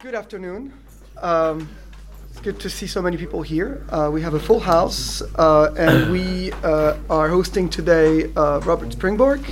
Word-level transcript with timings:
Good 0.00 0.14
afternoon. 0.14 0.72
Um, 1.20 1.68
it's 2.30 2.38
good 2.38 2.60
to 2.60 2.70
see 2.70 2.86
so 2.86 3.02
many 3.02 3.16
people 3.16 3.42
here. 3.42 3.84
Uh, 3.88 4.08
we 4.12 4.22
have 4.22 4.34
a 4.34 4.38
full 4.38 4.60
house, 4.60 5.22
uh, 5.34 5.74
and 5.76 6.12
we 6.12 6.52
uh, 6.62 6.96
are 7.10 7.28
hosting 7.28 7.68
today 7.68 8.32
uh, 8.36 8.60
Robert 8.60 8.90
Springborg. 8.90 9.44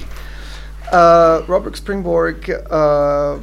Uh, 0.92 1.42
Robert 1.48 1.74
Springborg 1.74 2.48
uh, 2.70 3.40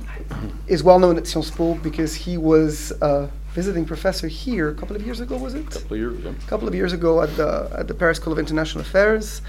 is 0.68 0.82
well 0.82 0.98
known 0.98 1.18
at 1.18 1.28
Sciences 1.28 1.54
Po 1.54 1.76
because 1.76 2.16
he 2.16 2.38
was 2.38 2.92
a 3.02 3.30
visiting 3.52 3.84
professor 3.84 4.30
here 4.30 4.70
a 4.70 4.74
couple 4.74 4.96
of 4.96 5.06
years 5.06 5.20
ago, 5.20 5.36
was 5.36 5.56
it? 5.56 5.70
couple 5.72 5.96
of 5.96 6.00
years 6.00 6.18
ago. 6.20 6.30
a 6.30 6.50
couple 6.50 6.68
of 6.70 6.74
years 6.74 6.94
ago 6.94 7.22
at 7.22 7.36
the 7.36 7.70
at 7.78 7.90
the 7.90 7.94
Paris 7.94 8.16
School 8.16 8.32
of 8.32 8.40
International 8.40 8.80
Affairs. 8.80 9.42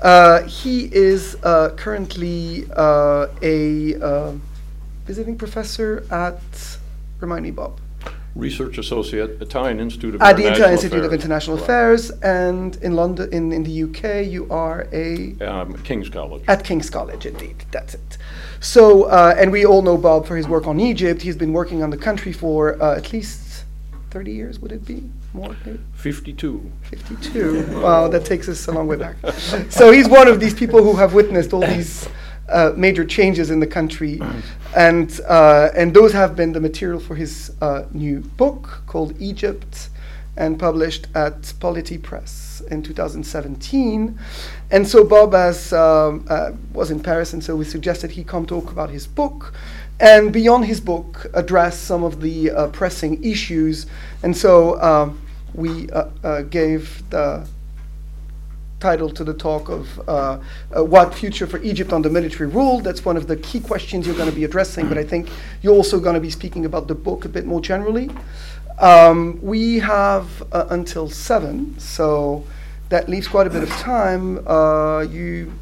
Uh, 0.00 0.44
he 0.44 0.86
is 0.94 1.36
uh, 1.42 1.74
currently 1.76 2.66
uh, 2.74 3.26
a 3.42 4.00
uh, 4.00 4.32
visiting 5.04 5.36
professor 5.36 6.02
at 6.10 6.40
remind 7.20 7.42
me, 7.44 7.50
Bob, 7.50 7.80
Research 8.34 8.76
associate, 8.76 9.40
Italian 9.40 9.80
Institute 9.80 10.14
of 10.14 10.20
at 10.20 10.36
the 10.36 10.42
International 10.42 10.70
Institute 10.72 11.04
of 11.04 11.12
International 11.12 11.56
Right. 11.56 11.64
Affairs, 11.64 12.10
and 12.22 12.76
in 12.82 12.94
London, 12.94 13.32
in, 13.32 13.50
in 13.50 13.62
the 13.64 13.82
UK, 13.84 14.26
you 14.30 14.46
are 14.50 14.86
a 14.92 15.34
Um, 15.40 15.78
King's 15.84 16.10
College. 16.10 16.42
At 16.46 16.62
King's 16.62 16.90
College, 16.90 17.24
indeed. 17.24 17.64
That's 17.70 17.94
it. 17.94 18.18
So, 18.60 19.04
uh, 19.04 19.34
and 19.38 19.50
we 19.50 19.64
all 19.64 19.80
know 19.80 19.96
Bob 19.96 20.26
for 20.26 20.36
his 20.36 20.46
work 20.46 20.66
on 20.66 20.78
Egypt. 20.80 21.22
He's 21.22 21.36
been 21.36 21.54
working 21.54 21.82
on 21.82 21.88
the 21.88 21.96
country 21.96 22.32
for 22.32 22.80
uh, 22.82 22.96
at 22.96 23.10
least 23.12 23.64
30 24.10 24.32
years, 24.32 24.58
would 24.58 24.72
it 24.72 24.84
be? 24.84 25.02
More? 25.32 25.56
52. 25.94 26.70
52. 26.82 27.80
Wow, 27.80 28.08
that 28.08 28.24
takes 28.26 28.48
us 28.48 28.66
a 28.68 28.72
long 28.72 28.86
way 28.86 28.96
back. 28.96 29.16
So 29.70 29.90
he's 29.90 30.08
one 30.08 30.28
of 30.28 30.40
these 30.40 30.54
people 30.54 30.82
who 30.82 30.94
have 30.96 31.12
witnessed 31.14 31.52
all 31.52 31.60
these 31.60 32.08
uh, 32.48 32.72
major 32.76 33.04
changes 33.04 33.50
in 33.50 33.60
the 33.60 33.66
country, 33.66 34.20
and 34.76 35.20
uh, 35.28 35.70
and 35.74 35.94
those 35.94 36.12
have 36.12 36.36
been 36.36 36.52
the 36.52 36.60
material 36.60 37.00
for 37.00 37.14
his 37.14 37.52
uh, 37.60 37.84
new 37.92 38.20
book 38.20 38.82
called 38.86 39.14
Egypt, 39.20 39.90
and 40.36 40.58
published 40.58 41.06
at 41.14 41.52
Polity 41.60 41.98
Press 41.98 42.62
in 42.70 42.82
2017. 42.82 44.18
And 44.70 44.86
so 44.86 45.04
Bob 45.04 45.32
has, 45.32 45.72
um, 45.72 46.26
uh, 46.28 46.52
was 46.72 46.90
in 46.90 47.00
Paris, 47.00 47.32
and 47.32 47.42
so 47.42 47.56
we 47.56 47.64
suggested 47.64 48.10
he 48.10 48.24
come 48.24 48.46
talk 48.46 48.70
about 48.70 48.90
his 48.90 49.06
book, 49.06 49.54
and 49.98 50.32
beyond 50.32 50.66
his 50.66 50.80
book, 50.80 51.26
address 51.34 51.78
some 51.78 52.04
of 52.04 52.20
the 52.20 52.50
uh, 52.50 52.68
pressing 52.68 53.22
issues. 53.24 53.86
And 54.22 54.36
so 54.36 54.80
um, 54.82 55.20
we 55.54 55.88
uh, 55.90 56.08
uh, 56.22 56.42
gave 56.42 57.08
the 57.10 57.48
title 58.80 59.08
to 59.10 59.24
the 59.24 59.32
talk 59.34 59.68
of 59.68 60.08
uh, 60.08 60.38
uh, 60.76 60.84
what 60.84 61.14
future 61.14 61.46
for 61.46 61.58
Egypt 61.62 61.92
under 61.92 62.10
military 62.10 62.48
rule. 62.48 62.80
That's 62.80 63.04
one 63.04 63.16
of 63.16 63.26
the 63.26 63.36
key 63.36 63.60
questions 63.60 64.06
you're 64.06 64.16
going 64.16 64.30
to 64.30 64.34
be 64.34 64.44
addressing, 64.44 64.88
but 64.88 64.98
I 64.98 65.04
think 65.04 65.28
you're 65.62 65.74
also 65.74 65.98
going 65.98 66.14
to 66.14 66.20
be 66.20 66.30
speaking 66.30 66.64
about 66.64 66.86
the 66.86 66.94
book 66.94 67.24
a 67.24 67.28
bit 67.28 67.46
more 67.46 67.60
generally. 67.60 68.10
Um, 68.78 69.38
we 69.40 69.78
have 69.78 70.26
uh, 70.52 70.66
until 70.70 71.08
seven, 71.08 71.78
so 71.78 72.44
that 72.90 73.08
leaves 73.08 73.26
quite 73.26 73.46
a 73.46 73.50
bit 73.50 73.62
of 73.62 73.70
time. 73.70 74.46
Uh, 74.46 75.00
you 75.00 75.52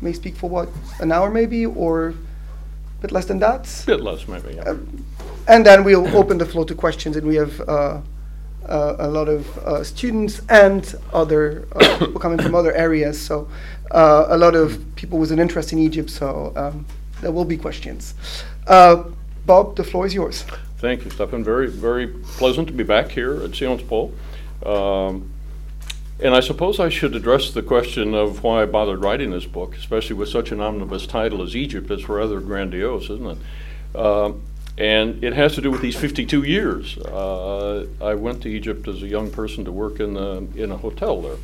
may 0.00 0.12
speak 0.12 0.36
for 0.36 0.50
what, 0.50 0.68
an 1.00 1.12
hour 1.12 1.30
maybe, 1.30 1.64
or 1.66 2.08
a 2.08 2.14
bit 3.00 3.12
less 3.12 3.26
than 3.26 3.38
that? 3.38 3.82
A 3.84 3.86
bit 3.86 4.00
less, 4.00 4.26
maybe. 4.26 4.54
Yeah. 4.54 4.62
Um, 4.62 5.04
and 5.46 5.64
then 5.64 5.84
we'll 5.84 6.06
open 6.16 6.38
the 6.38 6.46
floor 6.46 6.64
to 6.64 6.74
questions, 6.74 7.16
and 7.16 7.26
we 7.26 7.36
have 7.36 7.60
uh, 7.60 7.62
uh, 7.62 8.02
a 8.68 9.08
lot 9.08 9.28
of 9.28 9.58
uh, 9.58 9.84
students 9.84 10.40
and 10.48 10.94
other 11.12 11.66
uh, 11.72 11.98
people 11.98 12.20
coming 12.20 12.38
from 12.38 12.54
other 12.54 12.72
areas. 12.72 13.20
So 13.20 13.48
uh, 13.90 14.26
a 14.28 14.36
lot 14.36 14.54
of 14.54 14.84
people 14.96 15.18
with 15.18 15.32
an 15.32 15.38
interest 15.38 15.72
in 15.72 15.78
Egypt. 15.78 16.10
So 16.10 16.52
um, 16.56 16.86
there 17.20 17.32
will 17.32 17.44
be 17.44 17.56
questions. 17.56 18.14
Uh, 18.66 19.04
Bob, 19.46 19.76
the 19.76 19.84
floor 19.84 20.06
is 20.06 20.14
yours. 20.14 20.44
Thank 20.78 21.04
you, 21.04 21.10
Stéphane. 21.10 21.42
Very, 21.42 21.68
very 21.68 22.06
pleasant 22.06 22.68
to 22.68 22.74
be 22.74 22.84
back 22.84 23.10
here 23.10 23.42
at 23.42 23.54
Sciences 23.54 23.88
Po. 23.88 24.12
Um, 24.64 25.30
and 26.20 26.34
I 26.34 26.40
suppose 26.40 26.80
I 26.80 26.88
should 26.88 27.14
address 27.14 27.52
the 27.52 27.62
question 27.62 28.12
of 28.14 28.42
why 28.42 28.62
I 28.62 28.66
bothered 28.66 29.02
writing 29.02 29.30
this 29.30 29.46
book, 29.46 29.76
especially 29.76 30.16
with 30.16 30.28
such 30.28 30.50
an 30.50 30.60
omnibus 30.60 31.06
title 31.06 31.42
as 31.42 31.54
Egypt. 31.54 31.90
It's 31.90 32.08
rather 32.08 32.40
grandiose, 32.40 33.04
isn't 33.04 33.26
it? 33.26 33.96
Um, 33.96 34.42
and 34.78 35.24
it 35.24 35.32
has 35.32 35.56
to 35.56 35.60
do 35.60 35.72
with 35.72 35.82
these 35.82 35.96
52 35.96 36.44
years. 36.44 36.96
Uh, 36.98 37.84
I 38.00 38.14
went 38.14 38.42
to 38.42 38.48
Egypt 38.48 38.86
as 38.86 39.02
a 39.02 39.08
young 39.08 39.28
person 39.28 39.64
to 39.64 39.72
work 39.72 39.98
in 39.98 40.16
a, 40.16 40.36
in 40.56 40.70
a 40.70 40.76
hotel 40.76 41.20
there, 41.20 41.36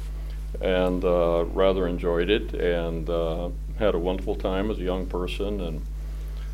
and 0.60 1.04
uh, 1.04 1.44
rather 1.46 1.88
enjoyed 1.88 2.30
it, 2.30 2.54
and 2.54 3.10
uh, 3.10 3.50
had 3.80 3.96
a 3.96 3.98
wonderful 3.98 4.36
time 4.36 4.70
as 4.70 4.78
a 4.78 4.82
young 4.82 5.06
person, 5.06 5.60
and 5.60 5.82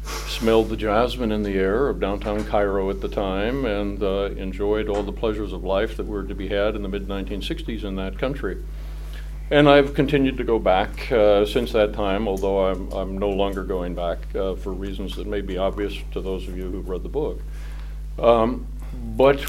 smelled 0.04 0.70
the 0.70 0.76
jasmine 0.76 1.30
in 1.30 1.42
the 1.42 1.52
air 1.52 1.88
of 1.88 2.00
downtown 2.00 2.44
Cairo 2.44 2.88
at 2.88 3.02
the 3.02 3.08
time, 3.08 3.66
and 3.66 4.02
uh, 4.02 4.30
enjoyed 4.36 4.88
all 4.88 5.02
the 5.02 5.12
pleasures 5.12 5.52
of 5.52 5.62
life 5.62 5.98
that 5.98 6.06
were 6.06 6.24
to 6.24 6.34
be 6.34 6.48
had 6.48 6.74
in 6.74 6.82
the 6.82 6.88
mid 6.88 7.08
1960s 7.08 7.84
in 7.84 7.97
that 7.97 8.18
country. 8.18 8.56
And 9.50 9.69
I've 9.69 9.94
continued 9.94 10.37
to 10.37 10.44
go 10.44 10.61
back 10.61 11.11
uh, 11.11 11.44
since 11.44 11.72
that 11.72 11.93
time, 11.93 12.28
although 12.28 12.66
I'm, 12.66 12.93
I'm 12.93 13.19
no 13.19 13.31
longer 13.31 13.65
going 13.65 13.97
back 13.97 14.19
uh, 14.37 14.55
for 14.55 14.72
reasons 14.72 15.16
that 15.16 15.27
may 15.27 15.41
be 15.41 15.59
obvious 15.59 15.97
to 16.12 16.21
those 16.21 16.47
of 16.47 16.56
you 16.56 16.71
who've 16.71 16.88
read 16.88 17.03
the 17.03 17.09
book. 17.09 17.41
Um, 18.16 18.69
but 18.93 19.41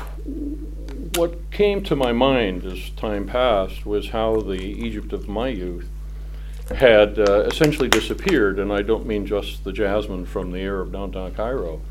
what 1.15 1.51
came 1.51 1.83
to 1.83 1.95
my 1.95 2.13
mind 2.13 2.65
as 2.65 2.89
time 2.91 3.27
passed 3.27 3.85
was 3.85 4.09
how 4.09 4.41
the 4.41 4.59
Egypt 4.59 5.13
of 5.13 5.27
my 5.27 5.49
youth 5.49 5.87
had 6.75 7.19
uh, 7.19 7.41
essentially 7.41 7.87
disappeared, 7.87 8.57
and 8.57 8.71
I 8.71 8.81
don't 8.81 9.05
mean 9.05 9.27
just 9.27 9.63
the 9.63 9.71
jasmine 9.71 10.25
from 10.25 10.51
the 10.51 10.59
air 10.59 10.79
of 10.79 10.91
downtown 10.91 11.35
Cairo. 11.35 11.81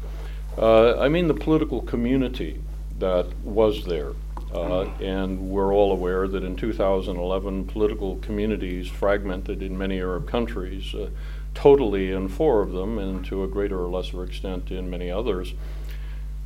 Uh, 0.58 0.98
I 0.98 1.08
mean 1.08 1.28
the 1.28 1.34
political 1.34 1.80
community 1.80 2.60
that 2.98 3.26
was 3.44 3.84
there. 3.84 4.14
Uh, 4.52 4.84
and 5.00 5.50
we're 5.50 5.72
all 5.72 5.92
aware 5.92 6.26
that 6.26 6.42
in 6.42 6.56
2011, 6.56 7.66
political 7.66 8.16
communities 8.16 8.88
fragmented 8.88 9.62
in 9.62 9.78
many 9.78 10.00
Arab 10.00 10.28
countries, 10.28 10.94
uh, 10.94 11.08
totally 11.54 12.10
in 12.10 12.28
four 12.28 12.60
of 12.60 12.72
them, 12.72 12.98
and 12.98 13.24
to 13.24 13.44
a 13.44 13.48
greater 13.48 13.84
or 13.84 13.88
lesser 13.88 14.24
extent 14.24 14.70
in 14.70 14.90
many 14.90 15.10
others. 15.10 15.54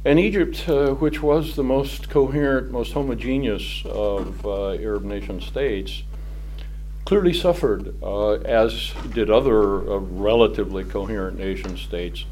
And 0.04 0.18
Egypt, 0.18 0.68
uh, 0.68 0.92
which 0.94 1.22
was 1.22 1.56
the 1.56 1.64
most 1.64 2.10
coherent, 2.10 2.70
most 2.70 2.92
homogeneous 2.92 3.82
of 3.86 4.44
uh, 4.44 4.72
Arab 4.72 5.04
nation 5.04 5.40
states, 5.40 6.02
clearly 7.06 7.32
suffered, 7.32 7.94
uh, 8.02 8.32
as 8.32 8.92
did 9.14 9.30
other 9.30 9.76
uh, 9.76 9.98
relatively 9.98 10.84
coherent 10.84 11.38
nation 11.38 11.78
states. 11.78 12.26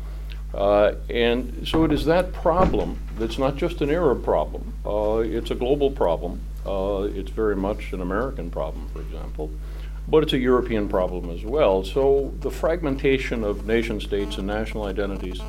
Uh, 0.54 0.94
and 1.08 1.66
so 1.66 1.84
it 1.84 1.92
is 1.92 2.04
that 2.04 2.32
problem 2.32 2.98
that's 3.18 3.38
not 3.38 3.56
just 3.56 3.80
an 3.80 3.90
Arab 3.90 4.22
problem, 4.22 4.74
uh, 4.84 5.18
it's 5.18 5.50
a 5.50 5.54
global 5.54 5.90
problem. 5.90 6.40
Uh, 6.66 7.08
it's 7.14 7.30
very 7.30 7.56
much 7.56 7.92
an 7.92 8.00
American 8.00 8.50
problem, 8.50 8.86
for 8.92 9.00
example, 9.00 9.50
but 10.06 10.22
it's 10.22 10.32
a 10.32 10.38
European 10.38 10.88
problem 10.88 11.30
as 11.30 11.44
well. 11.44 11.82
So 11.84 12.32
the 12.40 12.50
fragmentation 12.50 13.42
of 13.42 13.66
nation 13.66 14.00
states 14.00 14.38
and 14.38 14.46
national 14.46 14.84
identities. 14.84 15.40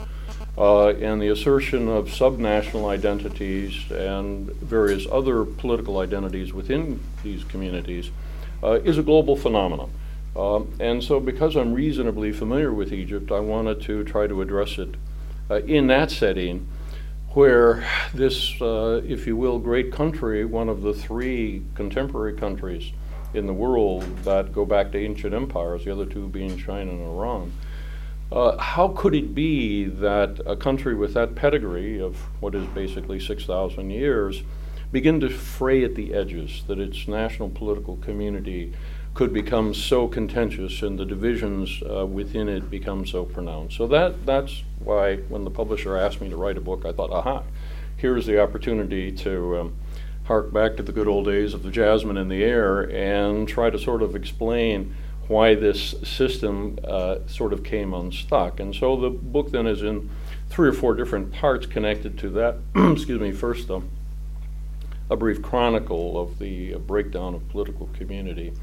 Uh, 0.56 0.90
and 0.90 1.20
the 1.20 1.30
assertion 1.30 1.88
of 1.88 2.08
subnational 2.10 2.88
identities 2.88 3.90
and 3.90 4.52
various 4.58 5.08
other 5.12 5.46
political 5.46 5.98
identities 5.98 6.54
within 6.54 7.00
these 7.24 7.44
communities 7.46 8.12
uh, 8.62 8.74
is 8.84 9.00
a 9.00 9.04
global 9.04 9.36
phenomenon. 9.36 9.90
Um, 10.36 10.76
and 10.80 11.04
so, 11.04 11.20
because 11.20 11.56
I'm 11.56 11.74
reasonably 11.74 12.32
familiar 12.32 12.74
with 12.74 12.92
Egypt, 12.92 13.32
I 13.32 13.40
wanted 13.40 13.82
to 13.84 14.04
try 14.04 14.28
to 14.28 14.42
address 14.42 14.78
it 14.80 14.96
uh, 15.50 15.62
in 15.62 15.88
that 15.88 16.10
setting 16.10 16.68
where 17.30 17.86
this, 18.14 18.60
uh, 18.62 19.02
if 19.06 19.26
you 19.28 19.36
will, 19.36 19.60
great 19.60 19.92
country, 19.92 20.46
one 20.46 20.70
of 20.70 20.82
the 20.82 20.94
three 20.94 21.64
contemporary 21.76 22.34
countries 22.34 22.92
in 23.34 23.48
the 23.48 23.54
world 23.54 24.04
that 24.20 24.54
go 24.54 24.66
back 24.66 24.92
to 24.92 25.00
ancient 25.00 25.34
empires, 25.34 25.86
the 25.86 25.92
other 25.92 26.06
two 26.06 26.28
being 26.28 26.58
China 26.58 26.92
and 26.92 27.02
Iran. 27.02 27.52
Uh, 28.32 28.58
how 28.58 28.88
could 28.90 29.14
it 29.14 29.36
be 29.36 29.86
that 29.86 30.40
a 30.46 30.56
country 30.56 30.96
with 30.96 31.14
that 31.14 31.36
pedigree 31.36 32.00
of 32.00 32.16
what 32.40 32.56
is 32.56 32.66
basically 32.68 33.20
6,000 33.20 33.90
years 33.90 34.44
begin 34.92 35.20
to 35.20 35.30
fray 35.30 35.84
at 35.84 35.96
the 35.96 36.14
edges, 36.14 36.64
that 36.68 36.80
its 36.80 37.08
national 37.08 37.50
political 37.50 37.98
community 37.98 38.74
could 39.14 39.32
become 39.32 39.74
so 39.74 40.08
contentious 40.08 40.82
and 40.82 40.98
the 40.98 41.06
divisions 41.06 41.84
uh, 41.84 42.06
within 42.06 42.50
it 42.50 42.70
become 42.70 43.06
so 43.06 43.24
pronounced? 43.24 43.78
So 43.78 43.88
that, 43.88 44.26
that's 44.26 44.64
why 44.80 45.18
when 45.18 45.44
the 45.44 45.52
publisher 45.52 45.96
asked 45.98 46.20
me 46.20 46.30
to 46.30 46.38
write 46.38 46.58
a 46.58 46.62
book, 46.62 46.86
I 46.86 46.92
thought, 46.92 47.12
aha, 47.12 47.44
here's 47.98 48.26
the 48.26 48.42
opportunity 48.42 49.12
to 49.12 49.60
um, 49.60 49.76
hark 50.26 50.52
back 50.52 50.78
to 50.78 50.84
the 50.84 50.92
good 50.92 51.08
old 51.08 51.26
days 51.26 51.54
of 51.54 51.64
the 51.64 51.72
jasmine 51.72 52.18
in 52.18 52.28
the 52.28 52.44
air 52.44 52.90
and 52.92 53.48
try 53.48 53.70
to 53.70 53.78
sort 53.78 54.02
of 54.02 54.16
explain 54.16 54.96
why 55.28 55.56
this 55.56 55.96
system 56.04 56.78
uh, 56.84 57.18
sort 57.28 57.54
of 57.54 57.64
came 57.64 57.94
unstuck. 57.94 58.60
And 58.60 58.76
so 58.76 58.96
the 58.96 59.10
book 59.10 59.52
then 59.52 59.68
is 59.68 59.82
in 59.82 60.10
three 60.50 60.70
or 60.70 60.74
four 60.74 60.96
different 60.96 61.32
parts 61.32 61.66
connected 61.66 62.18
to 62.20 62.30
that. 62.32 62.58
Excuse 62.76 63.20
me, 63.20 63.32
first, 63.32 63.70
um, 63.70 63.90
a 65.10 65.16
brief 65.16 65.42
chronicle 65.42 66.20
of 66.20 66.40
the 66.40 66.74
uh, 66.74 66.78
breakdown 66.78 67.36
of 67.36 67.48
political 67.50 67.90
community. 67.94 68.54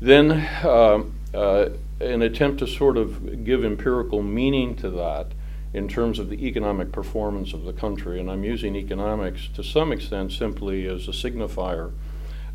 Then, 0.00 0.32
uh, 0.32 1.04
uh, 1.34 1.68
an 2.00 2.22
attempt 2.22 2.60
to 2.60 2.66
sort 2.66 2.96
of 2.96 3.44
give 3.44 3.64
empirical 3.64 4.22
meaning 4.22 4.76
to 4.76 4.90
that 4.90 5.32
in 5.74 5.88
terms 5.88 6.18
of 6.18 6.30
the 6.30 6.46
economic 6.46 6.92
performance 6.92 7.52
of 7.52 7.64
the 7.64 7.72
country. 7.72 8.20
And 8.20 8.30
I'm 8.30 8.44
using 8.44 8.76
economics 8.76 9.48
to 9.54 9.64
some 9.64 9.92
extent 9.92 10.32
simply 10.32 10.86
as 10.86 11.08
a 11.08 11.12
signifier 11.12 11.92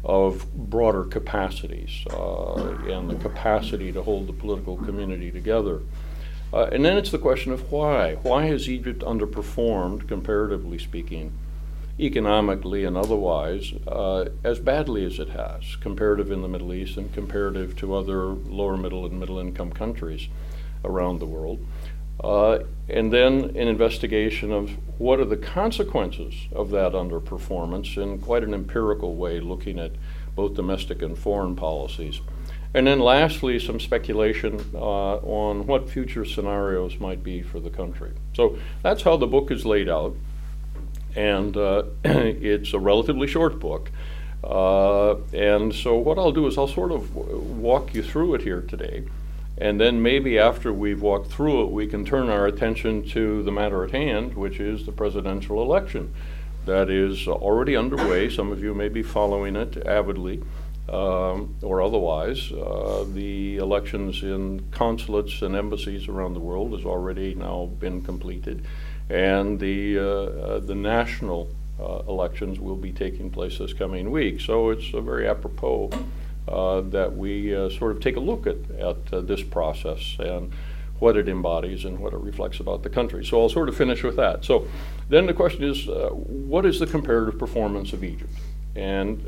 of 0.04 0.51
broader 0.54 1.04
capacities 1.04 2.06
uh, 2.12 2.75
and 2.88 3.10
the 3.10 3.16
capacity 3.16 3.92
to 3.92 4.04
hold 4.04 4.28
the 4.28 4.34
political 4.34 4.78
community 4.78 5.31
together. 5.31 5.81
Uh, 6.54 6.69
and 6.72 6.84
then 6.84 6.98
it's 6.98 7.12
the 7.12 7.18
question 7.18 7.51
of 7.51 7.72
why. 7.72 8.16
Why 8.16 8.45
has 8.45 8.69
Egypt 8.69 9.01
underperformed, 9.01 10.07
comparatively 10.07 10.78
speaking, 10.78 11.34
economically 12.00 12.84
and 12.86 12.98
otherwise, 12.98 13.74
uh, 13.88 14.25
as 14.44 14.60
badly 14.60 15.06
as 15.06 15.19
it 15.19 15.30
has, 15.30 15.75
comparative 15.78 16.31
in 16.31 16.42
the 16.42 16.48
Middle 16.48 16.74
East 16.74 16.98
and 16.98 17.13
comparative 17.13 17.75
to 17.78 17.95
other 17.95 18.25
lower 18.25 18.78
middle 18.78 19.06
and 19.06 19.19
middle 19.19 19.40
income 19.40 19.72
countries 19.72 20.28
around 20.84 21.19
the 21.19 21.25
world? 21.25 21.66
Uh, 22.24 22.60
and 22.90 23.12
then 23.12 23.56
an 23.56 23.68
investigation 23.68 24.51
of 24.51 24.72
what 25.00 25.19
are 25.19 25.25
the 25.25 25.38
consequences 25.38 26.34
of 26.51 26.69
that 26.72 26.94
underperformance 26.94 27.98
in 27.98 28.19
quite 28.19 28.44
an 28.44 28.54
empirical 28.54 29.16
way, 29.16 29.40
looking 29.40 29.80
at 29.80 29.92
both 30.36 30.54
domestic 30.56 31.01
and 31.01 31.18
foreign 31.18 31.56
policies. 31.56 32.22
And 32.74 32.88
then 32.88 33.00
lastly, 33.00 33.60
some 33.60 33.80
speculation 33.80 34.60
uh, 34.74 35.18
on 35.18 35.68
what 35.68 35.90
future 35.90 36.25
scenarios 36.25 37.00
might 37.00 37.24
be 37.24 37.44
for 37.44 37.60
the 37.60 37.69
country. 37.69 38.12
So 38.34 38.57
that's 38.81 39.04
how 39.04 39.18
the 39.18 39.28
book 39.28 39.51
is 39.51 39.66
laid 39.66 39.90
out. 39.90 40.16
And 41.15 41.56
uh, 41.56 41.83
it's 42.04 42.74
a 42.74 42.80
relatively 42.80 43.27
short 43.27 43.60
book. 43.60 43.92
Uh, 44.44 45.15
and 45.33 45.74
so 45.74 45.95
what 45.95 46.18
I'll 46.18 46.31
do 46.31 46.48
is 46.48 46.57
I'll 46.57 46.68
sort 46.68 46.92
of 46.92 47.15
walk 47.15 47.94
you 47.94 48.04
through 48.04 48.36
it 48.36 48.42
here 48.42 48.62
today. 48.62 49.06
And 49.57 49.80
then 49.80 50.01
maybe 50.01 50.39
after 50.39 50.74
we've 50.74 51.01
walked 51.01 51.31
through 51.31 51.65
it, 51.65 51.71
we 51.71 51.88
can 51.88 52.04
turn 52.06 52.30
our 52.30 52.48
attention 52.48 53.07
to 53.10 53.44
the 53.44 53.51
matter 53.51 53.83
at 53.83 53.92
hand, 53.92 54.33
which 54.33 54.60
is 54.60 54.86
the 54.86 54.92
presidential 54.92 55.62
election. 55.62 56.13
That 56.65 56.89
is 56.89 57.27
already 57.27 57.75
underway. 57.75 58.30
Some 58.30 58.51
of 58.51 58.62
you 58.62 58.74
may 58.74 58.89
be 58.89 59.04
following 59.04 59.56
it 59.56 59.86
avidly 59.86 60.42
um, 60.89 61.56
or 61.62 61.81
otherwise. 61.81 62.51
Uh, 62.51 63.06
the 63.07 63.57
elections 63.57 64.24
in 64.24 64.66
consulates 64.71 65.42
and 65.42 65.56
embassies 65.56 66.07
around 66.07 66.33
the 66.33 66.39
world 66.39 66.74
has 66.74 66.86
already 66.86 67.36
now 67.36 67.69
been 67.80 68.01
completed, 68.01 68.66
and 69.10 69.60
the 69.60 70.00
uh, 70.00 70.04
uh, 70.04 70.60
the 70.60 70.76
national 70.76 71.50
uh, 71.80 72.00
elections 72.08 72.60
will 72.60 72.76
be 72.76 72.92
taking 72.92 73.30
place 73.30 73.58
this 73.58 73.74
coming 73.74 74.12
week. 74.12 74.40
So 74.42 74.70
it's 74.70 74.88
very 74.90 75.28
apropos 75.28 75.90
uh, 76.48 76.82
that 76.82 77.16
we 77.16 77.52
sort 77.78 77.92
of 77.96 78.02
take 78.02 78.16
a 78.16 78.20
look 78.20 78.48
at 78.48 78.58
at 78.80 79.28
this 79.28 79.44
process 79.44 80.16
and 80.20 80.52
what 81.00 81.18
it 81.18 81.28
embodies 81.28 81.84
and 81.84 82.00
what 82.00 82.14
it 82.14 82.20
reflects 82.20 82.60
about 82.60 82.84
the 82.84 82.90
country. 82.90 83.26
So 83.26 83.42
I'll 83.42 83.50
sort 83.50 83.68
of 83.68 83.76
finish 83.76 84.04
with 84.04 84.16
that. 84.16 84.46
So 84.46 84.68
then 85.10 85.26
the 85.26 85.34
question 85.34 85.64
is, 85.64 85.86
what 85.88 86.66
is 86.66 86.80
the 86.80 86.88
comparative 86.88 87.38
performance 87.38 87.92
of 87.92 88.04
Egypt? 88.04 88.32
And 88.76 89.28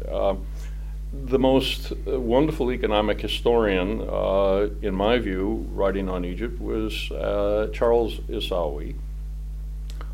the 1.24 1.40
most 1.40 1.92
wonderful 2.06 2.72
economic 2.72 3.22
historian, 3.22 4.02
uh, 4.02 4.70
in 4.82 4.94
my 4.94 5.18
view, 5.18 5.68
writing 5.72 6.10
on 6.10 6.26
Egypt 6.26 6.60
was 6.60 7.12
uh, 7.12 7.70
Charles 7.74 8.20
Issawi, 8.30 8.96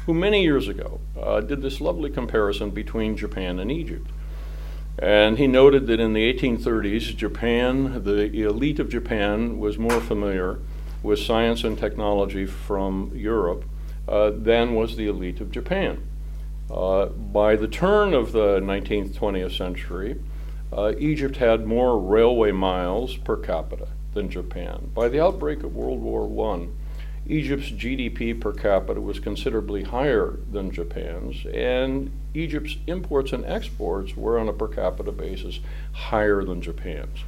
who 0.05 0.13
many 0.13 0.43
years 0.43 0.67
ago 0.67 0.99
uh, 1.21 1.41
did 1.41 1.61
this 1.61 1.79
lovely 1.79 2.09
comparison 2.09 2.71
between 2.71 3.15
Japan 3.15 3.59
and 3.59 3.71
Egypt. 3.71 4.09
And 4.99 5.37
he 5.37 5.47
noted 5.47 5.87
that 5.87 5.99
in 5.99 6.13
the 6.13 6.33
1830s, 6.33 7.15
Japan, 7.15 8.03
the 8.03 8.43
elite 8.43 8.79
of 8.79 8.89
Japan, 8.89 9.59
was 9.59 9.77
more 9.77 10.01
familiar 10.01 10.59
with 11.01 11.19
science 11.19 11.63
and 11.63 11.77
technology 11.77 12.45
from 12.45 13.11
Europe 13.15 13.63
uh, 14.07 14.31
than 14.31 14.75
was 14.75 14.95
the 14.95 15.07
elite 15.07 15.39
of 15.39 15.51
Japan. 15.51 16.07
Uh, 16.69 17.07
by 17.07 17.55
the 17.55 17.67
turn 17.67 18.13
of 18.13 18.31
the 18.31 18.59
19th, 18.59 19.13
20th 19.13 19.57
century, 19.57 20.19
uh, 20.71 20.93
Egypt 20.99 21.37
had 21.37 21.65
more 21.65 21.99
railway 21.99 22.51
miles 22.51 23.17
per 23.17 23.35
capita 23.35 23.87
than 24.13 24.29
Japan. 24.29 24.91
By 24.93 25.09
the 25.09 25.21
outbreak 25.21 25.63
of 25.63 25.75
World 25.75 26.01
War 26.01 26.53
I, 26.53 26.67
Egypt's 27.31 27.71
GDP 27.71 28.37
per 28.37 28.51
capita 28.51 28.99
was 28.99 29.17
considerably 29.17 29.83
higher 29.83 30.37
than 30.51 30.69
Japan's, 30.69 31.45
and 31.45 32.11
Egypt's 32.33 32.75
imports 32.87 33.31
and 33.31 33.45
exports 33.45 34.17
were 34.17 34.37
on 34.37 34.49
a 34.49 34.53
per 34.53 34.67
capita 34.67 35.13
basis 35.13 35.61
higher 35.93 36.43
than 36.43 36.61
Japan's. 36.61 37.19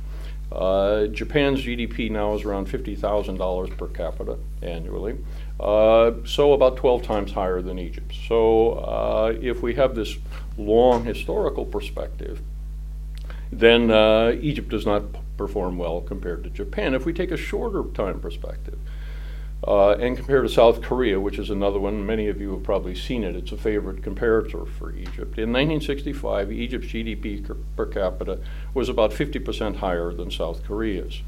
Uh, 0.51 1.07
Japan's 1.07 1.61
GDP 1.61 2.11
now 2.11 2.33
is 2.35 2.43
around 2.43 2.67
$50,000 2.67 3.77
per 3.77 3.87
capita 3.87 4.37
annually, 4.61 5.17
uh, 5.57 6.11
so 6.25 6.51
about 6.51 6.75
12 6.75 7.03
times 7.03 7.31
higher 7.31 7.61
than 7.61 7.79
Egypt. 7.79 8.13
So, 8.27 8.73
uh, 8.73 9.33
if 9.41 9.61
we 9.61 9.75
have 9.75 9.95
this 9.95 10.17
long 10.57 11.05
historical 11.05 11.65
perspective, 11.65 12.41
then 13.53 13.89
uh, 13.89 14.35
Egypt 14.41 14.67
does 14.67 14.85
not 14.85 15.03
perform 15.37 15.77
well 15.77 16.01
compared 16.01 16.43
to 16.43 16.49
Japan. 16.49 16.93
If 16.93 17.05
we 17.05 17.13
take 17.13 17.31
a 17.31 17.37
shorter 17.37 17.83
time 17.93 18.19
perspective 18.19 18.77
uh, 19.67 19.91
and 19.91 20.17
compare 20.17 20.41
to 20.41 20.49
South 20.49 20.81
Korea, 20.81 21.19
which 21.19 21.39
is 21.39 21.49
another 21.49 21.79
one, 21.79 22.05
many 22.05 22.27
of 22.27 22.41
you 22.41 22.51
have 22.51 22.63
probably 22.63 22.95
seen 22.95 23.23
it, 23.23 23.35
it's 23.35 23.51
a 23.51 23.57
favorite 23.57 24.01
comparator 24.01 24.67
for 24.67 24.91
Egypt. 24.91 25.37
In 25.37 25.51
1965, 25.51 26.51
Egypt's 26.51 26.87
GDP 26.87 27.55
per 27.75 27.85
capita 27.85 28.39
was 28.73 28.89
about 28.89 29.11
50% 29.11 29.77
higher 29.77 30.13
than 30.13 30.31
South 30.31 30.63
Korea's. 30.63 31.21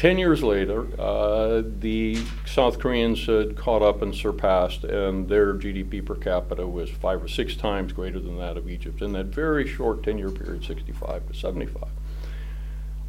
Ten 0.00 0.16
years 0.16 0.42
later, 0.42 0.86
uh, 0.98 1.62
the 1.62 2.18
South 2.46 2.78
Koreans 2.78 3.26
had 3.26 3.54
caught 3.54 3.82
up 3.82 4.00
and 4.00 4.14
surpassed, 4.14 4.82
and 4.84 5.28
their 5.28 5.52
GDP 5.52 6.02
per 6.02 6.14
capita 6.14 6.66
was 6.66 6.88
five 6.88 7.22
or 7.22 7.28
six 7.28 7.54
times 7.54 7.92
greater 7.92 8.18
than 8.18 8.38
that 8.38 8.56
of 8.56 8.66
Egypt 8.70 9.02
in 9.02 9.12
that 9.12 9.26
very 9.26 9.68
short 9.68 10.02
10 10.02 10.16
year 10.16 10.30
period, 10.30 10.64
65 10.64 11.28
to 11.28 11.34
75. 11.34 11.84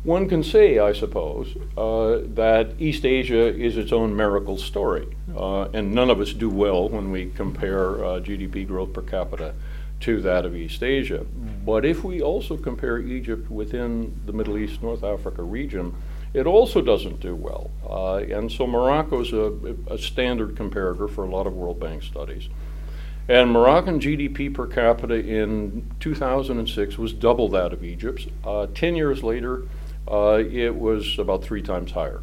One 0.03 0.27
can 0.27 0.43
say, 0.43 0.79
I 0.79 0.93
suppose, 0.93 1.55
uh, 1.77 2.21
that 2.33 2.73
East 2.79 3.05
Asia 3.05 3.53
is 3.55 3.77
its 3.77 3.91
own 3.91 4.15
miracle 4.15 4.57
story, 4.57 5.07
uh, 5.35 5.65
and 5.73 5.93
none 5.93 6.09
of 6.09 6.19
us 6.19 6.33
do 6.33 6.49
well 6.49 6.89
when 6.89 7.11
we 7.11 7.29
compare 7.29 8.03
uh, 8.03 8.19
GDP 8.19 8.67
growth 8.67 8.93
per 8.93 9.03
capita 9.03 9.53
to 9.99 10.19
that 10.21 10.43
of 10.43 10.55
East 10.55 10.81
Asia. 10.81 11.23
But 11.63 11.85
if 11.85 12.03
we 12.03 12.19
also 12.19 12.57
compare 12.57 12.97
Egypt 12.97 13.51
within 13.51 14.19
the 14.25 14.33
Middle 14.33 14.57
East, 14.57 14.81
North 14.81 15.03
Africa 15.03 15.43
region, 15.43 15.95
it 16.33 16.47
also 16.47 16.81
doesn't 16.81 17.19
do 17.19 17.35
well. 17.35 17.69
Uh, 17.87 18.17
and 18.17 18.51
so 18.51 18.65
Morocco 18.65 19.21
is 19.21 19.33
a, 19.33 19.53
a, 19.87 19.97
standard 19.99 20.55
comparator 20.55 21.09
for 21.09 21.25
a 21.25 21.29
lot 21.29 21.45
of 21.45 21.53
World 21.53 21.79
Bank 21.79 22.01
studies. 22.01 22.49
And 23.27 23.51
Moroccan 23.51 23.99
GDP 23.99 24.51
per 24.51 24.65
capita 24.65 25.15
in 25.15 25.91
2006 25.99 26.97
was 26.97 27.13
double 27.13 27.49
that 27.49 27.71
of 27.71 27.83
Egypt's. 27.83 28.25
Uh, 28.43 28.65
Ten 28.73 28.95
years 28.95 29.23
later, 29.23 29.63
uh, 30.07 30.41
it 30.49 30.75
was 30.75 31.19
about 31.19 31.43
three 31.43 31.61
times 31.61 31.91
higher. 31.91 32.21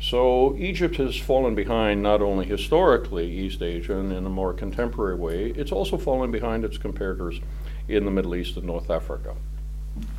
So 0.00 0.56
Egypt 0.56 0.96
has 0.96 1.16
fallen 1.16 1.54
behind 1.54 2.02
not 2.02 2.22
only 2.22 2.46
historically 2.46 3.30
East 3.30 3.60
Asia 3.60 3.98
and 3.98 4.12
in 4.12 4.24
a 4.24 4.30
more 4.30 4.54
contemporary 4.54 5.14
way, 5.14 5.50
it's 5.50 5.72
also 5.72 5.98
fallen 5.98 6.30
behind 6.30 6.64
its 6.64 6.78
comparators 6.78 7.42
in 7.86 8.06
the 8.06 8.10
Middle 8.10 8.34
East 8.34 8.56
and 8.56 8.66
North 8.66 8.90
Africa. 8.90 9.36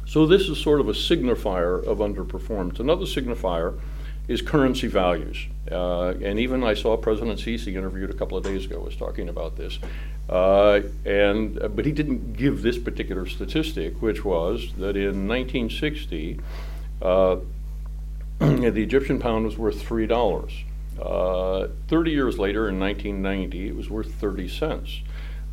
So 0.05 0.27
this 0.27 0.49
is 0.49 0.59
sort 0.59 0.81
of 0.81 0.89
a 0.89 0.93
signifier 0.93 1.83
of 1.83 1.97
underperformance. 1.97 2.79
Another 2.79 3.05
signifier 3.05 3.79
is 4.27 4.41
currency 4.41 4.87
values. 4.87 5.47
Uh, 5.71 6.13
and 6.23 6.39
even 6.39 6.63
I 6.63 6.73
saw 6.73 6.95
President 6.95 7.39
Sisi 7.39 7.75
interviewed 7.75 8.09
a 8.09 8.13
couple 8.13 8.37
of 8.37 8.43
days 8.43 8.65
ago 8.65 8.79
was 8.79 8.95
talking 8.95 9.29
about 9.29 9.57
this. 9.57 9.79
Uh, 10.29 10.81
and 11.05 11.61
uh, 11.61 11.67
but 11.67 11.85
he 11.85 11.91
didn't 11.91 12.33
give 12.33 12.61
this 12.61 12.77
particular 12.77 13.25
statistic, 13.25 14.01
which 14.01 14.23
was 14.23 14.73
that 14.77 14.95
in 14.95 15.27
1960, 15.27 16.39
uh, 17.01 17.37
the 18.39 18.83
Egyptian 18.83 19.19
pound 19.19 19.45
was 19.45 19.57
worth 19.57 19.81
three 19.81 20.07
dollars. 20.07 20.51
Uh, 21.01 21.67
30 21.87 22.11
years 22.11 22.37
later, 22.37 22.69
in 22.69 22.79
1990, 22.79 23.69
it 23.69 23.75
was 23.75 23.89
worth 23.89 24.13
30 24.13 24.47
cents, 24.47 25.01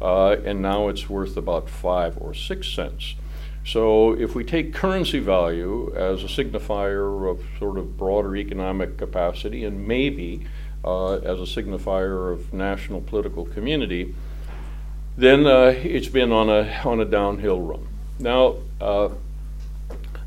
uh, 0.02 0.32
and 0.44 0.60
now 0.60 0.88
it's 0.88 1.08
worth 1.08 1.36
about 1.36 1.70
five 1.70 2.18
or 2.20 2.34
six 2.34 2.68
cents. 2.68 3.14
So 3.64 4.12
if 4.14 4.34
we 4.34 4.44
take 4.44 4.72
currency 4.72 5.18
value 5.18 5.92
as 5.94 6.22
a 6.22 6.26
signifier 6.26 7.30
of 7.30 7.42
sort 7.58 7.78
of 7.78 7.96
broader 7.98 8.34
economic 8.36 8.96
capacity 8.96 9.64
and 9.64 9.86
maybe 9.86 10.46
uh, 10.84 11.16
as 11.16 11.38
a 11.38 11.60
signifier 11.60 12.32
of 12.32 12.52
national 12.52 13.02
political 13.02 13.44
community, 13.44 14.14
then 15.16 15.46
uh, 15.46 15.74
it's 15.76 16.08
been 16.08 16.32
on 16.32 16.48
a, 16.48 16.80
on 16.84 17.00
a 17.00 17.04
downhill 17.04 17.60
run. 17.60 17.86
Now, 18.18 18.56
uh, 18.80 19.10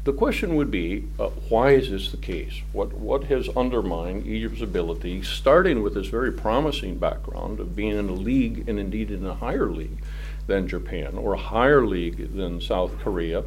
the 0.03 0.13
question 0.13 0.55
would 0.55 0.71
be 0.71 1.07
uh, 1.19 1.27
why 1.49 1.71
is 1.71 1.91
this 1.91 2.11
the 2.11 2.17
case? 2.17 2.61
What, 2.71 2.93
what 2.93 3.25
has 3.25 3.49
undermined 3.49 4.25
Egypt's 4.25 4.61
ability, 4.61 5.21
starting 5.23 5.83
with 5.83 5.93
this 5.93 6.07
very 6.07 6.31
promising 6.31 6.97
background 6.97 7.59
of 7.59 7.75
being 7.75 7.97
in 7.97 8.09
a 8.09 8.13
league 8.13 8.67
and 8.67 8.79
indeed 8.79 9.11
in 9.11 9.25
a 9.25 9.35
higher 9.35 9.69
league? 9.69 9.99
than 10.47 10.67
Japan, 10.67 11.17
or 11.17 11.33
a 11.33 11.37
higher 11.37 11.85
league 11.85 12.35
than 12.35 12.61
South 12.61 12.97
Korea 12.99 13.43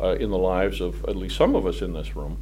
uh, 0.00 0.16
in 0.16 0.30
the 0.30 0.38
lives 0.38 0.80
of 0.80 1.04
at 1.04 1.16
least 1.16 1.36
some 1.36 1.54
of 1.54 1.66
us 1.66 1.82
in 1.82 1.92
this 1.92 2.16
room. 2.16 2.38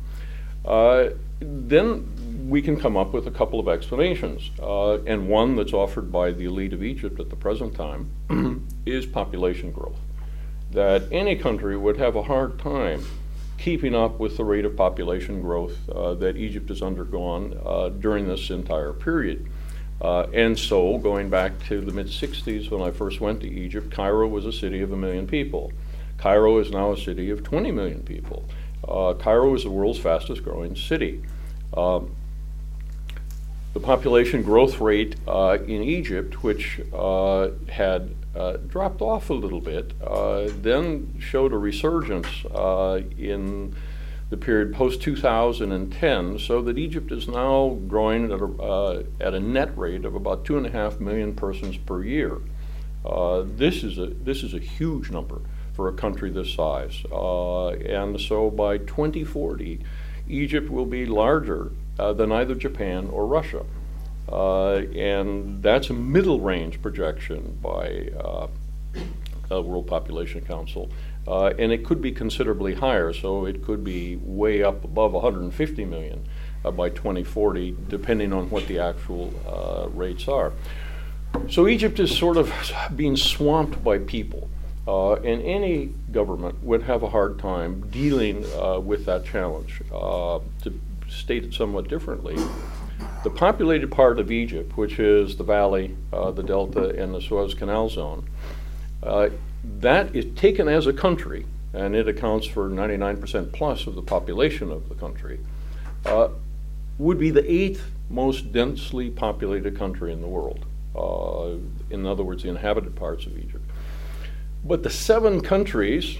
uh, 0.65 1.11
then 1.41 2.49
we 2.49 2.63
can 2.63 2.79
come 2.79 2.97
up 2.97 3.13
with 3.13 3.27
a 3.27 3.31
couple 3.31 3.59
of 3.59 3.69
explanations. 3.69 4.51
Uh, 4.63 4.95
and 5.03 5.29
one 5.29 5.57
that's 5.57 5.73
offered 5.73 6.11
by 6.11 6.31
the 6.31 6.45
elite 6.45 6.73
of 6.73 6.83
Egypt 6.83 7.21
at 7.21 7.29
the 7.29 7.37
present 7.37 7.75
time 7.75 8.11
is 8.87 9.05
population 9.05 9.71
growth. 9.73 9.99
That 10.71 11.03
any 11.13 11.37
country 11.37 11.77
would 11.77 11.99
have 11.99 12.17
a 12.17 12.23
hard 12.23 12.59
time 12.59 13.05
keeping 13.65 13.95
up 13.95 14.21
with 14.21 14.37
the 14.37 14.45
rate 14.45 14.67
of 14.67 14.77
population 14.77 15.41
growth 15.41 15.89
uh, 15.89 16.13
that 16.13 16.37
Egypt 16.37 16.69
has 16.69 16.83
undergone 16.83 17.59
uh, 17.65 17.89
during 17.89 18.29
this 18.29 18.51
entire 18.51 18.93
period. 18.93 19.49
Uh, 20.03 20.27
and 20.35 20.59
so, 20.59 20.99
going 20.99 21.31
back 21.31 21.59
to 21.67 21.81
the 21.81 21.91
mid 21.91 22.09
60s 22.09 22.71
when 22.71 22.83
I 22.83 22.91
first 22.91 23.23
went 23.23 23.41
to 23.41 23.49
Egypt, 23.49 23.91
Cairo 23.91 24.29
was 24.29 24.45
a 24.45 24.53
city 24.53 24.83
of 24.83 24.93
a 24.93 24.97
million 24.99 25.27
people. 25.27 25.73
Cairo 26.19 26.59
is 26.59 26.71
now 26.71 26.93
a 26.93 26.97
city 26.97 27.31
of 27.31 27.43
20 27.43 27.73
million 27.73 28.03
people. 28.03 28.45
Uh, 28.87 29.15
Cairo 29.15 29.55
is 29.55 29.63
the 29.63 29.71
world's 29.71 29.99
fastest 29.99 30.45
growing 30.45 30.77
city. 30.77 31.23
Um, 31.75 32.15
the 33.73 33.81
population 33.81 34.43
growth 34.43 34.79
rate 34.79 35.17
uh, 35.27 35.57
in 35.67 35.83
Egypt, 35.83 36.43
which 36.43 36.83
had 37.71 38.15
uh, 38.35 38.57
dropped 38.67 39.01
off 39.01 39.31
a 39.31 39.35
little 39.35 39.61
bit, 39.61 39.93
uh, 40.03 40.49
then 40.61 41.15
showed 41.19 41.53
a 41.53 41.59
resurgence 41.59 42.45
uh, 42.47 43.01
in 43.17 43.75
the 44.31 44.37
period 44.37 44.75
post 44.75 45.03
2010, 45.03 46.39
so 46.39 46.63
that 46.63 46.79
Egypt 46.79 47.13
is 47.13 47.29
now 47.29 47.79
growing 47.87 48.33
at 48.33 48.41
a, 48.41 48.47
uh, 48.63 49.03
at 49.21 49.35
a 49.35 49.41
net 49.41 49.77
rate 49.77 50.05
of 50.05 50.15
about 50.15 50.45
two 50.45 50.57
and 50.57 50.67
a 50.67 50.71
half 50.71 50.99
million 50.99 51.35
persons 51.35 51.77
per 51.77 52.03
year. 52.03 52.41
this 53.57 53.85
is 53.85 53.99
a 53.99 54.07
this 54.07 54.43
is 54.43 54.55
a 54.55 54.59
huge 54.59 55.11
number 55.11 55.41
for 55.75 55.89
a 55.89 55.93
country 55.93 56.31
this 56.31 56.55
size, 56.55 57.05
and 57.11 58.21
so 58.21 58.51
by 58.51 58.79
2040, 58.79 59.81
Egypt 60.29 60.71
will 60.71 60.87
be 60.87 61.05
larger 61.05 61.73
uh, 61.99 62.13
than 62.13 62.33
either 62.33 62.55
Japan 62.55 63.09
or 63.13 63.27
Russia. 63.27 63.65
Uh, 64.31 64.77
and 64.95 65.63
that's 65.63 65.91
a 65.91 65.93
middle 65.93 66.41
range 66.41 66.81
projection 66.81 67.59
by 67.63 68.09
uh, 68.19 68.49
World 69.51 69.87
Population 69.87 70.41
Council. 70.41 70.91
Uh, 71.27 71.53
and 71.59 71.73
it 71.73 71.85
could 71.85 72.03
be 72.03 72.13
considerably 72.13 72.75
higher, 72.75 73.13
so 73.13 73.47
it 73.47 73.63
could 73.63 73.83
be 73.83 74.17
way 74.17 74.63
up 74.63 74.85
above 74.85 75.13
150 75.13 75.85
million 75.85 76.27
uh, 76.65 76.71
by 76.71 76.91
2040, 76.91 77.77
depending 77.89 78.33
on 78.33 78.51
what 78.51 78.67
the 78.67 78.79
actual 78.79 79.33
uh, 79.47 79.89
rates 79.91 80.29
are. 80.29 80.53
So 81.49 81.67
Egypt 81.67 81.99
is 81.99 82.17
sort 82.17 82.37
of 82.37 82.53
being 82.97 83.17
swamped 83.17 83.83
by 83.83 83.99
people. 83.99 84.49
Uh, 84.87 85.15
and 85.15 85.41
any 85.43 85.87
government 86.13 86.63
would 86.63 86.83
have 86.83 87.03
a 87.03 87.09
hard 87.09 87.39
time 87.39 87.89
dealing 87.89 88.45
uh, 88.57 88.79
with 88.79 89.07
that 89.07 89.25
challenge. 89.25 89.81
To 89.91 90.43
state 91.09 91.45
it 91.45 91.55
somewhat 91.55 91.89
differently, 91.89 92.37
the 93.23 93.31
populated 93.31 93.91
part 93.91 94.19
of 94.19 94.31
Egypt, 94.31 94.77
which 94.77 94.99
is 94.99 95.37
the 95.37 95.45
valley, 95.45 95.97
uh, 96.13 96.31
the 96.31 96.43
delta, 96.43 96.91
and 96.91 97.15
the 97.15 97.21
Suez 97.21 97.55
Canal 97.55 97.89
zone, 97.89 98.29
uh, 99.03 99.31
that 99.81 100.15
is 100.15 100.27
taken 100.37 100.69
as 100.69 100.87
a 100.87 100.93
country, 100.93 101.47
and 101.73 101.97
it 101.97 102.07
accounts 102.07 102.47
for 102.47 102.69
99% 102.69 103.53
plus 103.53 103.87
of 103.87 103.95
the 103.95 104.03
population 104.03 104.71
of 104.71 104.89
the 104.89 104.95
country, 104.95 105.41
uh, 106.07 106.29
would 106.99 107.19
be 107.19 107.31
the 107.31 107.51
eighth 107.51 107.91
most 108.11 108.53
densely 108.53 109.11
populated 109.11 109.77
country 109.77 110.13
in 110.13 110.21
the 110.21 110.29
world. 110.29 110.65
Uh, 110.95 111.57
in 111.91 112.07
other 112.07 112.23
words, 112.23 112.43
the 112.43 112.49
inhabited 112.49 112.95
parts 112.95 113.27
of 113.27 113.37
Egypt. 113.39 113.65
But 114.65 114.83
the 114.83 114.91
seven 114.91 115.41
countries 115.41 116.19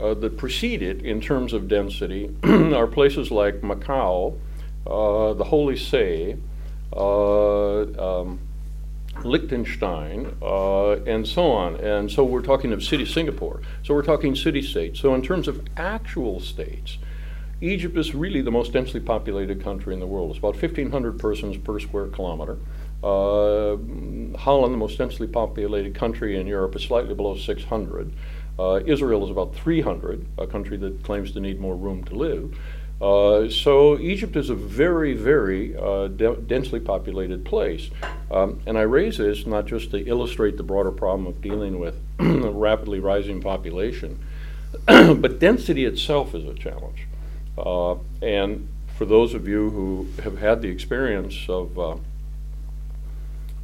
uh, 0.00 0.14
that 0.14 0.36
precede 0.36 0.82
it 0.82 1.02
in 1.02 1.20
terms 1.20 1.52
of 1.52 1.68
density 1.68 2.34
are 2.44 2.86
places 2.86 3.30
like 3.30 3.62
Macau, 3.62 4.38
the 4.86 5.44
Holy 5.44 5.76
See, 5.76 6.36
uh, 6.92 8.20
um, 8.20 8.40
Liechtenstein, 9.24 10.36
uh, 10.42 10.92
and 11.06 11.26
so 11.26 11.50
on. 11.50 11.76
And 11.76 12.10
so 12.10 12.24
we're 12.24 12.42
talking 12.42 12.72
of 12.72 12.82
city 12.82 13.04
Singapore. 13.04 13.62
So 13.82 13.94
we're 13.94 14.02
talking 14.02 14.34
city 14.34 14.62
states. 14.62 15.00
So 15.00 15.14
in 15.14 15.22
terms 15.22 15.48
of 15.48 15.66
actual 15.76 16.40
states, 16.40 16.98
Egypt 17.60 17.96
is 17.96 18.14
really 18.14 18.42
the 18.42 18.50
most 18.50 18.72
densely 18.72 19.00
populated 19.00 19.62
country 19.62 19.94
in 19.94 20.00
the 20.00 20.06
world. 20.06 20.30
It's 20.30 20.38
about 20.38 20.60
1,500 20.60 21.18
persons 21.18 21.56
per 21.56 21.80
square 21.80 22.08
kilometer. 22.08 22.58
Uh, 23.02 23.76
Holland, 24.38 24.74
the 24.74 24.78
most 24.78 24.98
densely 24.98 25.26
populated 25.26 25.94
country 25.94 26.38
in 26.38 26.46
Europe, 26.46 26.76
is 26.76 26.82
slightly 26.82 27.14
below 27.14 27.36
600. 27.36 28.12
Uh, 28.58 28.80
Israel 28.86 29.24
is 29.24 29.30
about 29.30 29.54
300, 29.54 30.26
a 30.38 30.46
country 30.46 30.76
that 30.78 31.02
claims 31.02 31.32
to 31.32 31.40
need 31.40 31.60
more 31.60 31.76
room 31.76 32.04
to 32.04 32.14
live. 32.14 32.58
Uh, 33.00 33.48
so 33.50 33.98
Egypt 33.98 34.36
is 34.36 34.48
a 34.48 34.54
very, 34.54 35.12
very 35.12 35.76
uh, 35.76 36.08
de- 36.08 36.36
densely 36.36 36.80
populated 36.80 37.44
place. 37.44 37.90
Um, 38.30 38.60
and 38.66 38.78
I 38.78 38.82
raise 38.82 39.18
this 39.18 39.46
not 39.46 39.66
just 39.66 39.90
to 39.90 39.98
illustrate 40.06 40.56
the 40.56 40.62
broader 40.62 40.90
problem 40.90 41.26
of 41.26 41.42
dealing 41.42 41.78
with 41.78 41.98
a 42.18 42.50
rapidly 42.50 43.00
rising 43.00 43.42
population, 43.42 44.18
but 44.86 45.38
density 45.38 45.84
itself 45.84 46.34
is 46.34 46.44
a 46.46 46.54
challenge. 46.54 47.06
Uh, 47.58 47.96
and 48.22 48.68
for 48.96 49.04
those 49.04 49.34
of 49.34 49.46
you 49.46 49.70
who 49.70 50.08
have 50.22 50.38
had 50.38 50.62
the 50.62 50.68
experience 50.68 51.46
of 51.50 51.78
uh, 51.78 51.96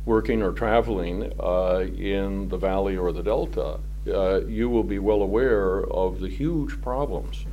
working 0.04 0.42
or 0.42 0.52
traveling 0.52 1.32
uh, 1.40 1.86
in 1.96 2.50
the 2.50 2.58
valley 2.58 2.98
or 2.98 3.12
the 3.12 3.22
delta, 3.22 3.78
uh, 4.08 4.40
you 4.46 4.68
will 4.68 4.82
be 4.82 4.98
well 4.98 5.22
aware 5.22 5.84
of 5.90 6.20
the 6.20 6.28
huge 6.28 6.82
problems 6.82 7.46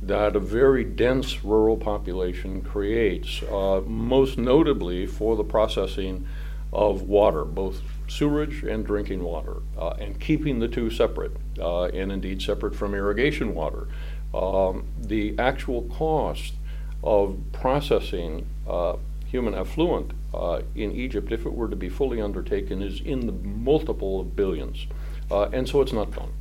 that 0.00 0.36
a 0.36 0.40
very 0.40 0.84
dense 0.84 1.44
rural 1.44 1.76
population 1.76 2.62
creates, 2.62 3.42
uh, 3.50 3.80
most 3.86 4.38
notably 4.38 5.06
for 5.06 5.36
the 5.36 5.44
processing 5.44 6.26
of 6.72 7.02
water, 7.02 7.44
both 7.44 7.82
sewerage 8.06 8.62
and 8.62 8.86
drinking 8.86 9.22
water, 9.22 9.56
uh, 9.76 9.90
and 9.98 10.20
keeping 10.20 10.60
the 10.60 10.68
two 10.68 10.90
separate, 10.90 11.32
uh, 11.58 11.84
and 11.86 12.12
indeed 12.12 12.40
separate 12.40 12.74
from 12.74 12.94
irrigation 12.94 13.54
water. 13.54 13.88
Um, 14.32 14.86
the 14.98 15.34
actual 15.38 15.82
cost 15.82 16.54
of 17.02 17.38
processing 17.52 18.46
uh, 18.68 18.96
human 19.26 19.54
effluent 19.54 20.12
uh, 20.32 20.60
in 20.74 20.92
Egypt, 20.92 21.32
if 21.32 21.44
it 21.46 21.52
were 21.52 21.68
to 21.68 21.76
be 21.76 21.88
fully 21.88 22.20
undertaken, 22.20 22.82
is 22.82 23.00
in 23.00 23.26
the 23.26 23.32
multiple 23.32 24.20
of 24.20 24.36
billions. 24.36 24.86
Uh, 25.30 25.48
and 25.52 25.68
so 25.68 25.80
it's 25.80 25.92
not 25.92 26.10
done. 26.12 26.32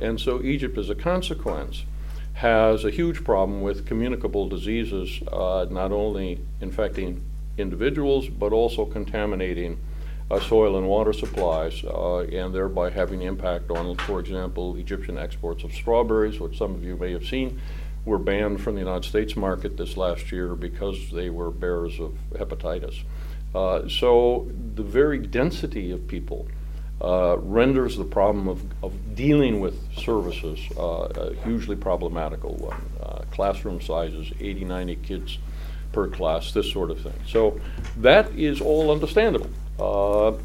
And 0.00 0.20
so 0.20 0.42
Egypt, 0.42 0.78
as 0.78 0.90
a 0.90 0.94
consequence, 0.94 1.84
has 2.36 2.84
a 2.84 2.90
huge 2.90 3.24
problem 3.24 3.62
with 3.62 3.86
communicable 3.86 4.46
diseases, 4.46 5.22
uh, 5.32 5.64
not 5.70 5.90
only 5.90 6.38
infecting 6.60 7.22
individuals, 7.56 8.28
but 8.28 8.52
also 8.52 8.84
contaminating 8.84 9.78
uh, 10.30 10.38
soil 10.40 10.76
and 10.76 10.86
water 10.86 11.14
supplies, 11.14 11.82
uh, 11.84 12.18
and 12.18 12.54
thereby 12.54 12.90
having 12.90 13.22
impact 13.22 13.70
on, 13.70 13.96
for 13.96 14.20
example, 14.20 14.76
Egyptian 14.76 15.16
exports 15.16 15.64
of 15.64 15.72
strawberries, 15.72 16.38
which 16.38 16.58
some 16.58 16.74
of 16.74 16.84
you 16.84 16.94
may 16.96 17.10
have 17.10 17.24
seen 17.24 17.58
were 18.04 18.18
banned 18.18 18.60
from 18.60 18.74
the 18.74 18.80
United 18.80 19.08
States 19.08 19.34
market 19.34 19.78
this 19.78 19.96
last 19.96 20.30
year 20.30 20.54
because 20.54 21.10
they 21.12 21.30
were 21.30 21.50
bearers 21.50 21.98
of 21.98 22.12
hepatitis. 22.34 23.02
Uh, 23.54 23.88
so 23.88 24.46
the 24.74 24.82
very 24.82 25.18
density 25.18 25.90
of 25.90 26.06
people 26.06 26.46
uh, 27.02 27.36
renders 27.40 27.96
the 27.96 28.04
problem 28.04 28.48
of, 28.48 28.64
of 28.82 29.14
dealing 29.14 29.60
with 29.60 29.94
services 29.98 30.58
uh, 30.78 31.08
a 31.14 31.34
hugely 31.44 31.76
problematical 31.76 32.54
one. 32.54 32.80
Uh, 33.02 33.22
classroom 33.30 33.80
sizes, 33.80 34.32
80, 34.40 34.64
90 34.64 34.96
kids 34.96 35.38
per 35.92 36.08
class, 36.08 36.52
this 36.52 36.72
sort 36.72 36.90
of 36.90 37.00
thing. 37.00 37.12
So 37.26 37.60
that 37.98 38.30
is 38.32 38.62
all 38.62 38.90
understandable. 38.90 39.50
Uh, 39.78 40.38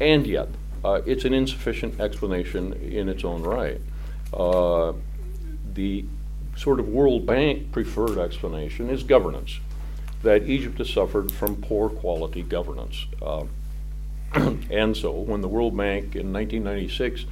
and 0.00 0.26
yet, 0.26 0.48
uh, 0.82 1.02
it's 1.04 1.24
an 1.24 1.34
insufficient 1.34 2.00
explanation 2.00 2.72
in 2.72 3.08
its 3.10 3.24
own 3.24 3.42
right. 3.42 3.80
The 5.74 6.06
sort 6.56 6.80
of 6.80 6.88
World 6.88 7.26
Bank 7.26 7.72
preferred 7.72 8.18
explanation 8.18 8.88
is 8.90 9.02
governance, 9.02 9.60
that 10.22 10.44
Egypt 10.44 10.78
has 10.78 10.90
suffered 10.90 11.30
from 11.30 11.56
poor 11.56 11.88
quality 11.88 12.42
governance. 12.42 13.06
and 14.70 14.96
so, 14.96 15.12
when 15.12 15.40
the 15.40 15.48
World 15.48 15.76
Bank 15.76 16.16
in 16.16 16.32
1996 16.32 17.24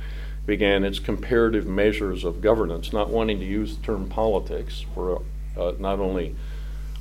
began 0.46 0.84
its 0.84 0.98
comparative 0.98 1.66
measures 1.66 2.24
of 2.24 2.40
governance, 2.40 2.92
not 2.92 3.10
wanting 3.10 3.38
to 3.40 3.44
use 3.44 3.76
the 3.76 3.82
term 3.82 4.08
politics 4.08 4.84
for 4.94 5.22
uh, 5.56 5.72
not 5.78 5.98
only 5.98 6.34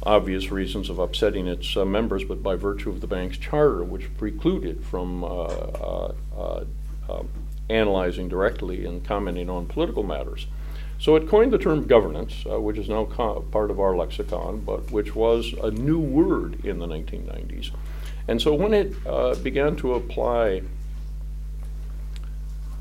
obvious 0.03 0.51
reasons 0.51 0.89
of 0.89 0.99
upsetting 0.99 1.47
its 1.47 1.77
uh, 1.77 1.85
members, 1.85 2.23
but 2.23 2.43
by 2.43 2.55
virtue 2.55 2.89
of 2.89 3.01
the 3.01 3.07
bank's 3.07 3.37
charter, 3.37 3.83
which 3.83 4.15
precluded 4.17 4.83
from 4.83 5.23
uh, 5.23 5.27
uh, 5.27 6.13
uh 6.37 6.63
um, 7.07 7.29
analyzing 7.69 8.27
directly 8.27 8.85
and 8.85 9.05
commenting 9.05 9.49
on 9.49 9.67
political 9.67 10.03
matters. 10.03 10.47
So 10.99 11.15
it 11.15 11.27
coined 11.27 11.51
the 11.51 11.57
term 11.57 11.85
governance, 11.87 12.45
uh, 12.49 12.59
which 12.59 12.77
is 12.77 12.89
now 12.89 13.05
co- 13.05 13.41
part 13.51 13.69
of 13.69 13.79
our 13.79 13.95
lexicon, 13.95 14.61
but 14.61 14.91
which 14.91 15.15
was 15.15 15.53
a 15.61 15.71
new 15.71 15.99
word 15.99 16.63
in 16.65 16.79
the 16.79 16.87
1990s. 16.87 17.71
And 18.27 18.41
so 18.41 18.53
when 18.53 18.74
it 18.74 18.94
uh, 19.05 19.36
began 19.36 19.75
to 19.77 19.94
apply 19.94 20.62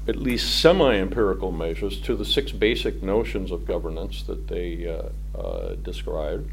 at 0.06 0.16
least 0.16 0.60
semi-empirical 0.60 1.50
measures 1.50 2.00
to 2.02 2.14
the 2.14 2.24
six 2.24 2.52
basic 2.52 3.02
notions 3.02 3.50
of 3.50 3.66
governance 3.66 4.22
that 4.24 4.48
they 4.48 4.86
uh, 4.86 5.38
uh, 5.38 5.74
described, 5.76 6.50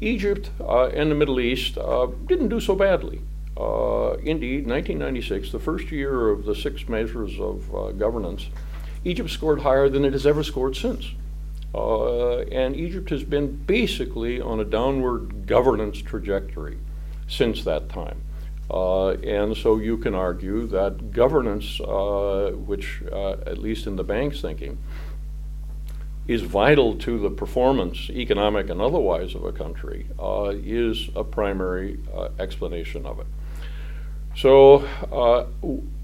Egypt 0.00 0.50
uh, 0.60 0.86
and 0.86 1.10
the 1.10 1.14
Middle 1.14 1.40
East 1.40 1.76
uh, 1.76 2.06
didn't 2.26 2.48
do 2.48 2.60
so 2.60 2.76
badly. 2.76 3.20
Uh, 3.56 4.14
indeed, 4.22 4.66
1996, 4.66 5.50
the 5.50 5.58
first 5.58 5.90
year 5.90 6.28
of 6.28 6.44
the 6.44 6.54
six 6.54 6.88
measures 6.88 7.40
of 7.40 7.98
governance, 7.98 8.46
Egypt 9.04 9.30
scored 9.30 9.60
higher 9.60 9.88
than 9.88 10.04
it 10.04 10.12
has 10.12 10.26
ever 10.26 10.44
scored 10.44 10.76
since. 10.76 11.12
and 11.74 12.76
Egypt 12.76 13.10
has 13.10 13.24
been 13.24 13.56
basically 13.56 14.40
on 14.40 14.60
a 14.60 14.64
downward 14.64 15.46
governance 15.46 16.00
trajectory 16.00 16.78
since 17.28 17.62
that 17.64 17.88
time. 17.88 18.22
Uh, 18.70 19.10
and 19.10 19.56
so 19.56 19.78
you 19.78 19.96
can 19.96 20.14
argue 20.14 20.66
that 20.66 21.12
governance, 21.12 21.80
uh, 21.80 22.52
which, 22.54 23.02
uh, 23.10 23.32
at 23.46 23.58
least 23.58 23.86
in 23.86 23.96
the 23.96 24.04
bank's 24.04 24.40
thinking, 24.40 24.78
is 26.26 26.42
vital 26.42 26.94
to 26.94 27.18
the 27.18 27.30
performance, 27.30 28.10
economic 28.10 28.68
and 28.68 28.82
otherwise, 28.82 29.34
of 29.34 29.44
a 29.44 29.52
country, 29.52 30.06
uh, 30.20 30.52
is 30.54 31.08
a 31.16 31.24
primary 31.24 31.98
uh, 32.14 32.28
explanation 32.38 33.06
of 33.06 33.20
it. 33.20 33.26
So 34.36 34.86
uh, 35.10 35.46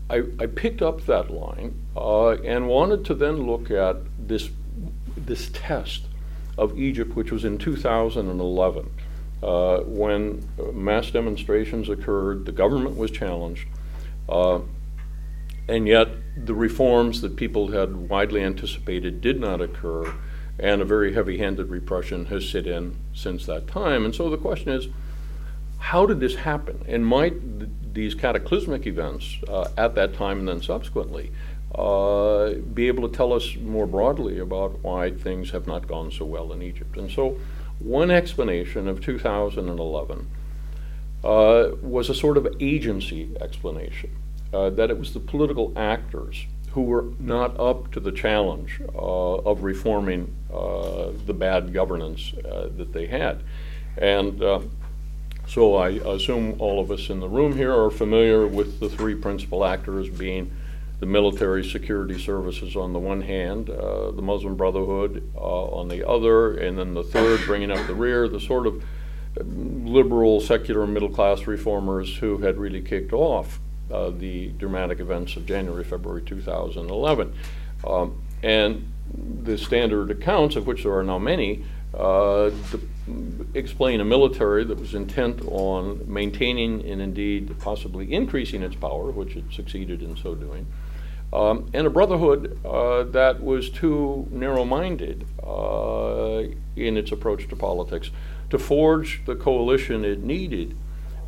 I, 0.08 0.22
I, 0.42 0.46
picked 0.46 0.80
up 0.80 1.04
that 1.04 1.30
line 1.30 1.78
and 1.94 2.66
wanted 2.66 3.04
to 3.04 3.14
then 3.14 3.46
look 3.46 3.70
at 3.70 3.96
this, 4.18 4.48
this 5.14 5.50
test 5.52 6.06
of 6.56 6.78
Egypt, 6.78 7.14
which 7.14 7.30
was 7.30 7.44
in 7.44 7.58
2011 7.58 8.90
uh, 9.44 9.80
when 9.82 10.48
mass 10.72 11.10
demonstrations 11.10 11.88
occurred, 11.88 12.46
the 12.46 12.52
government 12.52 12.96
was 12.96 13.10
challenged, 13.10 13.68
uh, 14.28 14.60
and 15.68 15.86
yet 15.86 16.08
the 16.36 16.54
reforms 16.54 17.20
that 17.20 17.36
people 17.36 17.68
had 17.68 18.08
widely 18.08 18.42
anticipated 18.42 19.20
did 19.20 19.38
not 19.38 19.60
occur, 19.60 20.14
and 20.58 20.80
a 20.80 20.84
very 20.84 21.12
heavy 21.12 21.38
handed 21.38 21.68
repression 21.68 22.26
has 22.26 22.48
set 22.48 22.66
in 22.66 22.96
since 23.12 23.44
that 23.46 23.66
time. 23.68 24.04
And 24.04 24.14
so 24.14 24.30
the 24.30 24.38
question 24.38 24.70
is 24.70 24.88
how 25.78 26.06
did 26.06 26.18
this 26.18 26.36
happen? 26.36 26.82
And 26.88 27.06
might 27.06 27.58
th- 27.58 27.70
these 27.92 28.14
cataclysmic 28.14 28.86
events 28.86 29.38
uh, 29.46 29.68
at 29.76 29.94
that 29.96 30.14
time 30.14 30.38
and 30.38 30.48
then 30.48 30.62
subsequently 30.62 31.30
uh, 31.74 32.52
be 32.72 32.88
able 32.88 33.06
to 33.06 33.14
tell 33.14 33.34
us 33.34 33.56
more 33.56 33.86
broadly 33.86 34.38
about 34.38 34.82
why 34.82 35.10
things 35.10 35.50
have 35.50 35.66
not 35.66 35.86
gone 35.86 36.10
so 36.10 36.24
well 36.24 36.52
in 36.52 36.62
Egypt? 36.62 36.96
And 36.96 37.10
so 37.10 37.38
one 37.84 38.10
explanation 38.10 38.88
of 38.88 39.00
2011 39.02 40.26
uh, 41.22 41.70
was 41.82 42.08
a 42.08 42.14
sort 42.14 42.36
of 42.36 42.48
agency 42.60 43.30
explanation, 43.40 44.10
uh, 44.52 44.70
that 44.70 44.90
it 44.90 44.98
was 44.98 45.12
the 45.12 45.20
political 45.20 45.72
actors 45.76 46.46
who 46.72 46.82
were 46.82 47.04
not 47.20 47.58
up 47.60 47.92
to 47.92 48.00
the 48.00 48.10
challenge 48.10 48.80
uh, 48.94 48.98
of 48.98 49.62
reforming 49.62 50.34
uh, 50.52 51.10
the 51.26 51.34
bad 51.34 51.72
governance 51.72 52.32
uh, 52.44 52.68
that 52.76 52.92
they 52.92 53.06
had. 53.06 53.40
And 53.96 54.42
uh, 54.42 54.60
so 55.46 55.76
I 55.76 55.90
assume 55.90 56.56
all 56.58 56.80
of 56.80 56.90
us 56.90 57.10
in 57.10 57.20
the 57.20 57.28
room 57.28 57.54
here 57.56 57.72
are 57.72 57.90
familiar 57.90 58.46
with 58.46 58.80
the 58.80 58.88
three 58.88 59.14
principal 59.14 59.64
actors 59.64 60.08
being 60.08 60.50
the 61.04 61.10
military 61.10 61.62
security 61.62 62.18
services 62.18 62.76
on 62.76 62.94
the 62.94 62.98
one 62.98 63.20
hand, 63.20 63.68
uh, 63.68 64.10
the 64.10 64.22
Muslim 64.22 64.56
Brotherhood 64.56 65.30
uh, 65.36 65.64
on 65.66 65.88
the 65.88 66.08
other, 66.08 66.56
and 66.56 66.78
then 66.78 66.94
the 66.94 67.02
third, 67.02 67.44
bringing 67.44 67.70
up 67.70 67.86
the 67.86 67.94
rear, 67.94 68.26
the 68.26 68.40
sort 68.40 68.66
of 68.66 68.82
liberal, 69.36 70.40
secular, 70.40 70.86
middle 70.86 71.10
class 71.10 71.46
reformers 71.46 72.16
who 72.16 72.38
had 72.38 72.56
really 72.56 72.80
kicked 72.80 73.12
off 73.12 73.60
uh, 73.92 74.08
the 74.08 74.48
dramatic 74.56 74.98
events 74.98 75.36
of 75.36 75.44
January, 75.44 75.84
February 75.84 76.22
2011. 76.22 77.34
Um, 77.86 78.22
and 78.42 78.90
the 79.44 79.58
standard 79.58 80.10
accounts, 80.10 80.56
of 80.56 80.66
which 80.66 80.84
there 80.84 80.96
are 80.96 81.04
now 81.04 81.18
many, 81.18 81.66
uh, 81.92 82.50
explain 83.52 84.00
a 84.00 84.04
military 84.06 84.64
that 84.64 84.80
was 84.80 84.94
intent 84.94 85.42
on 85.48 86.02
maintaining 86.06 86.82
and 86.88 87.02
indeed 87.02 87.54
possibly 87.58 88.10
increasing 88.10 88.62
its 88.62 88.74
power, 88.74 89.10
which 89.10 89.36
it 89.36 89.44
succeeded 89.52 90.02
in 90.02 90.16
so 90.16 90.34
doing, 90.34 90.66
um, 91.34 91.68
and 91.74 91.86
a 91.86 91.90
brotherhood 91.90 92.58
uh, 92.64 93.02
that 93.04 93.42
was 93.42 93.70
too 93.70 94.26
narrow 94.30 94.64
minded 94.64 95.26
uh, 95.42 96.44
in 96.76 96.96
its 96.96 97.12
approach 97.12 97.48
to 97.48 97.56
politics 97.56 98.10
to 98.50 98.58
forge 98.58 99.22
the 99.26 99.34
coalition 99.34 100.04
it 100.04 100.22
needed 100.22 100.76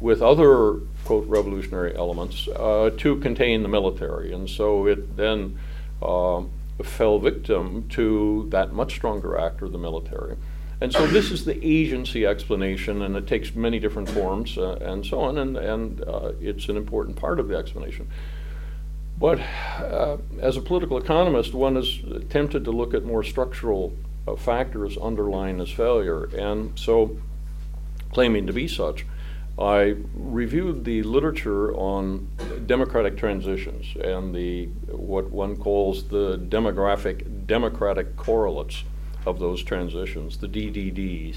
with 0.01 0.23
other, 0.23 0.81
quote, 1.05 1.27
revolutionary 1.27 1.97
elements 1.97 2.49
uh, 2.49 2.91
to 2.99 3.17
contain 3.17 3.63
the 3.63 3.69
military. 3.69 4.33
And 4.33 4.49
so 4.49 4.87
it 4.87 5.17
then 5.17 5.59
fell 6.83 7.19
victim 7.19 7.89
to 7.89 8.47
that 8.51 8.73
much 8.73 8.95
stronger 8.95 9.39
actor, 9.39 9.69
the 9.69 9.79
military. 9.79 10.37
And 10.81 10.93
so 10.93 11.07
this 11.07 11.31
is 11.31 11.47
the 11.47 11.59
agency 11.67 12.27
explanation, 12.27 13.01
and 13.01 13.17
it 13.17 13.27
takes 13.27 13.55
many 13.55 13.79
different 13.79 14.11
forms 14.11 14.59
uh, 14.59 14.77
and 14.83 15.07
so 15.07 15.21
on, 15.21 15.39
and, 15.39 15.57
and 15.57 16.03
uh, 16.03 16.33
it's 16.39 16.69
an 16.69 16.77
important 16.77 17.17
part 17.17 17.41
of 17.41 17.49
the 17.49 17.57
explanation. 17.57 18.09
But 19.19 19.41
uh, 19.79 20.19
as 20.41 20.57
a 20.57 20.61
political 20.61 20.99
economist, 20.99 21.55
one 21.55 21.77
is 21.77 22.01
tempted 22.29 22.65
to 22.65 22.71
look 22.71 22.93
at 22.93 23.05
more 23.05 23.23
structural 23.23 23.95
uh, 24.29 24.37
factors 24.37 24.99
underlying 24.99 25.59
this 25.59 25.71
failure. 25.71 26.25
And 26.37 26.79
so, 26.79 27.17
claiming 28.13 28.47
to 28.47 28.53
be 28.53 28.69
such, 28.69 29.07
I 29.59 29.97
reviewed 30.15 30.85
the 30.85 31.03
literature 31.03 31.75
on 31.75 32.29
democratic 32.67 33.17
transitions 33.17 33.87
and 33.97 34.35
the 34.35 34.67
what 34.89 35.31
one 35.31 35.57
calls 35.57 36.09
the 36.09 36.37
demographic 36.37 37.47
democratic 37.47 38.17
correlates 38.17 38.85
of 39.25 39.39
those 39.39 39.63
transitions, 39.63 40.37
the 40.37 40.47
DDDs, 40.47 41.37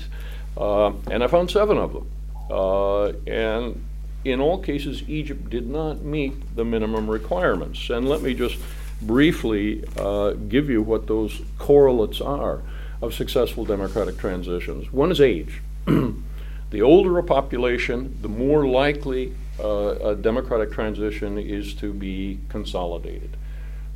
uh, 0.57 0.91
and 1.09 1.23
I 1.23 1.27
found 1.27 1.49
seven 1.49 1.77
of 1.77 1.93
them. 1.93 2.11
Uh, 2.51 3.07
and 3.25 3.85
in 4.25 4.41
all 4.41 4.59
cases, 4.59 5.03
Egypt 5.07 5.49
did 5.49 5.67
not 5.67 6.01
meet 6.01 6.55
the 6.55 6.65
minimum 6.65 7.09
requirements. 7.09 7.89
And 7.89 8.07
let 8.07 8.21
me 8.21 8.33
just 8.33 8.57
briefly 9.01 9.83
uh, 9.97 10.31
give 10.31 10.69
you 10.69 10.81
what 10.81 11.07
those 11.07 11.41
correlates 11.57 12.19
are 12.19 12.61
of 13.01 13.13
successful 13.13 13.63
democratic 13.63 14.17
transitions. 14.17 14.91
One 14.91 15.11
is 15.11 15.21
age. 15.21 15.61
the 15.85 16.81
older 16.81 17.17
a 17.17 17.23
population, 17.23 18.17
the 18.21 18.27
more 18.27 18.67
likely 18.67 19.33
uh, 19.59 20.09
a 20.09 20.15
democratic 20.15 20.71
transition 20.71 21.37
is 21.37 21.73
to 21.75 21.93
be 21.93 22.39
consolidated. 22.49 23.37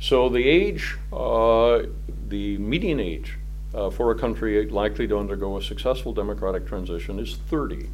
So 0.00 0.28
the 0.28 0.48
age, 0.48 0.96
uh, 1.12 1.82
the 2.28 2.58
median 2.58 3.00
age 3.00 3.38
uh, 3.74 3.90
for 3.90 4.10
a 4.10 4.14
country 4.14 4.68
likely 4.68 5.06
to 5.08 5.18
undergo 5.18 5.56
a 5.58 5.62
successful 5.62 6.12
democratic 6.12 6.66
transition 6.66 7.18
is 7.18 7.36
30. 7.36 7.88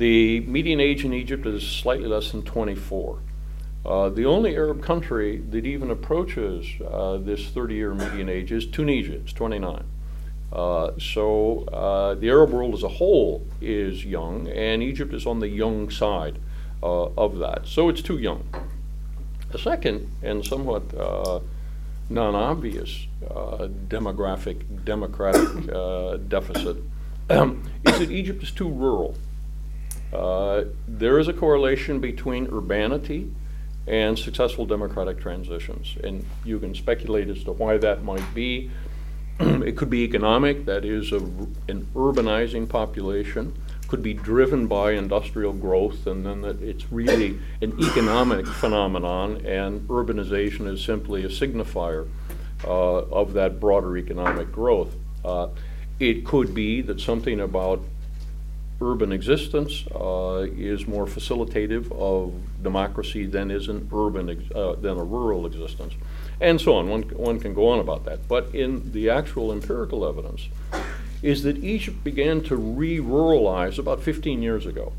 The 0.00 0.40
median 0.40 0.80
age 0.80 1.04
in 1.04 1.12
Egypt 1.12 1.44
is 1.44 1.62
slightly 1.62 2.08
less 2.08 2.32
than 2.32 2.42
24. 2.42 3.18
Uh, 3.84 4.08
the 4.08 4.24
only 4.24 4.56
Arab 4.56 4.82
country 4.82 5.42
that 5.50 5.66
even 5.66 5.90
approaches 5.90 6.66
uh, 6.90 7.18
this 7.18 7.48
30 7.48 7.74
year 7.74 7.92
median 7.92 8.30
age 8.30 8.50
is 8.50 8.64
Tunisia, 8.64 9.16
it's 9.16 9.34
29. 9.34 9.84
Uh, 10.50 10.92
so 10.98 11.64
uh, 11.64 12.14
the 12.14 12.30
Arab 12.30 12.48
world 12.48 12.72
as 12.72 12.82
a 12.82 12.88
whole 12.88 13.46
is 13.60 14.02
young, 14.02 14.48
and 14.48 14.82
Egypt 14.82 15.12
is 15.12 15.26
on 15.26 15.38
the 15.38 15.48
young 15.48 15.90
side 15.90 16.38
uh, 16.82 17.08
of 17.18 17.36
that. 17.36 17.66
So 17.66 17.90
it's 17.90 18.00
too 18.00 18.16
young. 18.16 18.48
A 19.52 19.58
second 19.58 20.10
and 20.22 20.42
somewhat 20.42 20.94
uh, 20.94 21.40
non 22.08 22.34
obvious 22.34 23.06
demographic, 23.20 24.82
democratic 24.82 26.26
deficit 26.30 26.78
is 27.28 27.98
that 27.98 28.10
Egypt 28.10 28.42
is 28.42 28.50
too 28.50 28.70
rural. 28.70 29.14
Uh, 30.12 30.64
there 30.88 31.18
is 31.18 31.28
a 31.28 31.32
correlation 31.32 32.00
between 32.00 32.46
urbanity 32.48 33.30
and 33.86 34.18
successful 34.18 34.66
democratic 34.66 35.20
transitions. 35.20 35.96
And 36.02 36.24
you 36.44 36.58
can 36.58 36.74
speculate 36.74 37.28
as 37.28 37.44
to 37.44 37.52
why 37.52 37.78
that 37.78 38.02
might 38.02 38.34
be. 38.34 38.70
it 39.40 39.76
could 39.76 39.90
be 39.90 40.02
economic, 40.02 40.66
that 40.66 40.84
is, 40.84 41.12
a, 41.12 41.16
an 41.16 41.88
urbanizing 41.94 42.68
population, 42.68 43.54
could 43.88 44.02
be 44.02 44.14
driven 44.14 44.68
by 44.68 44.92
industrial 44.92 45.52
growth, 45.52 46.06
and 46.06 46.24
then 46.24 46.42
that 46.42 46.62
it's 46.62 46.92
really 46.92 47.38
an 47.60 47.74
economic 47.82 48.46
phenomenon, 48.46 49.44
and 49.44 49.80
urbanization 49.88 50.72
is 50.72 50.84
simply 50.84 51.24
a 51.24 51.28
signifier 51.28 52.08
uh, 52.64 52.68
of 52.68 53.32
that 53.32 53.58
broader 53.58 53.96
economic 53.96 54.52
growth. 54.52 54.94
Uh, 55.24 55.48
it 55.98 56.24
could 56.24 56.54
be 56.54 56.80
that 56.82 57.00
something 57.00 57.40
about 57.40 57.82
urban 58.80 59.12
existence 59.12 59.84
uh, 59.94 60.46
is 60.56 60.86
more 60.86 61.06
facilitative 61.06 61.92
of 61.92 62.32
democracy 62.62 63.26
than 63.26 63.50
is 63.50 63.68
an 63.68 63.88
urban 63.92 64.30
ex- 64.30 64.50
uh, 64.54 64.74
than 64.74 64.96
a 64.98 65.04
rural 65.04 65.46
existence, 65.46 65.94
and 66.40 66.60
so 66.60 66.74
on. 66.74 66.88
One 66.88 67.02
one 67.02 67.38
can 67.40 67.54
go 67.54 67.68
on 67.68 67.78
about 67.78 68.04
that, 68.06 68.26
but 68.28 68.54
in 68.54 68.92
the 68.92 69.10
actual 69.10 69.52
empirical 69.52 70.06
evidence, 70.06 70.48
is 71.22 71.42
that 71.42 71.58
Egypt 71.58 72.02
began 72.02 72.40
to 72.42 72.56
re-ruralize 72.56 73.78
about 73.78 74.02
15 74.02 74.42
years 74.42 74.64
ago. 74.64 74.92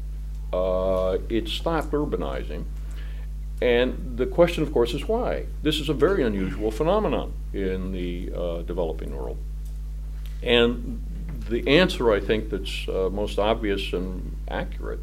Uh, 0.54 1.17
it 1.30 1.48
stopped 1.48 1.91
urbanizing, 1.91 2.65
and 3.62 4.17
the 4.17 4.26
question, 4.26 4.63
of 4.63 4.72
course, 4.72 4.94
is 4.94 5.08
why? 5.08 5.46
This 5.63 5.80
is 5.80 5.89
a 5.89 5.94
very 5.94 6.24
unusual 6.24 6.72
phenomenon 6.72 7.34
in 7.54 7.91
the 7.91 8.32
uh, 8.36 8.62
developing 8.62 9.15
world. 9.15 9.38
And 10.44 11.04
the 11.52 11.68
answer, 11.68 12.12
I 12.12 12.20
think, 12.20 12.50
that's 12.50 12.88
uh, 12.88 13.10
most 13.12 13.38
obvious 13.38 13.94
and 13.94 14.36
accurate 14.48 15.00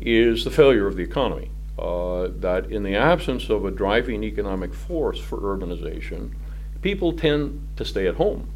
is 0.00 0.44
the 0.44 0.50
failure 0.50 0.86
of 0.86 0.96
the 0.96 1.02
economy. 1.02 1.50
Uh, 1.78 2.28
that 2.40 2.72
in 2.72 2.82
the 2.82 2.96
absence 2.96 3.48
of 3.48 3.64
a 3.64 3.70
driving 3.70 4.24
economic 4.24 4.74
force 4.74 5.20
for 5.20 5.38
urbanization, 5.38 6.32
people 6.82 7.12
tend 7.12 7.68
to 7.76 7.84
stay 7.84 8.08
at 8.08 8.16
home. 8.16 8.50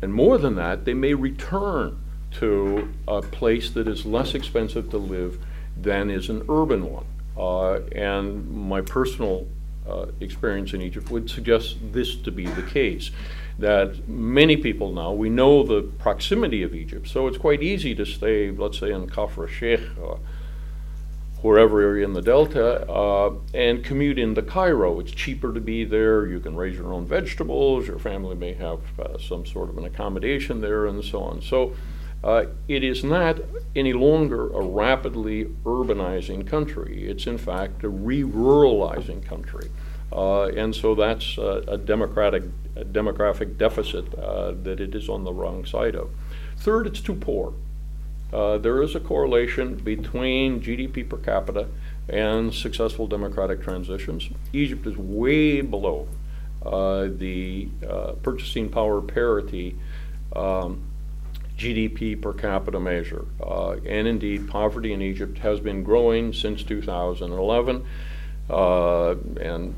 And 0.00 0.12
more 0.14 0.38
than 0.38 0.54
that, 0.56 0.86
they 0.86 0.94
may 0.94 1.12
return 1.12 1.98
to 2.32 2.92
a 3.06 3.20
place 3.20 3.70
that 3.70 3.86
is 3.86 4.06
less 4.06 4.34
expensive 4.34 4.90
to 4.90 4.98
live 4.98 5.38
than 5.76 6.10
is 6.10 6.30
an 6.30 6.44
urban 6.48 6.90
one. 6.90 7.04
Uh, 7.36 7.80
and 7.92 8.50
my 8.50 8.80
personal 8.80 9.46
uh, 9.86 10.06
experience 10.20 10.72
in 10.72 10.80
Egypt 10.80 11.10
would 11.10 11.28
suggest 11.28 11.76
this 11.92 12.16
to 12.16 12.30
be 12.30 12.46
the 12.46 12.62
case. 12.62 13.10
That 13.58 14.06
many 14.06 14.56
people 14.58 14.92
now, 14.92 15.12
we 15.12 15.30
know 15.30 15.62
the 15.62 15.82
proximity 15.82 16.62
of 16.62 16.74
Egypt, 16.74 17.08
so 17.08 17.26
it's 17.26 17.38
quite 17.38 17.62
easy 17.62 17.94
to 17.94 18.04
stay, 18.04 18.50
let's 18.50 18.78
say, 18.78 18.92
in 18.92 19.06
Kafr 19.08 19.48
Sheikh, 19.48 19.80
or 19.98 20.20
wherever 21.40 21.80
area 21.80 22.04
in 22.04 22.12
the 22.12 22.20
Delta, 22.20 22.86
uh, 22.90 23.34
and 23.54 23.82
commute 23.84 24.18
into 24.18 24.42
Cairo. 24.42 25.00
It's 25.00 25.12
cheaper 25.12 25.54
to 25.54 25.60
be 25.60 25.84
there. 25.84 26.26
You 26.26 26.40
can 26.40 26.54
raise 26.56 26.76
your 26.76 26.92
own 26.92 27.06
vegetables. 27.06 27.86
Your 27.86 27.98
family 27.98 28.34
may 28.34 28.52
have 28.54 28.80
uh, 28.98 29.18
some 29.18 29.46
sort 29.46 29.70
of 29.70 29.78
an 29.78 29.84
accommodation 29.84 30.60
there, 30.60 30.86
and 30.86 31.02
so 31.04 31.20
on. 31.20 31.40
So 31.40 31.74
uh, 32.24 32.46
it 32.68 32.82
is 32.82 33.04
not 33.04 33.38
any 33.74 33.92
longer 33.92 34.48
a 34.48 34.60
rapidly 34.60 35.44
urbanizing 35.64 36.46
country. 36.46 37.08
It's 37.08 37.26
in 37.26 37.38
fact 37.38 37.84
a 37.84 37.88
re-ruralizing 37.88 39.24
country. 39.24 39.70
Uh, 40.16 40.46
and 40.46 40.74
so 40.74 40.94
that's 40.94 41.36
uh, 41.38 41.62
a 41.68 41.76
democratic 41.76 42.42
a 42.74 42.84
demographic 42.84 43.56
deficit 43.56 44.14
uh, 44.18 44.52
that 44.62 44.80
it 44.80 44.94
is 44.94 45.08
on 45.08 45.24
the 45.24 45.32
wrong 45.32 45.64
side 45.64 45.94
of. 45.94 46.10
Third, 46.58 46.86
it's 46.86 47.00
too 47.00 47.14
poor. 47.14 47.54
Uh, 48.32 48.58
there 48.58 48.82
is 48.82 48.94
a 48.94 49.00
correlation 49.00 49.76
between 49.76 50.60
GDP 50.60 51.08
per 51.08 51.16
capita 51.16 51.68
and 52.08 52.52
successful 52.52 53.06
democratic 53.06 53.62
transitions. 53.62 54.28
Egypt 54.52 54.86
is 54.86 54.96
way 54.96 55.60
below 55.60 56.06
uh, 56.64 57.08
the 57.10 57.68
purchasing 58.22 58.68
power 58.68 59.00
parity 59.00 59.76
um, 60.34 60.82
GDP 61.56 62.20
per 62.20 62.32
capita 62.32 62.78
measure. 62.78 63.24
Uh, 63.42 63.76
and 63.86 64.06
indeed, 64.06 64.48
poverty 64.48 64.92
in 64.92 65.00
Egypt 65.00 65.38
has 65.38 65.60
been 65.60 65.82
growing 65.82 66.32
since 66.32 66.62
2011. 66.62 67.86
Uh, 68.48 69.14
and 69.40 69.74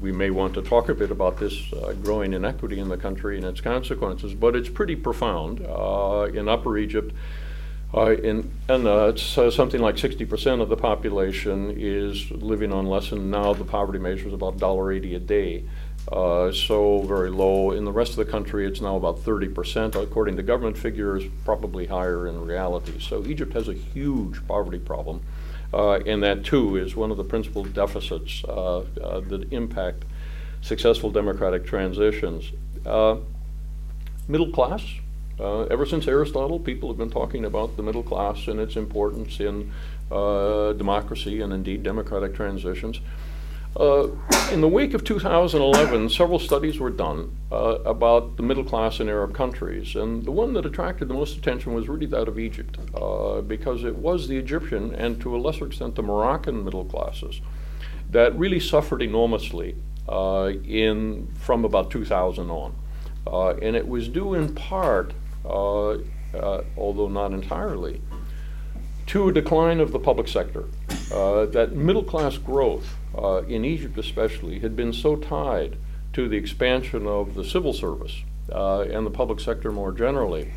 we 0.00 0.12
may 0.12 0.30
want 0.30 0.54
to 0.54 0.62
talk 0.62 0.88
a 0.88 0.94
bit 0.94 1.10
about 1.10 1.38
this 1.38 1.72
uh, 1.72 1.92
growing 2.02 2.32
inequity 2.32 2.78
in 2.78 2.88
the 2.88 2.96
country 2.96 3.36
and 3.36 3.46
its 3.46 3.60
consequences, 3.60 4.34
but 4.34 4.54
it's 4.54 4.68
pretty 4.68 4.96
profound. 4.96 5.64
Uh, 5.66 6.28
in 6.32 6.48
Upper 6.48 6.78
Egypt, 6.78 7.14
uh, 7.94 8.12
in, 8.12 8.50
and 8.68 8.86
uh, 8.86 9.06
it's 9.08 9.38
uh, 9.38 9.50
something 9.50 9.80
like 9.80 9.96
60% 9.96 10.60
of 10.60 10.68
the 10.68 10.76
population 10.76 11.74
is 11.76 12.30
living 12.30 12.72
on 12.72 12.86
less 12.86 13.10
than 13.10 13.30
now 13.30 13.54
the 13.54 13.64
poverty 13.64 13.98
measure 13.98 14.28
is 14.28 14.34
about 14.34 14.58
$1.80 14.58 15.16
a 15.16 15.18
day. 15.18 15.64
Uh, 16.12 16.52
so 16.52 17.02
very 17.02 17.30
low. 17.30 17.70
In 17.72 17.84
the 17.84 17.92
rest 17.92 18.10
of 18.12 18.16
the 18.16 18.30
country, 18.30 18.66
it's 18.66 18.80
now 18.80 18.96
about 18.96 19.18
30%. 19.18 19.94
According 19.94 20.36
to 20.36 20.42
government 20.42 20.76
figures, 20.76 21.24
probably 21.44 21.86
higher 21.86 22.26
in 22.26 22.40
reality. 22.44 23.00
So 23.00 23.24
Egypt 23.24 23.54
has 23.54 23.68
a 23.68 23.74
huge 23.74 24.46
poverty 24.46 24.78
problem. 24.78 25.22
Uh, 25.72 25.94
and 26.06 26.22
that, 26.22 26.44
too, 26.44 26.76
is 26.76 26.96
one 26.96 27.10
of 27.10 27.16
the 27.16 27.24
principal 27.24 27.64
deficits 27.64 28.42
uh, 28.44 28.78
uh 28.78 29.20
that 29.20 29.52
impact 29.52 30.04
successful 30.60 31.10
democratic 31.10 31.64
transitions. 31.66 32.52
Uh, 32.86 33.16
middle 34.26 34.50
class. 34.50 34.84
Uh, 35.38 35.62
ever 35.64 35.86
since 35.86 36.08
Aristotle, 36.08 36.58
people 36.58 36.88
have 36.88 36.98
been 36.98 37.10
talking 37.10 37.44
about 37.44 37.76
the 37.76 37.82
middle 37.82 38.02
class 38.02 38.48
and 38.48 38.58
its 38.58 38.74
importance 38.74 39.38
in 39.38 39.72
democracy 40.10 41.40
and 41.40 41.52
indeed 41.52 41.82
democratic 41.84 42.34
transitions. 42.34 43.00
Uh, 43.76 44.08
in 44.50 44.60
the 44.60 44.68
wake 44.68 44.94
of 44.94 45.04
2011, 45.04 46.08
several 46.08 46.38
studies 46.38 46.80
were 46.80 46.90
done 46.90 47.36
uh, 47.52 47.78
about 47.84 48.36
the 48.36 48.42
middle 48.42 48.64
class 48.64 48.98
in 48.98 49.08
Arab 49.08 49.34
countries, 49.34 49.94
and 49.94 50.24
the 50.24 50.30
one 50.30 50.52
that 50.54 50.64
attracted 50.64 51.06
the 51.06 51.14
most 51.14 51.36
attention 51.36 51.74
was 51.74 51.88
really 51.88 52.06
that 52.06 52.28
of 52.28 52.38
Egypt, 52.38 52.78
uh, 52.94 53.40
because 53.42 53.84
it 53.84 53.94
was 53.96 54.26
the 54.26 54.36
Egyptian 54.36 54.94
and 54.94 55.20
to 55.20 55.36
a 55.36 55.38
lesser 55.38 55.66
extent 55.66 55.94
the 55.94 56.02
Moroccan 56.02 56.64
middle 56.64 56.84
classes 56.84 57.40
that 58.10 58.36
really 58.38 58.58
suffered 58.58 59.02
enormously 59.02 59.76
uh, 60.08 60.50
in 60.64 61.28
from 61.34 61.64
about 61.64 61.90
2000 61.90 62.50
on, 62.50 62.74
uh, 63.26 63.50
and 63.56 63.76
it 63.76 63.86
was 63.86 64.08
due 64.08 64.32
in 64.34 64.54
part, 64.54 65.12
uh, 65.44 65.98
although 66.76 67.08
not 67.08 67.32
entirely, 67.32 68.00
to 69.06 69.28
a 69.28 69.32
decline 69.32 69.78
of 69.78 69.92
the 69.92 69.98
public 69.98 70.26
sector. 70.26 70.64
that 71.10 71.72
middle 71.74 72.02
class 72.02 72.38
growth 72.38 72.96
uh, 73.18 73.42
in 73.42 73.64
Egypt 73.64 73.98
especially, 73.98 74.60
had 74.60 74.76
been 74.76 74.92
so 74.92 75.16
tied 75.16 75.76
to 76.12 76.28
the 76.28 76.36
expansion 76.36 77.06
of 77.06 77.34
the 77.34 77.44
civil 77.44 77.72
service 77.72 78.22
uh, 78.52 78.80
and 78.80 79.06
the 79.06 79.10
public 79.10 79.40
sector 79.40 79.70
more 79.70 79.92
generally 79.92 80.50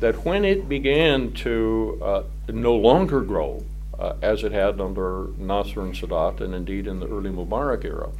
that 0.00 0.24
when 0.24 0.44
it 0.44 0.68
began 0.68 1.32
to 1.32 1.98
uh, 2.02 2.22
no 2.48 2.74
longer 2.74 3.20
grow, 3.20 3.64
uh, 3.98 4.14
as 4.22 4.44
it 4.44 4.52
had 4.52 4.80
under 4.80 5.28
Nasser 5.38 5.80
and 5.80 5.94
Sadat, 5.94 6.40
and 6.40 6.54
indeed 6.54 6.86
in 6.86 7.00
the 7.00 7.08
early 7.08 7.30
Mubarak 7.30 7.84
era, 7.84 8.10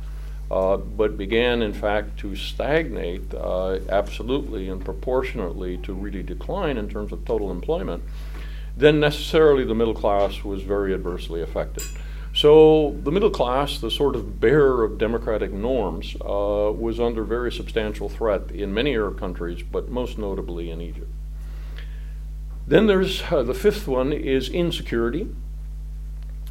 uh, 0.51 0.77
but 0.77 1.16
began 1.16 1.62
in 1.62 1.72
fact 1.72 2.18
to 2.18 2.35
stagnate 2.35 3.33
uh, 3.35 3.79
absolutely 3.88 4.68
and 4.68 4.85
proportionately 4.85 5.77
to 5.79 5.92
really 5.92 6.22
decline 6.22 6.79
in 6.79 6.88
terms 6.88 7.12
of 7.12 7.24
total 7.24 7.51
employment, 7.51 8.03
then 8.77 8.98
necessarily 8.98 9.64
the 9.64 9.74
middle 9.74 9.94
class 9.94 10.42
was 10.42 10.62
very 10.62 10.94
adversely 10.94 11.42
affected. 11.42 11.85
So 12.38 12.94
the 13.03 13.11
middle 13.11 13.31
class, 13.31 13.81
the 13.81 13.90
sort 13.90 14.14
of 14.14 14.38
bearer 14.38 14.85
of 14.85 14.96
democratic 14.96 15.53
norms, 15.53 16.14
uh, 16.20 16.70
was 16.72 17.01
under 17.01 17.24
very 17.24 17.51
substantial 17.51 18.09
threat 18.09 18.53
in 18.53 18.72
many 18.72 18.94
Arab 18.94 19.18
countries, 19.18 19.64
but 19.64 19.88
most 19.88 20.18
notably 20.18 20.70
in 20.70 20.81
Egypt. 20.81 21.11
Then 22.64 22.87
there's 22.87 23.24
uh, 23.33 23.42
the 23.42 23.55
fifth 23.55 23.88
one 23.88 24.12
is 24.12 24.48
insecurity. 24.51 25.35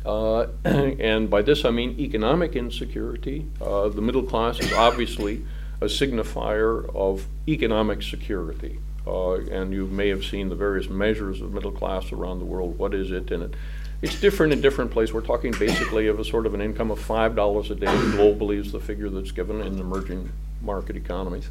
Uh, 0.06 0.48
and 0.66 1.30
by 1.30 1.42
this 1.42 1.64
I 1.64 1.72
mean 1.72 1.98
economic 1.98 2.58
insecurity. 2.58 3.46
Uh, 3.62 3.88
the 3.88 4.02
middle 4.02 4.24
class 4.24 4.60
is 4.60 4.74
obviously 4.74 5.46
a 5.80 5.86
signifier 5.86 6.94
of 6.94 7.28
economic 7.48 8.02
security. 8.02 8.80
Uh, 9.08 9.36
and 9.36 9.72
you 9.72 9.88
may 9.88 10.10
have 10.10 10.26
seen 10.26 10.50
the 10.50 10.56
various 10.56 10.90
measures 10.90 11.40
of 11.40 11.54
middle 11.54 11.72
class 11.72 12.12
around 12.12 12.40
the 12.40 12.46
world. 12.46 12.78
What 12.78 12.94
is 12.94 13.10
it? 13.10 13.32
And 13.32 13.44
it 13.44 13.54
it's 14.02 14.20
different 14.20 14.54
in 14.54 14.62
different 14.62 14.92
places. 14.92 15.14
We're 15.14 15.22
talking 15.22 15.54
basically 15.58 16.08
of 16.08 16.20
a 16.20 16.26
sort 16.26 16.46
of 16.46 16.54
an 16.54 16.62
income 16.62 16.92
of 16.92 17.00
five 17.00 17.36
dollars 17.36 17.72
a 17.72 17.76
day 17.76 17.88
globally 17.88 18.60
is 18.60 18.72
the 18.72 18.80
figure 18.80 19.10
that's 19.10 19.32
given 19.32 19.62
in 19.62 19.80
emerging 19.80 20.32
market 20.62 20.96
economies. 20.96 21.50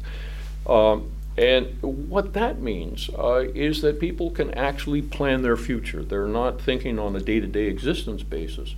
Um, 0.65 1.11
and 1.37 1.77
what 1.81 2.33
that 2.33 2.61
means 2.61 3.09
uh, 3.09 3.45
is 3.53 3.81
that 3.83 3.99
people 3.99 4.31
can 4.31 4.51
actually 4.55 5.03
plan 5.03 5.43
their 5.43 5.57
future. 5.57 6.03
They're 6.03 6.27
not 6.27 6.59
thinking 6.59 6.97
on 6.97 7.15
a 7.15 7.19
day 7.19 7.39
to 7.39 7.47
day 7.47 7.65
existence 7.67 8.23
basis, 8.23 8.75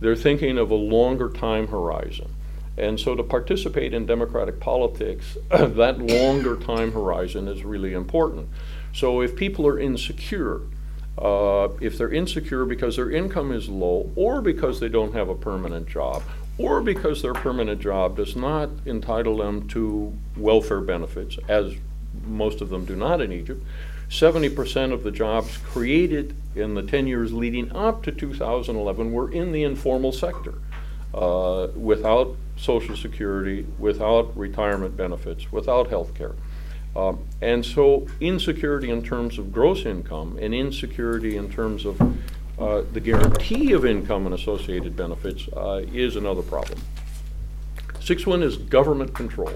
they're 0.00 0.16
thinking 0.16 0.58
of 0.58 0.70
a 0.70 0.76
longer 0.76 1.28
time 1.28 1.68
horizon. 1.68 2.30
And 2.78 3.00
so 3.00 3.14
to 3.14 3.22
participate 3.22 3.94
in 3.94 4.04
democratic 4.04 4.60
politics, 4.60 5.38
that 5.50 5.98
longer 5.98 6.56
time 6.56 6.92
horizon 6.92 7.48
is 7.48 7.64
really 7.64 7.94
important. 7.94 8.50
So 8.92 9.22
if 9.22 9.34
people 9.34 9.66
are 9.66 9.78
insecure, 9.78 10.60
uh, 11.18 11.68
if 11.80 11.96
they're 11.96 12.12
insecure 12.12 12.64
because 12.64 12.96
their 12.96 13.10
income 13.10 13.52
is 13.52 13.68
low, 13.68 14.10
or 14.16 14.42
because 14.42 14.80
they 14.80 14.88
don't 14.88 15.14
have 15.14 15.28
a 15.28 15.34
permanent 15.34 15.88
job, 15.88 16.22
or 16.58 16.80
because 16.80 17.22
their 17.22 17.34
permanent 17.34 17.80
job 17.80 18.16
does 18.16 18.36
not 18.36 18.68
entitle 18.84 19.36
them 19.38 19.66
to 19.68 20.12
welfare 20.36 20.80
benefits, 20.80 21.38
as 21.48 21.74
most 22.26 22.60
of 22.60 22.68
them 22.68 22.84
do 22.84 22.96
not 22.96 23.20
in 23.20 23.32
Egypt, 23.32 23.62
70% 24.08 24.92
of 24.92 25.02
the 25.02 25.10
jobs 25.10 25.56
created 25.58 26.34
in 26.54 26.74
the 26.74 26.82
10 26.82 27.06
years 27.06 27.32
leading 27.32 27.72
up 27.72 28.02
to 28.04 28.12
2011 28.12 29.12
were 29.12 29.30
in 29.30 29.52
the 29.52 29.64
informal 29.64 30.12
sector, 30.12 30.54
uh, 31.12 31.68
without 31.74 32.36
Social 32.56 32.96
Security, 32.96 33.66
without 33.78 34.36
retirement 34.36 34.96
benefits, 34.96 35.50
without 35.52 35.88
health 35.88 36.14
care. 36.14 36.34
Um, 36.96 37.18
and 37.42 37.64
so 37.64 38.06
insecurity 38.20 38.88
in 38.88 39.02
terms 39.02 39.38
of 39.38 39.52
gross 39.52 39.84
income 39.84 40.38
and 40.40 40.54
insecurity 40.54 41.36
in 41.36 41.50
terms 41.50 41.84
of 41.84 42.00
uh, 42.58 42.82
the 42.92 43.00
guarantee 43.00 43.72
of 43.72 43.84
income 43.84 44.24
and 44.24 44.34
associated 44.34 44.96
benefits 44.96 45.46
uh, 45.48 45.82
is 45.92 46.16
another 46.16 46.40
problem. 46.40 46.80
Sixth 48.00 48.26
one 48.26 48.42
is 48.42 48.56
government 48.56 49.14
control. 49.14 49.52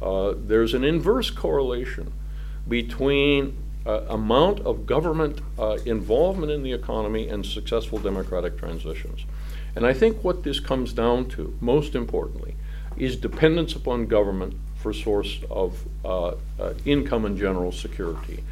Uh, 0.00 0.34
there's 0.36 0.72
an 0.72 0.84
inverse 0.84 1.28
correlation 1.30 2.12
between 2.68 3.56
uh, 3.84 4.02
amount 4.08 4.60
of 4.60 4.86
government 4.86 5.40
uh, 5.58 5.78
involvement 5.84 6.52
in 6.52 6.62
the 6.62 6.72
economy 6.72 7.28
and 7.28 7.44
successful 7.44 7.98
democratic 7.98 8.56
transitions. 8.56 9.24
And 9.74 9.84
I 9.84 9.92
think 9.92 10.22
what 10.22 10.44
this 10.44 10.60
comes 10.60 10.92
down 10.92 11.28
to, 11.30 11.56
most 11.60 11.96
importantly, 11.96 12.54
is 12.96 13.16
dependence 13.16 13.74
upon 13.74 14.06
government 14.06 14.54
for 14.80 14.92
source 14.92 15.40
of 15.50 15.78
uh, 16.04 16.28
uh, 16.58 16.74
income 16.84 17.24
and 17.24 17.38
general 17.38 17.72
security. 17.72 18.42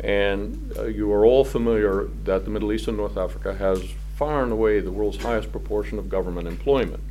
And 0.00 0.72
uh, 0.78 0.84
you 0.84 1.12
are 1.12 1.26
all 1.26 1.44
familiar 1.44 2.08
that 2.24 2.44
the 2.44 2.50
Middle 2.50 2.72
East 2.72 2.88
and 2.88 2.96
North 2.96 3.16
Africa 3.16 3.54
has 3.54 3.84
far 4.16 4.42
and 4.42 4.52
away 4.52 4.80
the 4.80 4.90
world's 4.90 5.18
highest 5.18 5.52
proportion 5.52 5.98
of 5.98 6.08
government 6.08 6.48
employment. 6.48 7.02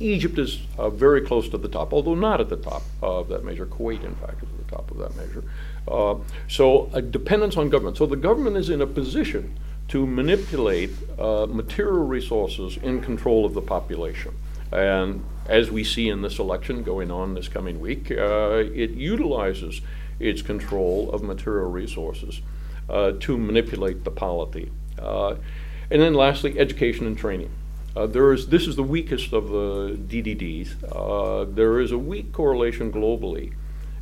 Egypt 0.00 0.38
is 0.38 0.60
uh, 0.76 0.90
very 0.90 1.22
close 1.22 1.48
to 1.48 1.56
the 1.56 1.68
top, 1.68 1.92
although 1.92 2.14
not 2.14 2.40
at 2.40 2.48
the 2.48 2.56
top 2.56 2.82
of 3.00 3.28
that 3.28 3.44
measure. 3.44 3.64
Kuwait, 3.64 4.04
in 4.04 4.14
fact, 4.16 4.42
is 4.42 4.48
at 4.48 4.66
the 4.66 4.74
top 4.76 4.90
of 4.90 4.98
that 4.98 5.16
measure. 5.16 5.44
Uh, 5.88 6.16
so 6.48 6.90
a 6.92 7.00
dependence 7.00 7.56
on 7.56 7.70
government. 7.70 7.96
So 7.96 8.06
the 8.06 8.16
government 8.16 8.56
is 8.56 8.68
in 8.68 8.82
a 8.82 8.86
position 8.86 9.56
to 9.88 10.06
manipulate 10.06 10.90
uh, 11.18 11.46
material 11.46 12.04
resources 12.04 12.76
in 12.78 13.00
control 13.00 13.46
of 13.46 13.54
the 13.54 13.62
population. 13.62 14.34
And 14.72 15.24
as 15.46 15.70
we 15.70 15.84
see 15.84 16.08
in 16.08 16.22
this 16.22 16.38
election 16.38 16.82
going 16.82 17.10
on 17.10 17.34
this 17.34 17.48
coming 17.48 17.80
week, 17.80 18.10
uh, 18.10 18.64
it 18.74 18.90
utilizes 18.90 19.80
its 20.18 20.42
control 20.42 21.10
of 21.10 21.22
material 21.22 21.70
resources 21.70 22.40
uh, 22.88 23.12
to 23.20 23.36
manipulate 23.36 24.04
the 24.04 24.10
polity. 24.10 24.70
Uh, 24.98 25.36
and 25.90 26.02
then 26.02 26.14
lastly, 26.14 26.58
education 26.58 27.06
and 27.06 27.16
training. 27.16 27.50
Uh, 27.94 28.06
there 28.06 28.32
is, 28.32 28.48
this 28.48 28.66
is 28.66 28.76
the 28.76 28.82
weakest 28.82 29.32
of 29.32 29.48
the 29.48 29.96
DDDs. 30.08 30.74
Uh, 30.94 31.44
there 31.44 31.80
is 31.80 31.92
a 31.92 31.98
weak 31.98 32.32
correlation 32.32 32.92
globally 32.92 33.54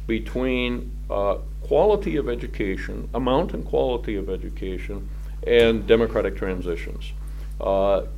between 0.06 0.90
uh, 1.10 1.36
quality 1.62 2.16
of 2.16 2.28
education, 2.28 3.08
amount 3.14 3.54
and 3.54 3.64
quality 3.64 4.16
of 4.16 4.28
education, 4.28 5.08
and 5.46 5.86
democratic 5.86 6.36
transitions. 6.36 7.12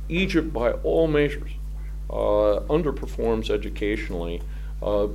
Egypt, 0.09 0.51
by 0.51 0.71
all 0.71 1.07
measures, 1.07 1.51
underperforms 2.09 3.49
educationally 3.49 4.41
uh, 4.81 5.07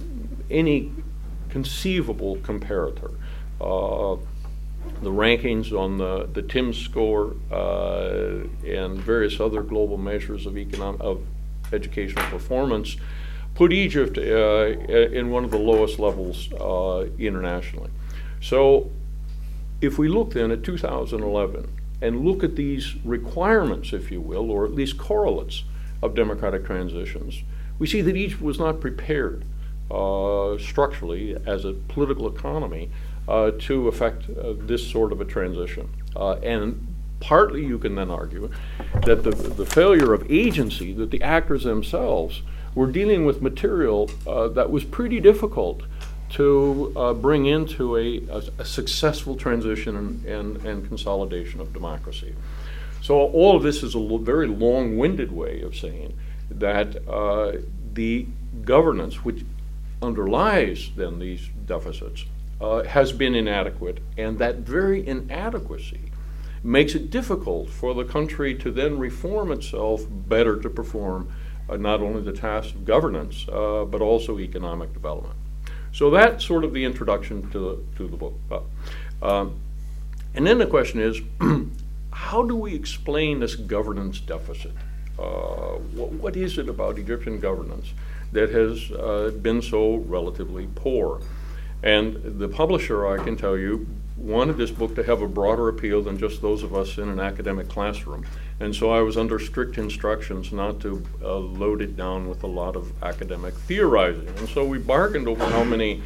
any 0.50 0.92
conceivable 1.48 2.37
comparator. 2.38 3.14
Uh, 3.61 4.16
the 5.02 5.11
rankings 5.11 5.72
on 5.72 5.98
the, 5.98 6.28
the 6.33 6.42
TIMSS 6.42 6.78
score 6.78 7.37
uh, 7.50 8.44
and 8.66 8.98
various 8.98 9.38
other 9.38 9.62
global 9.62 9.96
measures 9.96 10.46
of 10.46 10.59
economic 10.59 11.00
of 11.00 11.24
educational 11.72 12.24
performance 12.26 12.96
put 13.55 13.72
Egypt 13.72 14.18
uh, 14.18 14.22
in 14.22 15.31
one 15.31 15.44
of 15.44 15.50
the 15.50 15.59
lowest 15.59 15.98
levels 15.98 16.52
uh, 16.55 17.07
internationally. 17.18 17.90
So, 18.40 18.90
if 19.81 19.98
we 19.98 20.09
look 20.09 20.33
then 20.33 20.50
at 20.50 20.62
2011 20.62 21.68
and 22.00 22.24
look 22.24 22.42
at 22.42 22.57
these 22.57 22.96
requirements, 23.05 23.92
if 23.92 24.11
you 24.11 24.20
will, 24.20 24.50
or 24.50 24.64
at 24.64 24.72
least 24.72 24.98
correlates 24.98 25.64
of 26.02 26.14
democratic 26.14 26.64
transitions, 26.64 27.42
we 27.78 27.86
see 27.86 28.00
that 28.00 28.16
Egypt 28.16 28.42
was 28.42 28.58
not 28.58 28.80
prepared 28.80 29.44
uh, 29.90 30.58
structurally 30.58 31.36
as 31.46 31.64
a 31.64 31.72
political 31.72 32.26
economy 32.34 32.90
uh, 33.28 33.52
to 33.58 33.88
affect 33.88 34.28
uh, 34.30 34.54
this 34.56 34.86
sort 34.86 35.12
of 35.12 35.20
a 35.20 35.24
transition. 35.24 35.88
Uh, 36.16 36.34
and 36.36 36.94
partly 37.20 37.64
you 37.64 37.78
can 37.78 37.94
then 37.94 38.10
argue 38.10 38.50
that 39.04 39.22
the, 39.22 39.30
the 39.30 39.64
failure 39.64 40.12
of 40.12 40.30
agency, 40.30 40.92
that 40.92 41.10
the 41.10 41.22
actors 41.22 41.64
themselves 41.64 42.42
were 42.74 42.90
dealing 42.90 43.24
with 43.24 43.40
material 43.40 44.10
uh, 44.26 44.48
that 44.48 44.70
was 44.70 44.84
pretty 44.84 45.20
difficult 45.20 45.82
to 46.30 46.92
uh, 46.96 47.12
bring 47.12 47.44
into 47.46 47.96
a, 47.96 48.18
a, 48.30 48.42
a, 48.58 48.64
successful 48.64 49.36
transition 49.36 49.96
and, 49.96 50.24
and, 50.24 50.64
and, 50.64 50.88
consolidation 50.88 51.60
of 51.60 51.74
democracy. 51.74 52.34
So, 53.02 53.16
all 53.16 53.56
of 53.56 53.64
this 53.64 53.82
is 53.82 53.96
a 53.96 54.18
very 54.18 54.46
long 54.46 54.96
winded 54.96 55.32
way 55.32 55.60
of 55.62 55.76
saying 55.76 56.16
that 56.48 57.08
uh, 57.08 57.58
the 57.92 58.26
governance, 58.64 59.24
which 59.24 59.44
underlies 60.00 60.92
then 60.94 61.18
these 61.18 61.50
deficits, 61.66 62.26
uh, 62.60 62.84
has 62.84 63.10
been 63.10 63.34
inadequate, 63.34 63.98
and 64.16 64.38
that 64.38 64.58
very 64.58 65.04
inadequacy 65.04 66.12
makes 66.62 66.94
it 66.94 67.10
difficult 67.10 67.68
for 67.68 67.92
the 67.92 68.04
country 68.04 68.54
to 68.54 68.70
then 68.70 68.96
reform 69.00 69.50
itself 69.50 70.02
better 70.08 70.60
to 70.60 70.70
perform 70.70 71.32
uh, 71.68 71.76
not 71.76 72.00
only 72.00 72.22
the 72.22 72.32
tasks 72.32 72.72
of 72.72 72.84
governance, 72.84 73.48
uh, 73.48 73.84
but 73.84 74.00
also 74.00 74.38
economic 74.38 74.92
development. 74.92 75.34
So 75.92 76.08
that's 76.08 76.44
sort 76.44 76.62
of 76.62 76.72
the 76.72 76.84
introduction 76.84 77.50
to 77.50 77.58
the, 77.58 77.96
to 77.96 78.06
the 78.06 78.16
book. 78.16 78.34
Um, 79.20 79.58
and 80.34 80.46
then 80.46 80.58
the 80.58 80.66
question 80.66 81.00
is 81.00 81.20
how 82.12 82.42
do 82.42 82.55
we 82.55 82.75
explain 82.75 83.40
this 83.40 83.57
governance 83.57 84.20
deficit? 84.20 84.72
Uh, 85.18 85.79
what, 85.94 86.12
what 86.12 86.37
is 86.37 86.59
it 86.59 86.68
about 86.68 86.98
Egyptian 86.98 87.40
governance 87.40 87.92
that 88.33 88.51
has 88.51 88.90
uh, 88.92 89.33
been 89.42 89.61
so 89.61 89.96
relatively 89.96 90.68
poor? 90.75 91.20
And 91.83 92.16
the 92.38 92.48
publisher, 92.48 93.07
I 93.07 93.22
can 93.22 93.37
tell 93.37 93.59
you, 93.59 93.87
wanted 94.16 94.57
this 94.57 94.70
book 94.70 94.94
to 94.94 95.03
have 95.03 95.20
a 95.20 95.27
broader 95.27 95.68
appeal 95.68 96.03
than 96.03 96.16
just 96.16 96.40
those 96.40 96.62
of 96.62 96.75
us 96.75 96.98
in 96.98 97.09
an 97.09 97.18
academic 97.18 97.68
classroom. 97.68 98.25
And 98.61 98.75
so 98.75 98.90
I 98.90 99.01
was 99.01 99.16
under 99.16 99.38
strict 99.38 99.79
instructions 99.79 100.53
not 100.53 100.81
to 100.81 101.05
uh, 101.22 101.37
load 101.38 101.83
it 101.83 101.96
down 101.96 102.29
with 102.29 102.44
a 102.44 102.46
lot 102.46 102.77
of 102.77 102.92
academic 103.03 103.55
theorizing. 103.55 104.29
And 104.38 104.48
so 104.48 104.64
we 104.64 104.79
bargained 104.79 105.27
over 105.27 105.44
how 105.44 105.64
many 105.64 106.03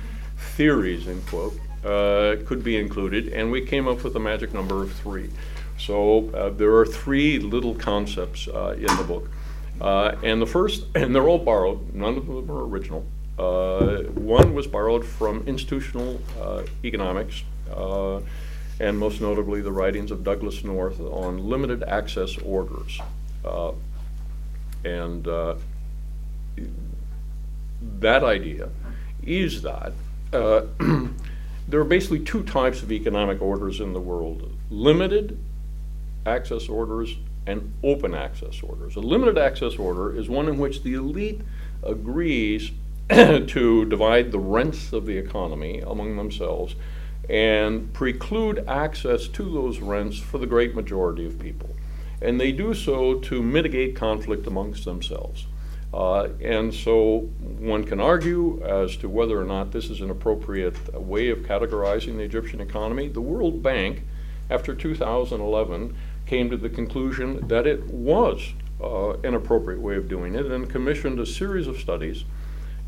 theories, 0.57 1.09
in 1.09 1.21
quote, 1.23 1.59
uh, 1.85 2.37
could 2.47 2.64
be 2.64 2.77
included, 2.77 3.29
and 3.29 3.51
we 3.51 3.64
came 3.64 3.87
up 3.87 4.03
with 4.03 4.16
a 4.16 4.21
magic 4.21 4.55
number 4.55 4.83
of 4.83 4.92
three. 4.92 5.31
So 5.79 6.31
uh, 6.31 6.51
there 6.51 6.75
are 6.77 6.87
three 6.87 7.39
little 7.39 7.75
concepts 7.75 8.49
uh, 8.49 8.77
in 8.77 8.87
the 8.97 9.05
book. 9.07 9.31
Uh, 9.81 10.17
and 10.23 10.41
the 10.41 10.47
first, 10.47 10.87
and 10.95 11.15
they're 11.15 11.29
all 11.29 11.39
borrowed, 11.39 11.95
none 11.95 12.17
of 12.17 12.27
them 12.27 12.51
are 12.51 12.65
original. 12.65 13.05
Uh, 13.39 14.05
one 14.15 14.55
was 14.55 14.67
borrowed 14.67 15.05
from 15.05 15.43
institutional 15.47 16.21
economics 16.83 17.43
and 18.79 18.99
most 18.99 19.21
notably 19.21 19.61
the 19.62 19.73
writings 19.73 20.11
of 20.11 20.23
Douglass 20.23 20.62
North 20.62 21.01
on 21.01 21.49
limited 21.49 21.83
access 21.85 22.37
orders. 22.39 23.01
Uh, 23.45 23.73
and 24.85 25.27
uh, 25.27 25.55
that 27.99 28.23
idea 28.23 28.69
is 29.23 29.62
that 29.62 29.93
uh, 30.33 30.62
there 31.69 31.81
are 31.81 31.85
basically 31.85 32.21
two 32.21 32.43
types 32.43 32.83
of 32.83 32.93
economic 32.93 33.41
orders 33.41 33.81
in 33.81 33.93
the 33.93 34.01
world 34.01 34.53
limited 34.71 35.39
access 36.27 36.69
orders 36.69 37.17
and 37.47 37.73
open 37.83 38.15
access 38.15 38.62
orders. 38.62 38.97
A 38.97 39.01
limited 39.01 39.39
access 39.39 39.77
order 39.77 40.15
is 40.15 40.29
one 40.29 40.49
in 40.49 40.59
which 40.59 40.83
the 40.83 40.95
elite 40.95 41.41
agrees 41.83 42.73
to 43.11 43.85
divide 43.85 44.33
the 44.33 44.39
rents 44.39 44.93
of 44.93 45.07
the 45.07 45.17
economy 45.17 45.81
among 45.81 46.17
themselves 46.17 46.75
and 47.29 47.93
preclude 47.93 48.65
access 48.69 49.29
to 49.29 49.45
those 49.53 49.81
rents 49.81 50.19
for 50.19 50.39
the 50.39 50.47
great 50.47 50.75
majority 50.75 51.27
of 51.27 51.39
people. 51.39 51.71
And 52.21 52.41
they 52.41 52.53
do 52.53 52.75
so 52.75 53.15
to 53.15 53.43
mitigate 53.43 53.95
conflict 53.95 54.47
amongst 54.47 54.85
themselves. 54.85 55.47
Uh, 55.93 56.29
and 56.43 56.75
so 56.75 57.21
one 57.41 57.85
can 57.85 58.01
argue 58.01 58.62
as 58.65 58.97
to 58.97 59.09
whether 59.09 59.41
or 59.41 59.45
not 59.45 59.73
this 59.73 59.89
is 59.89 60.01
an 60.01 60.11
appropriate 60.11 60.95
way 60.95 61.31
of 61.31 61.39
categorizing 61.39 62.17
the 62.17 62.23
Egyptian 62.23 62.61
economy. 62.61 63.09
The 63.09 63.21
World 63.21 63.62
Bank, 63.62 64.03
after 64.51 64.75
2011, 64.75 65.97
came 66.27 66.51
to 66.51 66.57
the 66.57 66.69
conclusion 66.69 67.47
that 67.49 67.67
it 67.67 67.85
was 67.85 68.53
uh, 68.83 69.12
an 69.21 69.35
appropriate 69.35 69.81
way 69.81 69.97
of 69.97 70.09
doing 70.09 70.35
it 70.35 70.47
and 70.47 70.69
commissioned 70.69 71.19
a 71.19 71.27
series 71.27 71.67
of 71.67 71.79
studies 71.79 72.25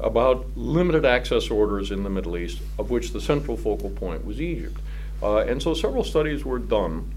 about 0.00 0.46
limited 0.56 1.04
access 1.04 1.50
orders 1.50 1.90
in 1.90 2.02
the 2.02 2.10
Middle 2.10 2.36
East, 2.36 2.60
of 2.78 2.90
which 2.90 3.12
the 3.12 3.20
central 3.20 3.56
focal 3.56 3.90
point 3.90 4.24
was 4.24 4.40
Egypt. 4.40 4.80
Uh, 5.22 5.38
and 5.38 5.62
so 5.62 5.74
several 5.74 6.04
studies 6.04 6.44
were 6.44 6.58
done 6.58 7.12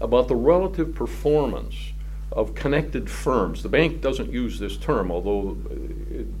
about 0.00 0.28
the 0.28 0.36
relative 0.36 0.94
performance 0.94 1.92
of 2.32 2.54
connected 2.54 3.08
firms. 3.08 3.62
The 3.62 3.68
bank 3.68 4.00
doesn't 4.00 4.30
use 4.30 4.58
this 4.58 4.76
term, 4.76 5.10
although 5.10 5.56
uh, 5.70 5.74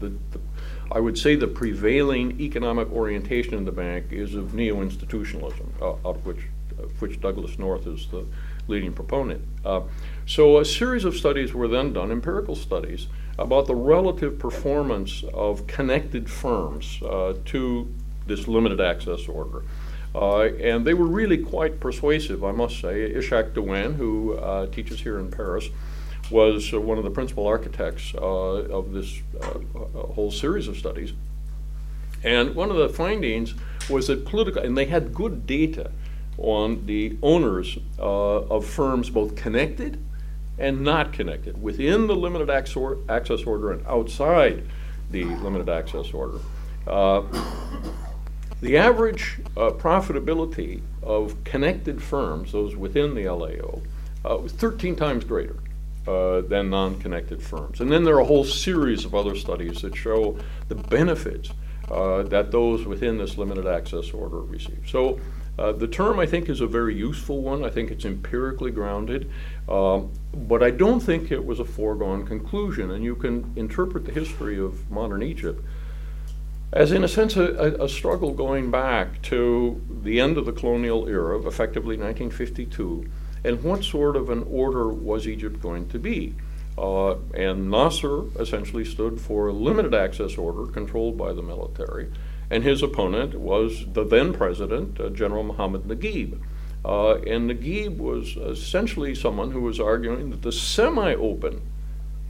the, 0.00 0.08
the, 0.08 0.40
I 0.90 1.00
would 1.00 1.16
say 1.16 1.36
the 1.36 1.46
prevailing 1.46 2.40
economic 2.40 2.90
orientation 2.90 3.54
in 3.54 3.64
the 3.64 3.72
bank 3.72 4.06
is 4.10 4.34
of 4.34 4.54
neo 4.54 4.82
institutionalism, 4.82 5.72
uh, 5.80 5.92
out 5.92 6.16
of 6.16 6.26
which, 6.26 6.44
of 6.78 7.00
which 7.00 7.20
Douglass 7.20 7.58
North 7.58 7.86
is 7.86 8.08
the 8.08 8.26
leading 8.68 8.92
proponent. 8.92 9.42
Uh, 9.64 9.82
so 10.26 10.58
a 10.58 10.64
series 10.64 11.04
of 11.04 11.16
studies 11.16 11.52
were 11.52 11.68
then 11.68 11.92
done, 11.92 12.10
empirical 12.10 12.56
studies, 12.56 13.08
about 13.38 13.66
the 13.66 13.74
relative 13.74 14.38
performance 14.38 15.24
of 15.34 15.66
connected 15.66 16.30
firms 16.30 17.00
uh, 17.02 17.34
to 17.46 17.92
this 18.26 18.48
limited 18.48 18.80
access 18.80 19.28
order. 19.28 19.62
Uh, 20.14 20.42
and 20.60 20.84
they 20.84 20.94
were 20.94 21.06
really 21.06 21.38
quite 21.38 21.80
persuasive, 21.80 22.44
I 22.44 22.52
must 22.52 22.80
say. 22.80 23.02
Ishac 23.02 23.52
Diwan, 23.52 23.96
who 23.96 24.34
uh, 24.34 24.66
teaches 24.66 25.00
here 25.00 25.18
in 25.18 25.30
Paris, 25.30 25.68
was 26.30 26.72
uh, 26.72 26.80
one 26.80 26.98
of 26.98 27.04
the 27.04 27.10
principal 27.10 27.46
architects 27.46 28.14
uh, 28.14 28.18
of 28.20 28.92
this 28.92 29.20
uh, 29.42 29.58
whole 30.12 30.30
series 30.30 30.68
of 30.68 30.76
studies. 30.76 31.12
And 32.22 32.54
one 32.54 32.70
of 32.70 32.76
the 32.76 32.88
findings 32.88 33.54
was 33.90 34.06
that 34.06 34.24
political, 34.24 34.62
and 34.62 34.78
they 34.78 34.86
had 34.86 35.12
good 35.12 35.46
data 35.46 35.90
on 36.38 36.86
the 36.86 37.16
owners 37.22 37.78
of 37.98 38.66
firms 38.66 39.10
both 39.10 39.36
connected 39.36 40.02
and 40.58 40.82
not 40.82 41.12
connected, 41.12 41.60
within 41.60 42.06
the 42.06 42.14
limited 42.14 42.50
access 42.50 43.42
order 43.44 43.72
and 43.72 43.86
outside 43.86 44.64
the 45.10 45.24
limited 45.24 45.68
access 45.68 46.12
order. 46.12 46.38
Uh, 46.86 47.22
the 48.60 48.76
average 48.76 49.40
uh, 49.56 49.70
profitability 49.70 50.80
of 51.02 51.42
connected 51.44 52.02
firms, 52.02 52.52
those 52.52 52.76
within 52.76 53.14
the 53.14 53.28
LAO, 53.28 53.82
uh, 54.24 54.36
was 54.38 54.52
13 54.52 54.96
times 54.96 55.24
greater 55.24 55.56
uh, 56.06 56.40
than 56.42 56.70
non 56.70 56.98
connected 57.00 57.42
firms. 57.42 57.80
And 57.80 57.90
then 57.90 58.04
there 58.04 58.16
are 58.16 58.20
a 58.20 58.24
whole 58.24 58.44
series 58.44 59.04
of 59.04 59.14
other 59.14 59.34
studies 59.34 59.82
that 59.82 59.96
show 59.96 60.38
the 60.68 60.76
benefits 60.76 61.50
uh, 61.90 62.22
that 62.24 62.50
those 62.50 62.86
within 62.86 63.18
this 63.18 63.36
limited 63.36 63.66
access 63.66 64.12
order 64.12 64.40
receive. 64.40 64.84
So 64.86 65.20
uh, 65.58 65.72
the 65.72 65.86
term, 65.86 66.18
I 66.18 66.26
think, 66.26 66.48
is 66.48 66.60
a 66.60 66.66
very 66.66 66.94
useful 66.94 67.40
one. 67.40 67.64
I 67.64 67.70
think 67.70 67.90
it's 67.90 68.04
empirically 68.04 68.70
grounded, 68.70 69.30
um, 69.68 70.10
but 70.32 70.62
I 70.62 70.70
don't 70.70 71.00
think 71.00 71.30
it 71.30 71.44
was 71.44 71.60
a 71.60 71.64
foregone 71.64 72.26
conclusion. 72.26 72.90
And 72.90 73.04
you 73.04 73.14
can 73.14 73.52
interpret 73.56 74.04
the 74.04 74.12
history 74.12 74.58
of 74.58 74.90
modern 74.90 75.22
Egypt 75.22 75.64
as, 76.74 76.90
in 76.90 77.04
a 77.04 77.08
sense, 77.08 77.36
a, 77.36 77.76
a, 77.80 77.88
struggle 77.88 78.32
going 78.32 78.68
back 78.68 79.22
to 79.22 79.80
the 80.02 80.20
end 80.20 80.36
of 80.36 80.44
the 80.44 80.52
colonial 80.52 81.06
era, 81.08 81.38
effectively 81.46 81.96
1952, 81.96 83.08
and 83.44 83.62
what 83.62 83.84
sort 83.84 84.16
of 84.16 84.28
an 84.28 84.42
order 84.50 84.88
was 84.88 85.28
Egypt 85.28 85.62
going 85.62 85.88
to 85.90 86.00
be. 86.00 86.34
Uh, 86.76 87.14
and 87.32 87.70
Nasser 87.70 88.24
essentially 88.40 88.84
stood 88.84 89.20
for 89.20 89.46
a 89.46 89.52
limited 89.52 89.94
access 89.94 90.36
order 90.36 90.66
controlled 90.72 91.16
by 91.16 91.32
the 91.32 91.42
military 91.42 92.10
and 92.50 92.64
his 92.64 92.82
opponent 92.82 93.34
was 93.34 93.86
the 93.92 94.04
then 94.04 94.32
president, 94.32 95.00
uh, 95.00 95.08
General 95.10 95.42
Mohammed 95.42 95.84
Naguib. 95.84 96.40
Uh, 96.84 97.14
and 97.20 97.50
Naguib 97.50 97.96
was 97.96 98.36
essentially 98.36 99.14
someone 99.14 99.52
who 99.52 99.62
was 99.62 99.80
arguing 99.80 100.30
that 100.30 100.42
the 100.42 100.52
semi 100.52 101.14
open 101.14 101.62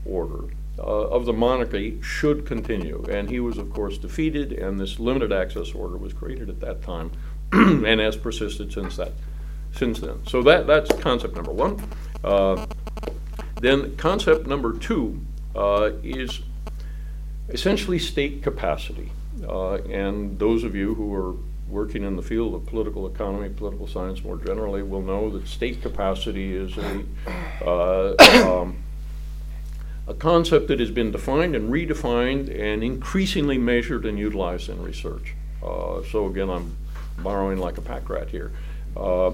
order 0.05 0.45
uh, 0.77 0.81
of 0.81 1.25
the 1.25 1.33
monarchy 1.33 1.99
should 2.01 2.45
continue. 2.45 3.05
And 3.09 3.29
he 3.29 3.39
was, 3.39 3.57
of 3.57 3.71
course, 3.71 3.97
defeated, 3.97 4.53
and 4.53 4.79
this 4.79 4.99
limited 4.99 5.33
access 5.33 5.73
order 5.73 5.97
was 5.97 6.13
created 6.13 6.49
at 6.49 6.59
that 6.61 6.81
time 6.81 7.11
and 7.51 7.99
has 7.99 8.15
persisted 8.15 8.71
since 8.71 8.97
that. 8.97 9.11
Since 9.73 9.99
then, 9.99 10.25
so 10.25 10.41
that 10.43 10.67
that's 10.67 10.89
concept 11.01 11.35
number 11.35 11.51
one. 11.51 11.85
Uh, 12.23 12.65
then 13.59 13.97
concept 13.97 14.47
number 14.47 14.71
two 14.71 15.19
uh, 15.53 15.91
is 16.01 16.39
essentially 17.49 17.99
state 17.99 18.41
capacity. 18.41 19.11
Uh, 19.47 19.75
and 19.89 20.37
those 20.39 20.63
of 20.63 20.75
you 20.75 20.95
who 20.95 21.13
are 21.13 21.35
working 21.69 22.03
in 22.03 22.15
the 22.15 22.21
field 22.21 22.53
of 22.53 22.65
political 22.65 23.07
economy, 23.07 23.49
political 23.49 23.87
science 23.87 24.23
more 24.23 24.37
generally, 24.37 24.83
will 24.83 25.01
know 25.01 25.29
that 25.31 25.47
state 25.47 25.81
capacity 25.81 26.55
is 26.55 26.77
a, 26.77 27.03
uh, 27.65 28.61
um, 28.61 28.77
a 30.07 30.13
concept 30.13 30.67
that 30.67 30.79
has 30.79 30.91
been 30.91 31.11
defined 31.11 31.55
and 31.55 31.71
redefined 31.71 32.49
and 32.57 32.83
increasingly 32.83 33.57
measured 33.57 34.05
and 34.05 34.19
utilized 34.19 34.69
in 34.69 34.81
research. 34.81 35.33
Uh, 35.63 36.01
so 36.11 36.27
again, 36.27 36.49
I'm 36.49 36.77
borrowing 37.19 37.57
like 37.57 37.77
a 37.77 37.81
pack 37.81 38.09
rat 38.09 38.29
here. 38.29 38.51
Uh, 38.95 39.31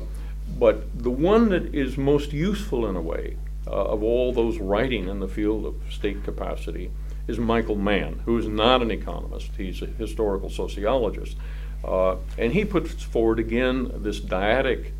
but 0.58 1.04
the 1.04 1.12
one 1.12 1.50
that 1.50 1.74
is 1.76 1.98
most 1.98 2.34
useful 2.34 2.88
in 2.88 2.96
a 2.96 3.02
way 3.02 3.38
uh, 3.68 3.72
of 3.72 4.04
all 4.04 4.34
those 4.34 4.58
writing 4.58 5.08
in 5.08 5.20
the 5.20 5.28
field 5.28 5.66
of 5.66 5.76
state 5.92 6.24
capacity 6.24 6.92
is 7.28 7.40
Michael 7.40 7.76
Mann, 7.76 8.22
who 8.26 8.38
is 8.38 8.48
not 8.48 8.82
an 8.82 8.92
economist. 8.92 9.52
He's 9.58 9.82
a 9.82 9.86
historical 9.86 10.50
sociologist. 10.50 11.38
Uh, 11.84 12.18
and 12.38 12.54
he 12.54 12.66
puts 12.66 13.04
forward 13.04 13.40
again 13.40 13.92
this 13.96 14.20
dyadic 14.20 14.92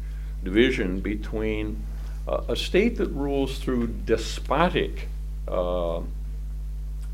division 0.44 1.00
between 1.00 1.84
uh, 2.28 2.44
a 2.48 2.56
state 2.56 2.98
that 2.98 3.10
rules 3.10 3.60
through 3.60 3.88
despotic 3.88 5.08
uh, 5.48 6.02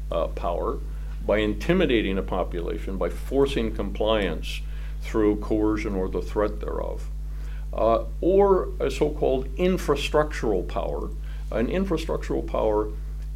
uh 0.09 0.27
power 0.35 0.79
by 1.25 1.39
intimidating 1.39 2.17
a 2.17 2.23
population, 2.23 2.97
by 2.97 3.09
forcing 3.09 3.75
compliance 3.75 4.61
through 5.01 5.35
coercion 5.37 5.95
or 5.95 6.07
the 6.07 6.21
threat 6.21 6.61
thereof, 6.61 7.09
uh, 7.73 8.03
or 8.21 8.69
a 8.79 8.89
so 8.89 9.09
called 9.09 9.53
infrastructural 9.55 10.65
power. 10.67 11.09
An 11.51 11.67
infrastructural 11.67 12.45
power 12.45 12.89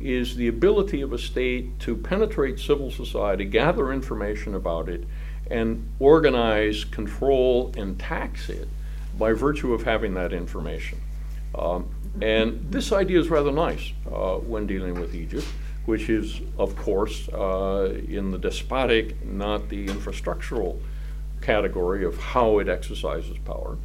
is 0.03 0.35
the 0.35 0.47
ability 0.47 1.01
of 1.01 1.13
a 1.13 1.17
state 1.17 1.79
to 1.79 1.95
penetrate 1.95 2.59
civil 2.59 2.91
society, 2.91 3.45
gather 3.45 3.91
information 3.91 4.55
about 4.55 4.89
it, 4.89 5.05
and 5.49 5.89
organize, 5.99 6.85
control, 6.85 7.73
and 7.75 7.99
tax 7.99 8.49
it 8.49 8.67
by 9.17 9.33
virtue 9.33 9.73
of 9.73 9.83
having 9.83 10.13
that 10.13 10.33
information. 10.33 10.99
Um, 11.53 11.89
and 12.21 12.71
this 12.71 12.91
idea 12.91 13.19
is 13.19 13.29
rather 13.29 13.51
nice 13.51 13.91
uh, 14.11 14.35
when 14.35 14.67
dealing 14.67 14.99
with 14.99 15.13
Egypt, 15.15 15.47
which 15.85 16.09
is, 16.09 16.41
of 16.57 16.75
course, 16.75 17.27
uh, 17.29 17.97
in 18.07 18.31
the 18.31 18.37
despotic, 18.37 19.23
not 19.25 19.69
the 19.69 19.87
infrastructural 19.87 20.79
category 21.41 22.05
of 22.05 22.17
how 22.17 22.59
it 22.59 22.69
exercises 22.69 23.37
power. 23.45 23.77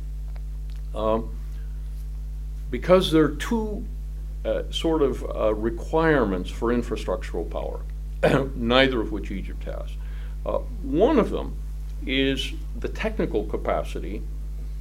Um, 0.95 1.35
because 2.71 3.13
there 3.13 3.25
are 3.25 3.37
two 3.37 3.85
uh, 4.47 4.63
sort 4.71 5.03
of 5.03 5.25
uh, 5.25 5.53
requirements 5.53 6.49
for 6.49 6.73
infrastructural 6.73 7.51
power, 7.51 7.81
neither 8.55 9.01
of 9.01 9.11
which 9.11 9.33
Egypt 9.33 9.65
has. 9.65 9.91
Uh, 10.45 10.59
one 10.83 11.19
of 11.19 11.31
them 11.31 11.57
is 12.07 12.53
the 12.79 12.89
technical 12.89 13.45
capacity 13.45 14.23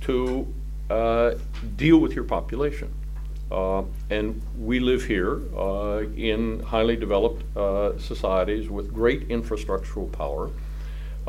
to 0.02 0.46
uh, 0.92 1.34
deal 1.78 1.98
with 1.98 2.14
your 2.14 2.24
population. 2.24 2.94
Uh, 3.52 3.84
and 4.12 4.40
we 4.60 4.80
live 4.80 5.04
here 5.04 5.42
in 6.16 6.62
highly 6.62 6.96
developed 6.96 7.44
societies 8.00 8.70
with 8.70 8.94
great 8.94 9.28
infrastructural 9.30 10.12
power, 10.12 10.52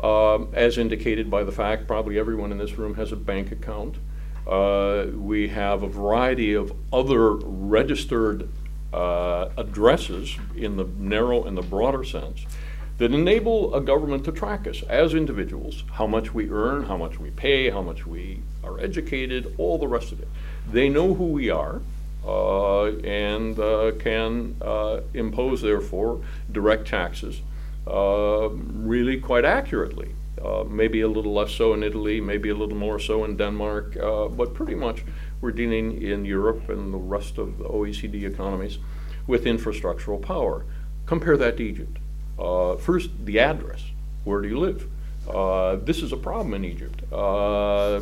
um, 0.03 0.49
as 0.53 0.77
indicated 0.77 1.31
by 1.31 1.43
the 1.43 1.51
fact 1.51 1.87
probably 1.87 2.19
everyone 2.19 2.51
in 2.51 2.59
this 2.59 2.77
room 2.77 2.93
has 2.93 3.11
a 3.11 3.15
bank 3.15 3.51
account. 3.51 3.95
Uh, 4.47 5.07
we 5.13 5.49
have 5.49 5.83
a 5.83 5.87
variety 5.87 6.53
of 6.53 6.71
other 6.93 7.31
registered 7.33 8.47
uh, 8.93 9.49
addresses 9.57 10.37
in 10.55 10.77
the 10.77 10.85
narrow 10.97 11.43
and 11.43 11.57
the 11.57 11.61
broader 11.61 12.03
sense 12.03 12.45
that 12.97 13.13
enable 13.13 13.75
a 13.75 13.81
government 13.81 14.23
to 14.23 14.31
track 14.31 14.65
us 14.65 14.81
as 14.83 15.13
individuals, 15.13 15.83
how 15.91 16.07
much 16.07 16.33
we 16.33 16.49
earn, 16.49 16.83
how 16.83 16.97
much 16.97 17.19
we 17.19 17.29
pay, 17.31 17.69
how 17.69 17.81
much 17.81 18.07
we 18.07 18.41
are 18.63 18.79
educated, 18.79 19.53
all 19.57 19.77
the 19.77 19.87
rest 19.87 20.11
of 20.11 20.19
it. 20.21 20.27
They 20.71 20.89
know 20.89 21.13
who 21.13 21.25
we 21.25 21.49
are 21.49 21.81
uh, 22.25 22.85
and 22.85 23.59
uh, 23.59 23.91
can 23.99 24.55
uh, 24.61 25.01
impose, 25.13 25.61
therefore, 25.61 26.21
direct 26.51 26.87
taxes 26.87 27.41
uh, 27.85 28.49
really 28.49 29.19
quite 29.19 29.45
accurately. 29.45 30.15
Uh, 30.47 30.63
maybe 30.63 31.01
a 31.01 31.07
little 31.07 31.33
less 31.33 31.51
so 31.51 31.73
in 31.73 31.83
Italy, 31.83 32.21
maybe 32.21 32.49
a 32.49 32.55
little 32.55 32.77
more 32.77 32.99
so 32.99 33.25
in 33.25 33.35
Denmark, 33.35 33.97
uh, 33.97 34.27
but 34.27 34.53
pretty 34.53 34.75
much 34.75 35.03
we're 35.41 35.51
dealing 35.51 36.01
in 36.01 36.23
Europe 36.23 36.69
and 36.69 36.93
the 36.93 36.97
rest 36.97 37.37
of 37.37 37.57
the 37.57 37.65
OECD 37.65 38.23
economies 38.23 38.77
with 39.25 39.43
infrastructural 39.43 40.21
power. 40.21 40.65
Compare 41.05 41.35
that 41.37 41.57
to 41.57 41.63
Egypt. 41.63 41.97
Uh, 42.39 42.77
first, 42.77 43.09
the 43.25 43.39
address. 43.39 43.83
Where 44.23 44.41
do 44.41 44.47
you 44.47 44.59
live? 44.59 44.87
Uh, 45.29 45.75
this 45.83 46.01
is 46.01 46.13
a 46.13 46.17
problem 46.17 46.53
in 46.53 46.63
Egypt. 46.63 47.01
Uh, 47.11 47.99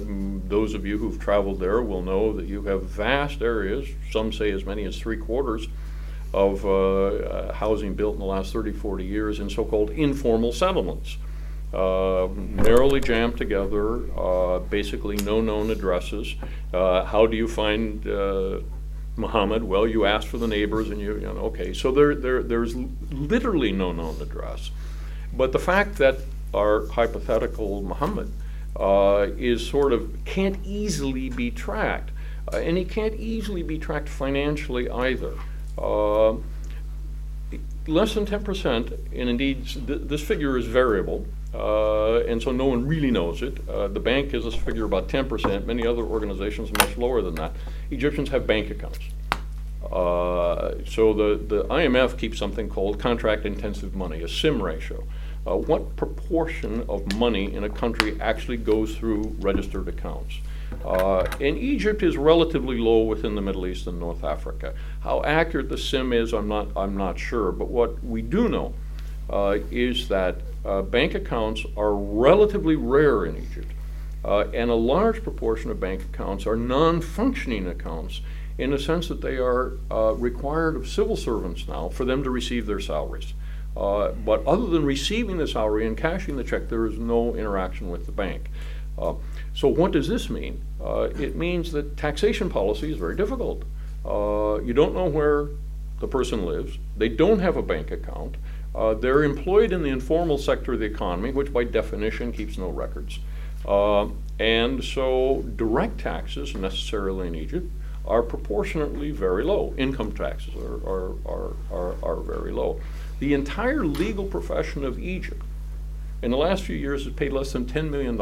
those 0.47 0.75
of 0.75 0.85
you 0.85 0.99
who've 0.99 1.19
traveled 1.19 1.59
there 1.59 1.81
will 1.81 2.03
know 2.03 2.33
that 2.33 2.45
you 2.45 2.61
have 2.63 2.83
vast 2.83 3.41
areas, 3.41 3.87
some 4.11 4.31
say 4.31 4.51
as 4.51 4.65
many 4.65 4.83
as 4.83 4.99
three 4.99 5.17
quarters, 5.17 5.67
of 6.31 6.61
housing 7.55 7.95
built 7.95 8.13
in 8.15 8.19
the 8.19 8.25
last 8.25 8.51
30, 8.53 8.73
40 8.73 9.05
years 9.05 9.39
in 9.39 9.49
so 9.49 9.63
called 9.63 9.89
informal 9.91 10.51
settlements 10.51 11.17
uh, 11.75 12.29
narrowly 12.37 13.01
jammed 13.01 13.37
together, 13.37 13.99
uh, 14.17 14.59
basically 14.59 15.17
no 15.17 15.41
known 15.41 15.69
addresses. 15.69 16.35
Uh, 16.73 17.03
how 17.03 17.25
do 17.25 17.35
you 17.35 17.47
find 17.47 18.07
uh, 18.07 18.59
Muhammad? 19.17 19.63
Well, 19.63 19.87
you 19.87 20.05
ask 20.05 20.27
for 20.27 20.37
the 20.37 20.47
neighbors, 20.47 20.89
and 20.89 20.99
you, 20.99 21.15
you 21.15 21.21
know, 21.21 21.51
okay. 21.51 21.73
So 21.73 21.91
there, 21.91 22.15
there, 22.15 22.41
there's 22.43 22.75
literally 22.75 23.71
no 23.71 23.91
known 23.91 24.21
address. 24.21 24.71
But 25.33 25.51
the 25.51 25.59
fact 25.59 25.97
that 25.97 26.19
our 26.53 26.87
hypothetical 26.87 27.81
Muhammad 27.81 28.31
uh, 28.79 29.27
is 29.37 29.67
sort 29.67 29.91
of 29.91 30.23
can't 30.23 30.57
easily 30.65 31.29
be 31.29 31.51
tracked, 31.51 32.11
uh, 32.53 32.57
and 32.57 32.77
he 32.77 32.85
can't 32.85 33.15
easily 33.15 33.63
be 33.63 33.77
tracked 33.77 34.07
financially 34.07 34.89
either 34.89 35.33
less 37.87 38.15
than 38.15 38.25
10%, 38.25 38.97
and 39.13 39.29
indeed 39.29 39.65
th- 39.65 40.01
this 40.03 40.21
figure 40.21 40.57
is 40.57 40.65
variable, 40.65 41.25
uh, 41.55 42.19
and 42.27 42.41
so 42.41 42.51
no 42.51 42.65
one 42.65 42.85
really 42.85 43.11
knows 43.11 43.41
it. 43.41 43.57
Uh, 43.69 43.87
the 43.87 43.99
bank 43.99 44.31
has 44.31 44.43
this 44.43 44.55
figure 44.55 44.85
about 44.85 45.07
10%. 45.07 45.65
Many 45.65 45.87
other 45.87 46.03
organizations 46.03 46.69
are 46.69 46.85
much 46.85 46.97
lower 46.97 47.21
than 47.21 47.35
that. 47.35 47.53
Egyptians 47.91 48.29
have 48.29 48.45
bank 48.45 48.69
accounts. 48.69 48.99
Uh, 49.91 50.75
so 50.85 51.13
the, 51.13 51.39
the 51.47 51.63
IMF 51.65 52.17
keeps 52.17 52.37
something 52.37 52.67
called 52.67 52.99
contract 52.99 53.45
intensive 53.45 53.95
money, 53.95 54.21
a 54.23 54.27
CIM 54.27 54.61
ratio. 54.61 55.03
Uh, 55.47 55.55
what 55.55 55.95
proportion 55.95 56.83
of 56.89 57.15
money 57.15 57.53
in 57.53 57.63
a 57.63 57.69
country 57.69 58.19
actually 58.19 58.57
goes 58.57 58.95
through 58.95 59.35
registered 59.39 59.87
accounts? 59.87 60.39
Uh, 60.83 61.19
and 61.39 61.57
Egypt 61.57 62.01
is 62.01 62.17
relatively 62.17 62.77
low 62.77 63.03
within 63.03 63.35
the 63.35 63.41
Middle 63.41 63.67
East 63.67 63.87
and 63.87 63.99
North 63.99 64.23
Africa. 64.23 64.73
How 65.01 65.23
accurate 65.23 65.69
the 65.69 65.75
CIM 65.75 66.13
is, 66.13 66.33
I'm 66.33 66.47
not, 66.47 66.67
I'm 66.75 66.97
not 66.97 67.19
sure. 67.19 67.51
But 67.51 67.69
what 67.69 68.03
we 68.03 68.23
do 68.23 68.49
know 68.49 68.73
uh, 69.29 69.59
is 69.71 70.07
that 70.09 70.41
uh, 70.65 70.81
bank 70.81 71.13
accounts 71.13 71.63
are 71.77 71.93
relatively 71.93 72.75
rare 72.75 73.25
in 73.25 73.37
Egypt. 73.37 73.71
Uh, 74.23 74.47
and 74.53 74.71
a 74.71 74.75
large 74.75 75.21
proportion 75.21 75.69
of 75.69 75.79
bank 75.79 76.01
accounts 76.01 76.47
are 76.47 76.55
non 76.55 76.99
functioning 76.99 77.67
accounts 77.67 78.21
in 78.57 78.71
the 78.71 78.79
sense 78.79 79.07
that 79.07 79.21
they 79.21 79.37
are 79.37 79.73
uh, 79.91 80.13
required 80.13 80.75
of 80.75 80.87
civil 80.87 81.15
servants 81.15 81.67
now 81.67 81.89
for 81.89 82.05
them 82.05 82.23
to 82.23 82.29
receive 82.29 82.65
their 82.65 82.79
salaries. 82.79 83.33
Uh, 83.77 84.11
but 84.13 84.43
other 84.47 84.65
than 84.67 84.85
receiving 84.85 85.37
the 85.37 85.47
salary 85.47 85.85
and 85.85 85.97
cashing 85.97 86.37
the 86.37 86.43
check, 86.43 86.69
there 86.69 86.87
is 86.87 86.97
no 86.97 87.35
interaction 87.35 87.91
with 87.91 88.05
the 88.05 88.11
bank. 88.11 88.49
Uh, 88.97 89.13
so, 89.53 89.67
what 89.67 89.91
does 89.91 90.07
this 90.07 90.29
mean? 90.29 90.61
Uh, 90.81 91.09
it 91.19 91.35
means 91.35 91.71
that 91.73 91.97
taxation 91.97 92.49
policy 92.49 92.91
is 92.91 92.97
very 92.97 93.15
difficult. 93.15 93.63
You 94.05 94.73
don't 94.73 94.95
know 94.95 95.05
where 95.05 95.49
the 95.99 96.07
person 96.07 96.45
lives, 96.45 96.77
they 96.97 97.09
don't 97.09 97.39
have 97.39 97.57
a 97.57 97.61
bank 97.61 97.91
account, 97.91 98.35
uh, 98.75 98.93
they're 98.93 99.23
employed 99.23 99.71
in 99.71 99.83
the 99.83 99.89
informal 99.89 100.37
sector 100.37 100.73
of 100.73 100.79
the 100.79 100.85
economy, 100.85 101.31
which 101.31 101.53
by 101.53 101.63
definition 101.63 102.31
keeps 102.31 102.57
no 102.57 102.69
records. 102.69 103.19
Uh, 103.65 104.07
and 104.37 104.83
so, 104.83 105.43
direct 105.55 105.99
taxes 105.99 106.53
necessarily 106.55 107.27
in 107.27 107.35
Egypt 107.35 107.71
are 108.05 108.21
proportionately 108.21 109.11
very 109.11 109.43
low. 109.43 109.73
Income 109.77 110.11
taxes 110.11 110.53
are, 110.55 110.75
are, 110.87 111.13
are, 111.25 111.53
are, 111.71 111.95
are 112.03 112.15
very 112.17 112.51
low. 112.51 112.79
The 113.19 113.33
entire 113.33 113.85
legal 113.85 114.25
profession 114.25 114.83
of 114.83 114.99
Egypt 114.99 115.41
in 116.21 116.31
the 116.31 116.37
last 116.37 116.63
few 116.63 116.75
years 116.75 117.05
has 117.05 117.13
paid 117.13 117.31
less 117.31 117.53
than 117.53 117.65
$10 117.65 117.89
million 117.89 118.19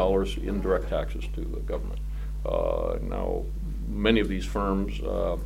in 0.47 0.61
direct 0.61 0.89
taxes 0.89 1.25
to 1.35 1.41
the 1.41 1.59
government. 1.61 1.99
Uh, 2.45 2.97
now, 3.01 3.43
many 3.87 4.19
of 4.19 4.27
these 4.27 4.45
firms 4.45 4.99
uh, 5.01 5.37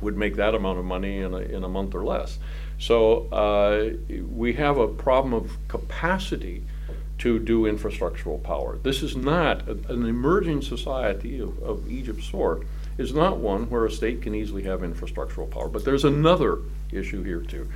would 0.00 0.16
make 0.16 0.36
that 0.36 0.54
amount 0.54 0.78
of 0.78 0.84
money 0.84 1.18
in 1.18 1.32
a, 1.32 1.38
in 1.38 1.64
a 1.64 1.68
month 1.68 1.94
or 1.94 2.04
less. 2.04 2.38
So 2.78 3.28
uh, 3.30 3.90
we 4.30 4.54
have 4.54 4.78
a 4.78 4.88
problem 4.88 5.32
of 5.34 5.56
capacity 5.68 6.64
to 7.18 7.38
do 7.38 7.62
infrastructural 7.62 8.42
power. 8.42 8.78
This 8.82 9.02
is 9.02 9.14
not 9.14 9.68
a, 9.68 9.72
an 9.88 10.06
emerging 10.06 10.62
society 10.62 11.38
of, 11.38 11.56
of 11.62 11.90
Egypt's 11.90 12.28
sort 12.28 12.66
is 12.98 13.14
not 13.14 13.38
one 13.38 13.70
where 13.70 13.86
a 13.86 13.90
state 13.90 14.22
can 14.22 14.34
easily 14.34 14.64
have 14.64 14.80
infrastructural 14.80 15.48
power. 15.50 15.68
But 15.68 15.84
there's 15.84 16.04
another 16.04 16.58
issue 16.90 17.22
here 17.22 17.40
too. 17.40 17.70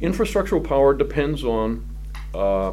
Infrastructural 0.00 0.62
power 0.62 0.92
depends 0.94 1.42
on 1.44 1.88
uh, 2.34 2.72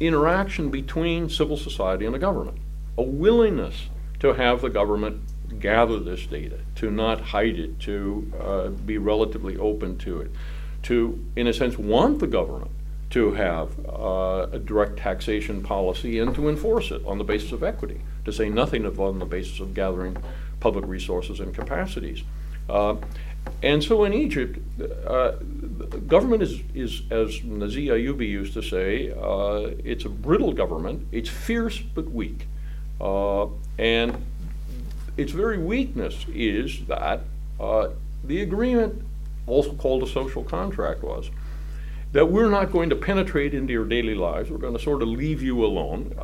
interaction 0.00 0.70
between 0.70 1.30
civil 1.30 1.56
society 1.56 2.04
and 2.04 2.14
the 2.14 2.18
government, 2.18 2.58
a 2.98 3.02
willingness 3.02 3.88
to 4.18 4.34
have 4.34 4.60
the 4.60 4.70
government 4.70 5.22
gather 5.58 5.98
this 5.98 6.26
data, 6.26 6.58
to 6.76 6.90
not 6.90 7.20
hide 7.20 7.58
it, 7.58 7.80
to 7.80 8.32
uh, 8.40 8.68
be 8.68 8.98
relatively 8.98 9.56
open 9.56 9.98
to 9.98 10.20
it, 10.20 10.30
to, 10.84 11.24
in 11.36 11.46
a 11.46 11.52
sense, 11.52 11.78
want 11.78 12.18
the 12.18 12.26
government 12.26 12.70
to 13.10 13.32
have 13.32 13.70
uh, 13.88 14.46
a 14.52 14.58
direct 14.58 14.98
taxation 14.98 15.62
policy 15.62 16.18
and 16.18 16.34
to 16.34 16.48
enforce 16.48 16.90
it 16.90 17.04
on 17.06 17.18
the 17.18 17.24
basis 17.24 17.52
of 17.52 17.62
equity, 17.62 18.00
to 18.24 18.32
say 18.32 18.48
nothing 18.48 18.84
of 18.84 19.00
on 19.00 19.18
the 19.18 19.24
basis 19.24 19.60
of 19.60 19.74
gathering 19.74 20.16
public 20.60 20.84
resources 20.86 21.40
and 21.40 21.54
capacities. 21.54 22.22
Uh, 22.68 22.96
and 23.62 23.82
so 23.82 24.04
in 24.04 24.12
Egypt, 24.12 24.58
uh, 25.06 25.32
government 26.08 26.42
is, 26.42 26.62
is, 26.74 27.02
as 27.10 27.38
Nazih 27.40 27.88
Ayubi 27.88 28.28
used 28.28 28.54
to 28.54 28.62
say, 28.62 29.12
uh, 29.12 29.70
it's 29.84 30.04
a 30.04 30.08
brittle 30.08 30.52
government. 30.52 31.06
It's 31.12 31.28
fierce 31.28 31.78
but 31.78 32.10
weak. 32.10 32.48
Uh, 33.00 33.46
and 33.78 34.24
its 35.16 35.32
very 35.32 35.58
weakness 35.58 36.26
is 36.32 36.84
that 36.86 37.20
uh, 37.58 37.88
the 38.24 38.42
agreement, 38.42 39.02
also 39.46 39.72
called 39.74 40.02
a 40.02 40.06
social 40.06 40.44
contract, 40.44 41.02
was 41.02 41.30
that 42.12 42.26
we're 42.26 42.48
not 42.48 42.72
going 42.72 42.88
to 42.88 42.96
penetrate 42.96 43.52
into 43.52 43.72
your 43.72 43.84
daily 43.84 44.14
lives. 44.14 44.50
We're 44.50 44.58
going 44.58 44.76
to 44.76 44.82
sort 44.82 45.02
of 45.02 45.08
leave 45.08 45.42
you 45.42 45.64
alone. 45.64 46.14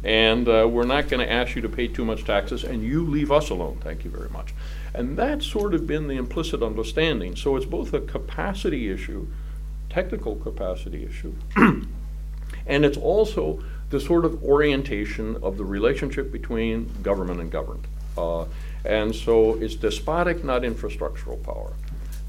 and 0.04 0.48
uh, 0.48 0.66
we're 0.70 0.86
not 0.86 1.08
going 1.08 1.26
to 1.26 1.30
ask 1.30 1.54
you 1.54 1.62
to 1.62 1.68
pay 1.68 1.88
too 1.88 2.04
much 2.04 2.24
taxes, 2.24 2.64
and 2.64 2.82
you 2.82 3.04
leave 3.04 3.30
us 3.30 3.50
alone. 3.50 3.78
Thank 3.82 4.04
you 4.04 4.10
very 4.10 4.30
much. 4.30 4.54
And 4.94 5.16
that's 5.16 5.46
sort 5.46 5.74
of 5.74 5.86
been 5.86 6.08
the 6.08 6.14
implicit 6.14 6.62
understanding. 6.62 7.36
So 7.36 7.56
it's 7.56 7.66
both 7.66 7.92
a 7.92 8.00
capacity 8.00 8.90
issue, 8.90 9.26
technical 9.90 10.36
capacity 10.36 11.04
issue, 11.04 11.34
and 12.66 12.84
it's 12.84 12.98
also 12.98 13.62
the 13.90 14.00
sort 14.00 14.24
of 14.24 14.42
orientation 14.42 15.36
of 15.42 15.58
the 15.58 15.64
relationship 15.64 16.32
between 16.32 16.90
government 17.02 17.40
and 17.40 17.50
governed. 17.50 17.86
Uh, 18.16 18.46
and 18.84 19.14
so 19.14 19.54
it's 19.54 19.74
despotic, 19.74 20.44
not 20.44 20.62
infrastructural 20.62 21.42
power. 21.42 21.72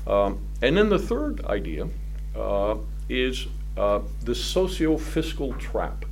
Um, 0.08 0.40
and 0.62 0.78
then 0.78 0.90
the 0.90 1.00
third 1.00 1.46
idea 1.46 1.88
uh, 2.36 2.78
is 3.10 3.48
uh, 3.78 4.00
the 4.24 4.36
socio-fiscal 4.36 5.54
trap. 5.54 6.06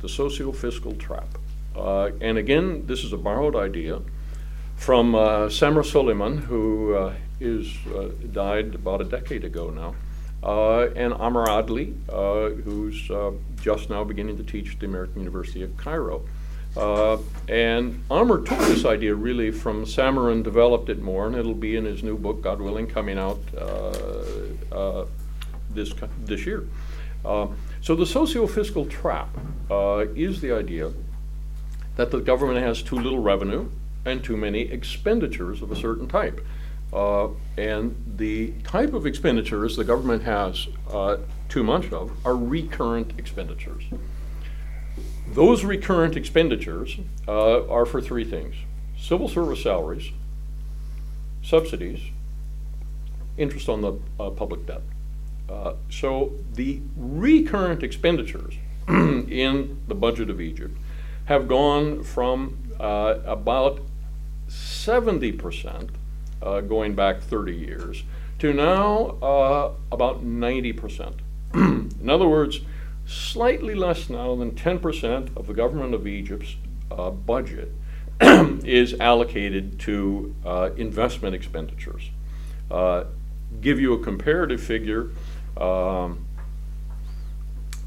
The 0.00 0.08
socio-fiscal 0.08 0.94
trap. 0.94 1.28
Uh, 1.76 2.10
and 2.20 2.38
again, 2.38 2.86
this 2.86 3.04
is 3.04 3.12
a 3.12 3.16
borrowed 3.16 3.56
idea 3.56 4.00
from 4.76 5.14
uh, 5.14 5.46
Soliman, 5.48 6.40
who 6.40 6.94
uh, 6.94 7.14
is 7.40 7.72
uh, 7.94 8.08
died 8.32 8.74
about 8.74 9.00
a 9.00 9.04
decade 9.04 9.44
ago 9.44 9.70
now, 9.70 9.94
uh, 10.42 10.88
and 10.96 11.14
Amr 11.14 11.46
Adly, 11.46 11.94
who's 12.64 13.10
just 13.60 13.90
now 13.90 14.02
beginning 14.02 14.36
to 14.38 14.42
teach 14.42 14.74
at 14.74 14.80
the 14.80 14.86
American 14.86 15.20
University 15.20 15.62
of 15.62 15.76
Cairo. 15.76 16.22
Uh, 16.76 17.18
and 17.48 18.02
Amr 18.10 18.38
took 18.38 18.58
this 18.60 18.84
idea 18.84 19.14
really 19.14 19.50
from 19.50 19.84
Samarin, 19.84 20.42
developed 20.42 20.88
it 20.88 21.02
more, 21.02 21.26
and 21.26 21.36
it'll 21.36 21.54
be 21.54 21.76
in 21.76 21.84
his 21.84 22.02
new 22.02 22.16
book, 22.16 22.42
God 22.42 22.60
willing, 22.60 22.86
coming 22.86 23.18
out 23.18 23.40
uh, 23.56 24.74
uh, 24.74 25.06
this, 25.70 25.92
this 26.24 26.46
year. 26.46 26.66
Um, 27.24 27.56
so 27.82 27.94
the 27.94 28.06
socio-fiscal 28.06 28.86
trap 28.86 29.28
is 30.16 30.40
the 30.40 30.52
idea 30.52 30.92
that 31.96 32.10
the 32.10 32.20
government 32.20 32.64
has 32.64 32.82
too 32.82 32.96
little 32.96 33.18
revenue 33.18 33.68
and 34.04 34.24
too 34.24 34.36
many 34.36 34.62
expenditures 34.62 35.62
of 35.62 35.70
a 35.70 35.76
certain 35.76 36.08
type. 36.08 36.40
Uh, 36.92 37.28
and 37.56 37.96
the 38.16 38.52
type 38.64 38.92
of 38.92 39.06
expenditures 39.06 39.76
the 39.76 39.84
government 39.84 40.22
has 40.22 40.68
uh, 40.90 41.16
too 41.48 41.62
much 41.62 41.90
of 41.92 42.12
are 42.26 42.36
recurrent 42.36 43.12
expenditures. 43.18 43.84
Those 45.32 45.64
recurrent 45.64 46.16
expenditures 46.16 46.98
uh, 47.26 47.66
are 47.66 47.86
for 47.86 48.00
three 48.00 48.24
things 48.24 48.54
civil 48.98 49.28
service 49.28 49.62
salaries, 49.62 50.10
subsidies, 51.42 52.00
interest 53.36 53.68
on 53.68 53.80
the 53.80 53.94
uh, 54.20 54.30
public 54.30 54.66
debt. 54.66 54.82
Uh, 55.48 55.74
so 55.90 56.32
the 56.54 56.80
recurrent 56.96 57.82
expenditures 57.82 58.54
in 58.88 59.78
the 59.88 59.94
budget 59.94 60.30
of 60.30 60.40
Egypt 60.40 60.76
have 61.24 61.48
gone 61.48 62.02
from 62.02 62.56
uh, 62.78 63.18
about 63.24 63.80
70% 64.48 65.90
uh, 66.42 66.60
going 66.60 66.94
back 66.94 67.20
30 67.20 67.54
years 67.54 68.02
to 68.38 68.52
now 68.52 69.16
uh, 69.22 69.72
about 69.90 70.24
90%. 70.24 71.14
In 71.54 72.10
other 72.10 72.28
words, 72.28 72.60
slightly 73.06 73.74
less 73.74 74.08
now 74.08 74.34
than 74.34 74.52
10% 74.52 75.36
of 75.36 75.46
the 75.46 75.54
government 75.54 75.94
of 75.94 76.06
Egypt's 76.06 76.56
uh, 76.90 77.10
budget 77.10 77.72
is 78.20 78.94
allocated 79.00 79.78
to 79.80 80.34
uh, 80.44 80.70
investment 80.76 81.34
expenditures. 81.34 82.10
Uh, 82.70 83.04
give 83.60 83.80
you 83.80 83.92
a 83.94 83.98
comparative 83.98 84.62
figure. 84.62 85.10
Um, 85.56 86.26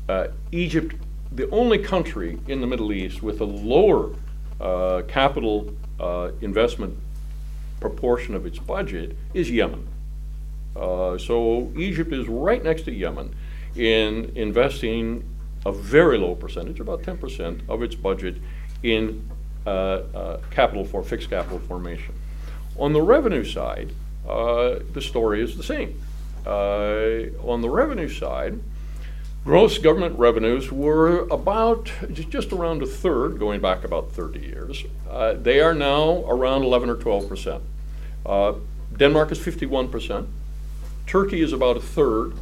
uh, 0.07 0.28
Egypt, 0.51 0.95
the 1.32 1.49
only 1.49 1.80
country 1.80 2.39
in 2.47 2.61
the 2.61 2.68
Middle 2.68 2.91
East 2.91 3.24
with 3.24 3.41
a 3.41 3.45
lower 3.45 4.13
uh, 4.59 5.03
capital 5.07 5.74
uh, 5.99 6.32
investment 6.41 6.97
proportion 7.80 8.36
of 8.36 8.45
its 8.45 8.59
budget 8.59 9.18
is 9.34 9.49
Yemen. 9.49 9.88
So 10.76 11.72
Egypt 11.78 12.11
is 12.11 12.28
right 12.28 12.63
next 12.63 12.84
to 12.84 12.91
Yemen 12.91 13.34
in 13.76 14.32
investing 14.36 15.23
a 15.65 15.71
very 15.71 16.17
low 16.17 16.36
percentage, 16.36 16.80
about 16.80 17.01
10% 17.03 17.61
of 17.67 17.82
its 17.82 17.95
budget 17.95 18.36
in 18.84 19.30
uh, 19.65 19.69
uh, 19.69 20.41
capital 20.51 20.86
for 20.86 21.03
fixed 21.03 21.30
capital 21.30 21.59
formation. 21.59 22.13
On 22.78 22.93
the 22.93 23.01
revenue 23.01 23.43
side, 23.43 23.91
uh, 24.28 24.80
the 24.93 25.01
story 25.01 25.41
is 25.41 25.57
the 25.57 25.63
same. 25.63 25.99
Uh, 26.45 27.32
on 27.43 27.61
the 27.61 27.69
revenue 27.69 28.09
side, 28.09 28.59
Gross 29.45 29.78
government 29.78 30.17
revenues 30.17 30.71
were 30.71 31.19
about 31.30 31.91
just 32.11 32.51
around 32.51 32.82
a 32.82 32.88
third, 32.88 33.38
going 33.38 33.61
back 33.61 33.84
about 33.84 34.11
30 34.11 34.39
years. 34.39 34.84
Uh, 35.07 35.34
they 35.34 35.59
are 35.59 35.76
now 35.76 36.26
around 36.28 36.63
11 36.63 36.89
or 36.89 36.95
12 36.95 37.30
percent. 37.30 37.63
Uh, 38.26 38.53
Denmark 38.97 39.32
is 39.32 39.38
51 39.38 39.89
percent. 39.89 40.28
Turkey 41.05 41.41
is 41.41 41.53
about 41.53 41.78
a 41.78 41.80
third. 41.80 42.34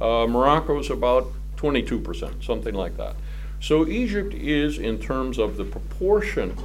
Uh, 0.00 0.26
Morocco 0.26 0.78
is 0.78 0.90
about 0.90 1.32
22 1.56 2.00
percent, 2.00 2.42
something 2.42 2.74
like 2.74 2.96
that. 2.96 3.16
So 3.60 3.86
Egypt 3.86 4.32
is, 4.32 4.78
in 4.78 4.98
terms 4.98 5.38
of 5.38 5.56
the 5.58 5.64
proportion 5.64 6.56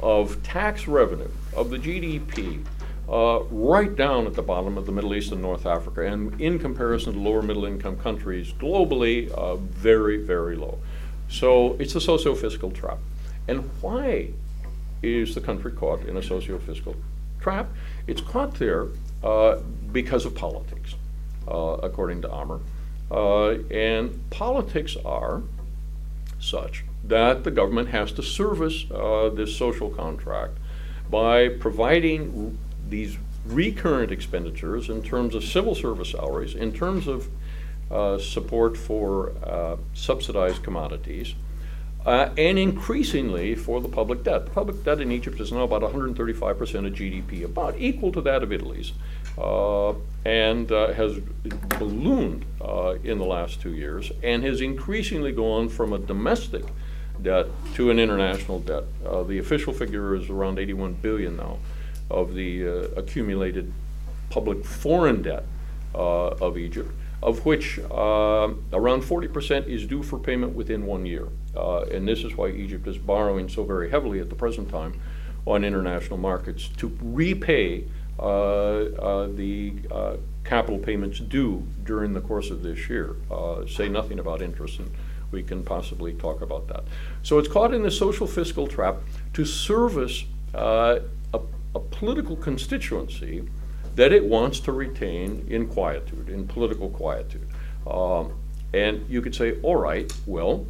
of 0.00 0.42
tax 0.42 0.86
revenue, 0.86 1.30
of 1.56 1.70
the 1.70 1.78
GDP, 1.78 2.62
uh, 3.08 3.44
right 3.50 3.94
down 3.94 4.26
at 4.26 4.34
the 4.34 4.42
bottom 4.42 4.76
of 4.76 4.84
the 4.86 4.92
Middle 4.92 5.14
East 5.14 5.32
and 5.32 5.40
North 5.40 5.64
Africa, 5.64 6.02
and 6.02 6.38
in 6.40 6.58
comparison 6.58 7.14
to 7.14 7.18
lower 7.18 7.42
middle 7.42 7.64
income 7.64 7.96
countries 7.96 8.52
globally, 8.52 9.30
uh, 9.30 9.56
very, 9.56 10.18
very 10.18 10.56
low. 10.56 10.78
So 11.28 11.76
it's 11.78 11.94
a 11.94 12.00
socio 12.00 12.34
fiscal 12.34 12.70
trap. 12.70 12.98
And 13.48 13.70
why 13.80 14.30
is 15.02 15.34
the 15.34 15.40
country 15.40 15.72
caught 15.72 16.02
in 16.06 16.16
a 16.16 16.22
socio 16.22 16.58
fiscal 16.58 16.96
trap? 17.40 17.70
It's 18.06 18.20
caught 18.20 18.54
there 18.54 18.88
uh, 19.22 19.60
because 19.92 20.26
of 20.26 20.34
politics, 20.34 20.94
uh, 21.48 21.78
according 21.82 22.22
to 22.22 22.30
Amr. 22.30 22.60
Uh, 23.10 23.50
and 23.70 24.30
politics 24.30 24.96
are 25.04 25.42
such 26.40 26.84
that 27.04 27.44
the 27.44 27.50
government 27.50 27.88
has 27.88 28.12
to 28.12 28.22
service 28.22 28.90
uh, 28.90 29.30
this 29.34 29.56
social 29.56 29.90
contract 29.90 30.56
by 31.10 31.48
providing 31.48 32.58
these 32.88 33.18
recurrent 33.46 34.10
expenditures 34.10 34.88
in 34.88 35.02
terms 35.02 35.34
of 35.34 35.44
civil 35.44 35.74
service 35.74 36.10
salaries, 36.10 36.54
in 36.54 36.72
terms 36.72 37.06
of 37.06 37.28
uh, 37.90 38.18
support 38.18 38.76
for 38.76 39.32
uh, 39.44 39.76
subsidized 39.92 40.62
commodities, 40.62 41.34
uh, 42.06 42.30
and 42.36 42.58
increasingly 42.58 43.54
for 43.54 43.80
the 43.80 43.88
public 43.88 44.24
debt. 44.24 44.46
The 44.46 44.50
public 44.50 44.82
debt 44.84 45.00
in 45.00 45.12
Egypt 45.12 45.40
is 45.40 45.52
now 45.52 45.62
about 45.62 45.82
135% 45.82 46.50
of 46.86 46.92
GDP, 46.92 47.44
about 47.44 47.78
equal 47.78 48.12
to 48.12 48.20
that 48.22 48.42
of 48.42 48.52
Italy's, 48.52 48.92
uh, 49.38 49.94
and 50.24 50.70
uh, 50.70 50.92
has 50.92 51.18
ballooned 51.78 52.44
uh, 52.60 52.94
in 53.02 53.18
the 53.18 53.24
last 53.24 53.60
two 53.60 53.74
years, 53.74 54.10
and 54.22 54.42
has 54.44 54.60
increasingly 54.60 55.32
gone 55.32 55.68
from 55.68 55.92
a 55.92 55.98
domestic 55.98 56.64
debt 57.20 57.46
to 57.74 57.90
an 57.90 57.98
international 57.98 58.60
debt. 58.60 58.84
the 59.28 59.38
official 59.38 59.72
figure 59.72 60.14
is 60.14 60.30
around 60.30 60.58
81 60.58 60.94
billion 60.94 61.36
now 61.36 61.58
of 62.10 62.34
the 62.34 62.66
uh, 62.66 62.72
accumulated 62.96 63.72
public 64.30 64.64
foreign 64.64 65.22
debt 65.22 65.44
uh, 65.94 66.28
of 66.28 66.58
Egypt, 66.58 66.90
of 67.22 67.44
which 67.44 67.78
uh, 67.90 68.48
around 68.72 69.02
40% 69.02 69.66
is 69.66 69.86
due 69.86 70.02
for 70.02 70.18
payment 70.18 70.54
within 70.54 70.86
one 70.86 71.06
year. 71.06 71.28
and 71.54 72.06
this 72.06 72.24
is 72.24 72.36
why 72.36 72.48
Egypt 72.48 72.86
is 72.86 72.98
borrowing 72.98 73.48
so 73.48 73.64
very 73.64 73.90
heavily 73.90 74.20
at 74.20 74.28
the 74.28 74.34
present 74.34 74.68
time 74.70 75.00
on 75.46 75.64
international 75.64 76.18
markets 76.18 76.68
to 76.76 76.96
repay 77.02 77.84
the 78.18 80.18
capital 80.44 80.78
payments 80.78 81.20
due 81.20 81.66
during 81.84 82.12
the 82.12 82.20
course 82.20 82.50
of 82.50 82.62
this 82.62 82.88
year. 82.88 83.16
Uh, 83.30 83.66
say 83.66 83.88
nothing 83.88 84.18
about 84.18 84.42
interest, 84.42 84.78
and 84.78 84.90
we 85.30 85.42
can 85.42 85.62
possibly 85.62 86.12
talk 86.12 86.42
about 86.42 86.68
that. 86.68 86.84
So 87.22 87.38
it's 87.38 87.48
caught 87.48 87.74
in 87.74 87.82
the 87.82 87.90
social 87.90 88.26
fiscal 88.26 88.66
trap 88.66 88.96
to 89.32 89.44
service 89.44 90.24
uh, 90.54 91.00
a 91.74 91.80
political 91.80 92.36
constituency 92.36 93.48
that 93.96 94.12
it 94.12 94.24
wants 94.24 94.60
to 94.60 94.72
retain 94.72 95.46
in 95.48 95.66
quietude, 95.66 96.28
in 96.28 96.46
political 96.46 96.90
quietude. 96.90 97.48
Um, 97.86 98.34
and 98.72 99.08
you 99.08 99.22
could 99.22 99.34
say, 99.34 99.60
all 99.62 99.76
right, 99.76 100.12
well, 100.26 100.66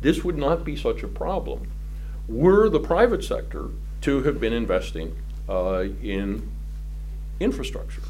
this 0.00 0.24
would 0.24 0.36
not 0.36 0.64
be 0.64 0.76
such 0.76 1.02
a 1.02 1.08
problem 1.08 1.70
were 2.26 2.68
the 2.68 2.80
private 2.80 3.22
sector 3.22 3.68
to 4.00 4.22
have 4.22 4.40
been 4.40 4.52
investing 4.52 5.08
uh, 5.08 5.23
in 5.48 6.50
infrastructure, 7.40 8.02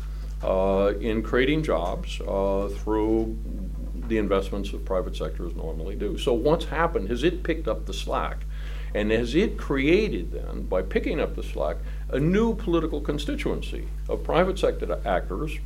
uh, 0.42 0.92
in 1.00 1.22
creating 1.22 1.62
jobs 1.62 2.20
uh, 2.20 2.68
through 2.68 3.36
the 4.08 4.18
investments 4.18 4.70
that 4.70 4.84
private 4.84 5.16
sectors 5.16 5.54
normally 5.54 5.96
do. 5.96 6.18
So 6.18 6.32
what's 6.32 6.66
happened 6.66 7.10
is 7.10 7.24
it 7.24 7.42
picked 7.42 7.68
up 7.68 7.86
the 7.86 7.94
slack. 7.94 8.44
And 8.94 9.10
has 9.10 9.34
it 9.34 9.58
created 9.58 10.30
then, 10.30 10.66
by 10.66 10.82
picking 10.82 11.18
up 11.18 11.34
the 11.34 11.42
slack, 11.42 11.78
a 12.10 12.20
new 12.20 12.54
political 12.54 13.00
constituency 13.00 13.88
of 14.08 14.22
private 14.22 14.56
sector 14.58 15.00
actors, 15.04 15.58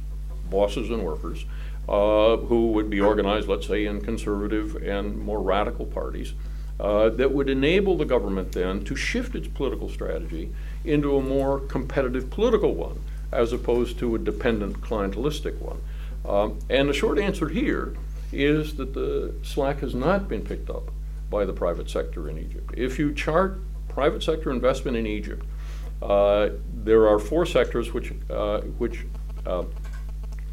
bosses 0.49 0.89
and 0.89 1.05
workers, 1.05 1.45
uh, 1.89 2.37
who 2.37 2.73
would 2.73 2.89
be 2.89 3.01
organized, 3.01 3.49
let's 3.49 3.67
say, 3.67 3.85
in 3.85 4.01
conservative 4.01 4.77
and 4.77 5.19
more 5.19 5.43
radical 5.43 5.85
parties, 5.85 6.33
uh, 6.81 7.11
that 7.11 7.33
would 7.33 7.51
enable 7.51 7.97
the 7.97 8.05
government 8.07 8.53
then 8.53 8.83
to 8.85 8.97
shift 8.97 9.35
its 9.35 9.49
political 9.49 9.91
strategy 9.91 10.51
into 10.89 11.17
a 11.17 11.23
more 11.23 11.61
competitive 11.61 12.31
political 12.31 12.75
one, 12.75 13.01
as 13.31 13.53
opposed 13.53 13.99
to 13.99 14.15
a 14.15 14.19
dependent 14.19 14.81
clientelistic 14.81 15.59
one. 15.59 15.81
Um, 16.27 16.59
and 16.69 16.89
the 16.89 16.95
short 16.95 17.19
answer 17.19 17.49
here 17.49 17.95
is 18.33 18.75
that 18.77 18.95
the 18.95 19.35
slack 19.43 19.81
has 19.81 19.95
not 19.95 20.29
been 20.29 20.43
picked 20.43 20.71
up 20.71 20.91
by 21.31 21.45
the 21.45 21.53
private 21.53 21.89
sector 21.89 22.29
in 22.29 22.39
Egypt. 22.39 22.75
If 22.77 22.99
you 22.99 23.13
chart 23.13 23.61
private 23.89 24.23
sector 24.23 24.51
investment 24.51 24.97
in 24.97 25.07
Egypt, 25.07 25.45
uh, 26.03 26.51
there 26.73 27.09
are 27.09 27.19
four 27.19 27.45
sectors 27.45 27.93
which, 27.93 28.13
uh, 28.31 28.61
which 28.79 29.05
uh, 29.47 29.65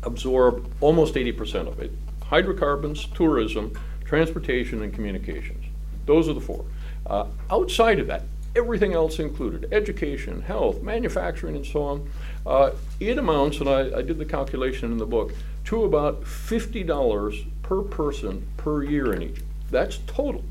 absorb 0.04 0.72
almost 0.82 1.16
80% 1.16 1.68
of 1.68 1.80
it 1.80 1.92
hydrocarbons, 2.24 3.06
tourism, 3.14 3.72
transportation, 4.04 4.82
and 4.82 4.92
communications. 4.92 5.64
Those 6.08 6.28
are 6.28 6.34
the 6.34 6.42
four. 6.42 6.66
Uh, 7.06 7.28
outside 7.52 8.00
of 8.00 8.08
that, 8.08 8.24
everything 8.56 8.94
else 8.94 9.20
included 9.20 9.68
education, 9.72 10.42
health, 10.42 10.82
manufacturing, 10.82 11.56
and 11.56 11.66
so 11.66 11.84
on 11.84 12.10
uh, 12.46 12.72
it 13.00 13.18
amounts, 13.18 13.60
and 13.60 13.70
I, 13.70 13.98
I 13.98 14.02
did 14.02 14.18
the 14.18 14.26
calculation 14.26 14.92
in 14.92 14.98
the 14.98 15.06
book, 15.06 15.34
to 15.66 15.84
about 15.84 16.24
$50 16.24 17.46
per 17.64 17.82
person 17.82 18.48
per 18.58 18.84
year 18.84 19.14
in 19.14 19.24
Egypt. 19.24 19.46
That's 19.72 19.98
total 20.06 20.44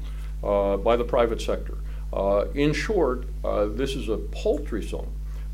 uh, 0.42 0.76
by 0.76 0.96
the 0.96 1.04
private 1.04 1.40
sector. 1.40 1.78
Uh, 2.12 2.46
in 2.54 2.72
short, 2.72 3.24
uh, 3.44 3.66
this 3.66 3.94
is 3.94 4.08
a 4.08 4.16
paltry 4.16 4.82
sum 4.82 5.06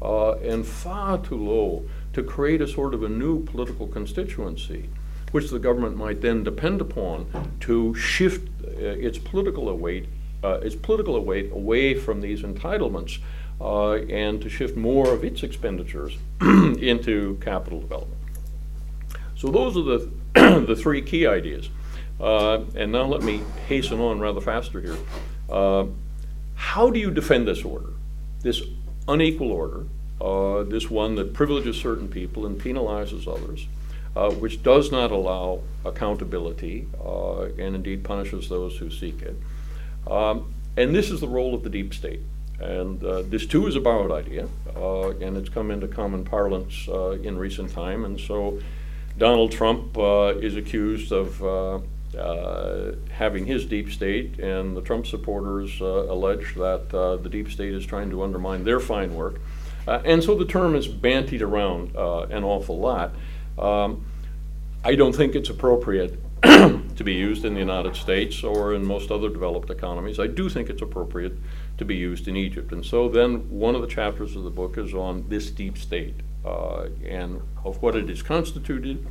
uh, 0.03 0.32
and 0.38 0.66
far 0.66 1.18
too 1.18 1.36
low 1.36 1.84
to 2.12 2.22
create 2.22 2.61
a 2.61 2.68
sort 2.68 2.94
of 2.94 3.03
a 3.03 3.09
new 3.09 3.44
political 3.44 3.86
constituency, 3.86 4.88
which 5.32 5.51
the 5.51 5.59
government 5.59 5.96
might 5.96 6.20
then 6.20 6.42
depend 6.42 6.80
upon 6.80 7.26
to 7.61 7.94
shift 7.94 8.48
uh, 8.64 8.80
its 8.80 9.18
political 9.18 9.72
weight, 9.76 10.07
its 10.43 10.74
political 10.74 11.22
weight 11.24 11.51
away 11.53 11.95
from 11.95 12.20
these 12.20 12.43
entitlements. 12.43 13.18
and 13.61 14.41
to 14.41 14.49
shift 14.49 14.76
more 14.76 15.12
of 15.12 15.22
its 15.22 15.43
expenditures 15.43 16.16
into 16.41 17.38
capital 17.43 17.80
development. 17.80 18.20
So 19.36 19.49
those 19.49 19.76
are 19.76 19.82
the, 19.82 20.11
the 20.66 20.76
three 20.76 21.01
key 21.01 21.26
ideas. 21.26 21.70
Uh, 22.20 22.64
and 22.76 22.93
now 22.93 23.05
let 23.05 23.22
me 23.22 23.41
hasten 23.66 23.99
on 23.99 24.20
rather 24.20 24.41
faster 24.41 24.80
here. 24.80 24.97
Uh, 25.49 25.86
how 26.55 26.91
do 26.91 26.99
you 27.01 27.11
defend 27.11 27.49
this 27.49 27.64
order, 27.64 27.95
this 28.43 28.61
unequal 29.09 29.51
order, 29.51 29.86
uh, 30.20 30.62
this 30.64 30.91
one 30.91 31.14
that 31.14 31.32
privileges 31.32 31.76
certain 31.78 32.09
people 32.09 32.45
and 32.45 32.61
penalizes 32.61 33.26
others, 33.26 33.66
uh, 34.14 34.30
which 34.30 34.62
does 34.62 34.93
not 34.93 35.11
allow 35.11 35.62
accountability 35.86 36.86
uh, 37.03 37.45
and 37.45 37.74
indeed 37.74 38.05
punishes 38.05 38.51
those 38.51 38.76
who 38.76 38.91
seek 38.91 39.22
it? 39.22 39.36
Um, 40.11 40.55
and 40.77 40.95
this 40.95 41.11
is 41.11 41.21
the 41.21 41.29
role 41.29 41.55
of 41.55 41.63
the 41.63 41.71
deep 41.71 41.95
state. 41.95 42.21
And 42.59 43.03
uh, 43.03 43.23
this 43.23 43.47
too 43.47 43.67
is 43.67 43.77
a 43.77 43.81
borrowed 43.81 44.13
idea, 44.13 44.47
and 44.77 45.37
it's 45.37 45.49
come 45.49 45.71
into 45.71 45.89
common 45.89 46.25
parlance 46.25 46.89
in 47.23 47.39
recent 47.39 47.73
time. 47.73 48.05
And 48.05 48.21
so 48.21 48.61
Donald 49.17 49.53
Trump 49.53 49.97
is 50.43 50.57
accused 50.57 51.11
of 51.11 51.43
uh, 52.17 52.93
having 53.11 53.47
his 53.47 53.65
deep 53.65 53.91
state, 53.91 54.39
and 54.41 54.77
the 54.77 54.81
Trump 54.81 55.07
supporters 55.07 55.81
uh, 55.81 55.85
allege 55.85 56.55
that 56.57 56.93
uh, 56.93 57.17
the 57.17 57.29
deep 57.29 57.49
state 57.51 57.73
is 57.73 57.87
trying 57.87 58.11
to 58.11 58.23
undermine 58.23 58.65
their 58.65 58.81
fine 58.81 59.15
work. 59.15 59.41
Uh, 59.87 60.03
and 60.05 60.23
so 60.23 60.35
the 60.35 60.45
term 60.45 60.75
is 60.75 60.89
bantied 60.89 61.41
around 61.41 61.95
uh, 61.97 62.23
an 62.23 62.43
awful 62.45 62.79
lot. 62.79 63.15
Um, 63.59 64.05
I 64.85 64.95
don't 64.95 65.15
think 65.15 65.35
it's 65.35 65.51
appropriate 65.51 66.19
to 66.43 67.05
be 67.05 67.14
used 67.14 67.45
in 67.45 67.55
the 67.55 67.61
United 67.61 67.97
States 67.97 68.43
or 68.43 68.74
in 68.74 68.84
most 68.84 69.11
other 69.11 69.28
developed 69.28 69.70
economies. 69.70 70.18
I 70.18 70.26
do 70.26 70.49
think 70.49 70.70
it's 70.70 70.82
appropriate 70.82 71.34
to 71.78 71.84
be 71.84 71.97
used 71.97 72.28
in 72.28 72.36
Egypt. 72.36 72.72
And 72.72 72.84
so 72.84 73.09
then 73.09 73.51
one 73.51 73.74
of 73.74 73.82
the 73.82 73.88
chapters 73.88 74.36
of 74.36 74.45
the 74.45 74.51
book 74.51 74.78
is 74.78 74.95
on 74.95 75.28
this 75.28 75.51
deep 75.51 75.78
state 75.78 76.16
and 76.45 77.43
of 77.64 77.82
what 77.82 77.97
it 77.97 78.09
is 78.09 78.22
constituted 78.22 79.07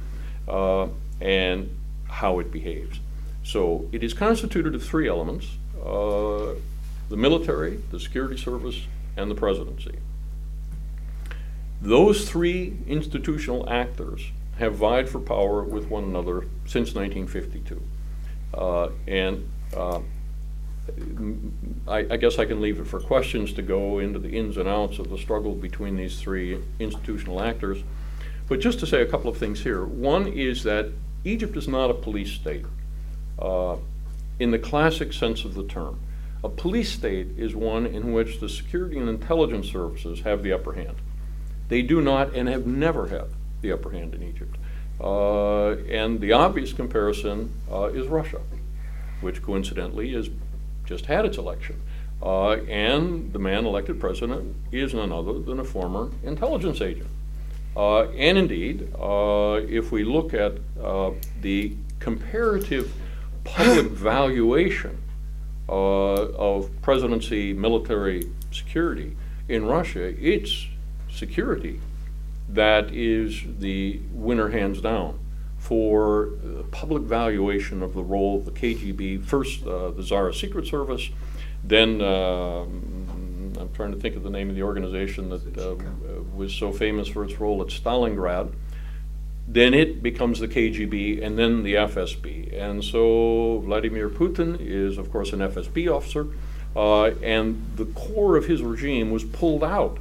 and 0.47 1.77
how 2.07 2.39
it 2.39 2.51
behaves. 2.51 2.99
So 3.43 3.87
it 3.91 4.03
is 4.03 4.13
constituted 4.13 4.75
of 4.75 4.83
three 4.83 5.07
elements 5.07 5.47
uh, 5.83 6.53
the 7.09 7.17
military, 7.17 7.77
the 7.91 7.99
security 7.99 8.37
service, 8.37 8.85
and 9.17 9.31
the 9.31 9.35
presidency. 9.35 9.97
Those 11.81 12.29
three 12.29 12.77
institutional 12.87 13.67
actors 13.69 14.31
have 14.59 14.75
vied 14.75 15.09
for 15.09 15.19
power 15.19 15.63
with 15.63 15.89
one 15.89 16.03
another 16.03 16.41
since 16.65 16.93
1952. 16.93 17.81
Uh, 18.53 18.89
and 19.07 19.49
uh, 19.75 20.01
I, 21.87 21.99
I, 22.11 22.17
guess 22.17 22.39
I 22.39 22.45
can 22.45 22.59
leave 22.59 22.79
it 22.79 22.87
for 22.87 22.99
questions 22.99 23.53
to 23.53 23.61
go 23.61 23.99
into 23.99 24.19
the 24.19 24.29
ins 24.29 24.57
and 24.57 24.67
outs 24.67 24.99
of 24.99 25.09
the 25.09 25.17
struggle 25.17 25.55
between 25.55 25.95
these 25.95 26.19
three 26.19 26.59
institutional 26.79 27.41
actors. 27.41 27.83
But 28.47 28.59
just 28.59 28.79
to 28.79 28.87
say 28.87 29.01
a 29.01 29.05
couple 29.05 29.29
of 29.29 29.37
things 29.37 29.61
here. 29.61 29.85
One 29.85 30.27
is 30.27 30.63
that 30.63 30.91
Egypt 31.23 31.55
is 31.55 31.67
not 31.67 31.89
a 31.89 31.93
police 31.93 32.31
state 32.31 32.65
uh, 33.37 33.77
in 34.39 34.51
the 34.51 34.59
classic 34.59 35.13
sense 35.13 35.45
of 35.45 35.53
the 35.53 35.63
term. 35.63 36.01
A 36.43 36.49
police 36.49 36.91
state 36.91 37.27
is 37.37 37.55
one 37.55 37.85
in 37.85 38.11
which 38.11 38.39
the 38.39 38.49
security 38.49 38.97
and 38.97 39.07
intelligence 39.07 39.69
services 39.69 40.21
have 40.21 40.43
the 40.43 40.51
upper 40.51 40.73
hand. 40.73 40.95
They 41.69 41.81
do 41.81 42.01
not 42.01 42.33
and 42.33 42.49
have 42.49 42.65
never 42.65 43.07
had 43.07 43.27
the 43.61 43.71
upper 43.71 43.91
hand 43.91 44.13
in 44.13 44.23
Egypt. 44.23 44.55
Uh, 45.01 45.77
and 45.89 46.19
the 46.19 46.33
obvious 46.33 46.73
comparison 46.73 47.53
uh, 47.71 47.85
is 47.85 48.07
Russia, 48.07 48.41
which 49.21 49.41
coincidentally 49.41 50.13
has 50.13 50.29
just 50.85 51.05
had 51.05 51.25
its 51.25 51.37
election. 51.37 51.81
Uh, 52.21 52.53
and 52.67 53.31
the 53.31 53.39
man 53.39 53.65
elected 53.65 53.99
president 53.99 54.55
is 54.71 54.93
none 54.93 55.11
other 55.11 55.39
than 55.39 55.59
a 55.59 55.63
former 55.63 56.09
intelligence 56.23 56.81
agent. 56.81 57.07
Uh, 57.77 58.09
and 58.09 58.37
indeed, 58.37 58.93
uh, 58.99 59.61
if 59.69 59.91
we 59.91 60.03
look 60.03 60.33
at 60.33 60.53
uh, 60.83 61.11
the 61.41 61.73
comparative 61.99 62.91
public 63.45 63.85
valuation 63.91 64.97
of 65.69 66.69
presidency 66.81 67.53
military 67.53 68.27
security 68.51 69.15
in 69.47 69.65
Russia, 69.65 70.13
it's 70.19 70.65
security 71.09 71.79
that 72.53 72.93
is 72.93 73.43
the 73.59 74.01
winner 74.11 74.49
hands 74.49 74.81
down 74.81 75.19
for 75.57 76.31
public 76.71 77.03
valuation 77.03 77.83
of 77.83 77.93
the 77.93 78.03
role 78.03 78.37
of 78.37 78.45
the 78.45 78.51
KGB, 78.51 79.23
first 79.23 79.65
uh, 79.67 79.91
the 79.91 80.01
Tsar 80.01 80.31
Secret 80.33 80.65
Service, 80.65 81.09
then 81.63 82.01
uh, 82.01 82.61
I'm 82.61 83.69
trying 83.73 83.91
to 83.91 83.99
think 83.99 84.15
of 84.15 84.23
the 84.23 84.29
name 84.29 84.49
of 84.49 84.55
the 84.55 84.63
organization 84.63 85.29
that 85.29 85.57
uh, 85.57 85.75
was 86.33 86.53
so 86.53 86.71
famous 86.71 87.07
for 87.07 87.23
its 87.23 87.39
role 87.39 87.61
at 87.61 87.67
Stalingrad. 87.67 88.53
Then 89.47 89.73
it 89.73 90.03
becomes 90.03 90.39
the 90.39 90.47
KGB 90.47 91.23
and 91.23 91.37
then 91.37 91.63
the 91.63 91.73
FSB. 91.73 92.53
And 92.57 92.83
so 92.83 93.59
Vladimir 93.65 94.09
Putin 94.09 94.57
is, 94.59 94.97
of 94.97 95.11
course, 95.11 95.33
an 95.33 95.39
FSB 95.39 95.91
officer. 95.93 96.27
Uh, 96.75 97.15
and 97.23 97.65
the 97.75 97.85
core 97.85 98.37
of 98.37 98.45
his 98.45 98.61
regime 98.61 99.09
was 99.09 99.23
pulled 99.23 99.63
out 99.63 99.97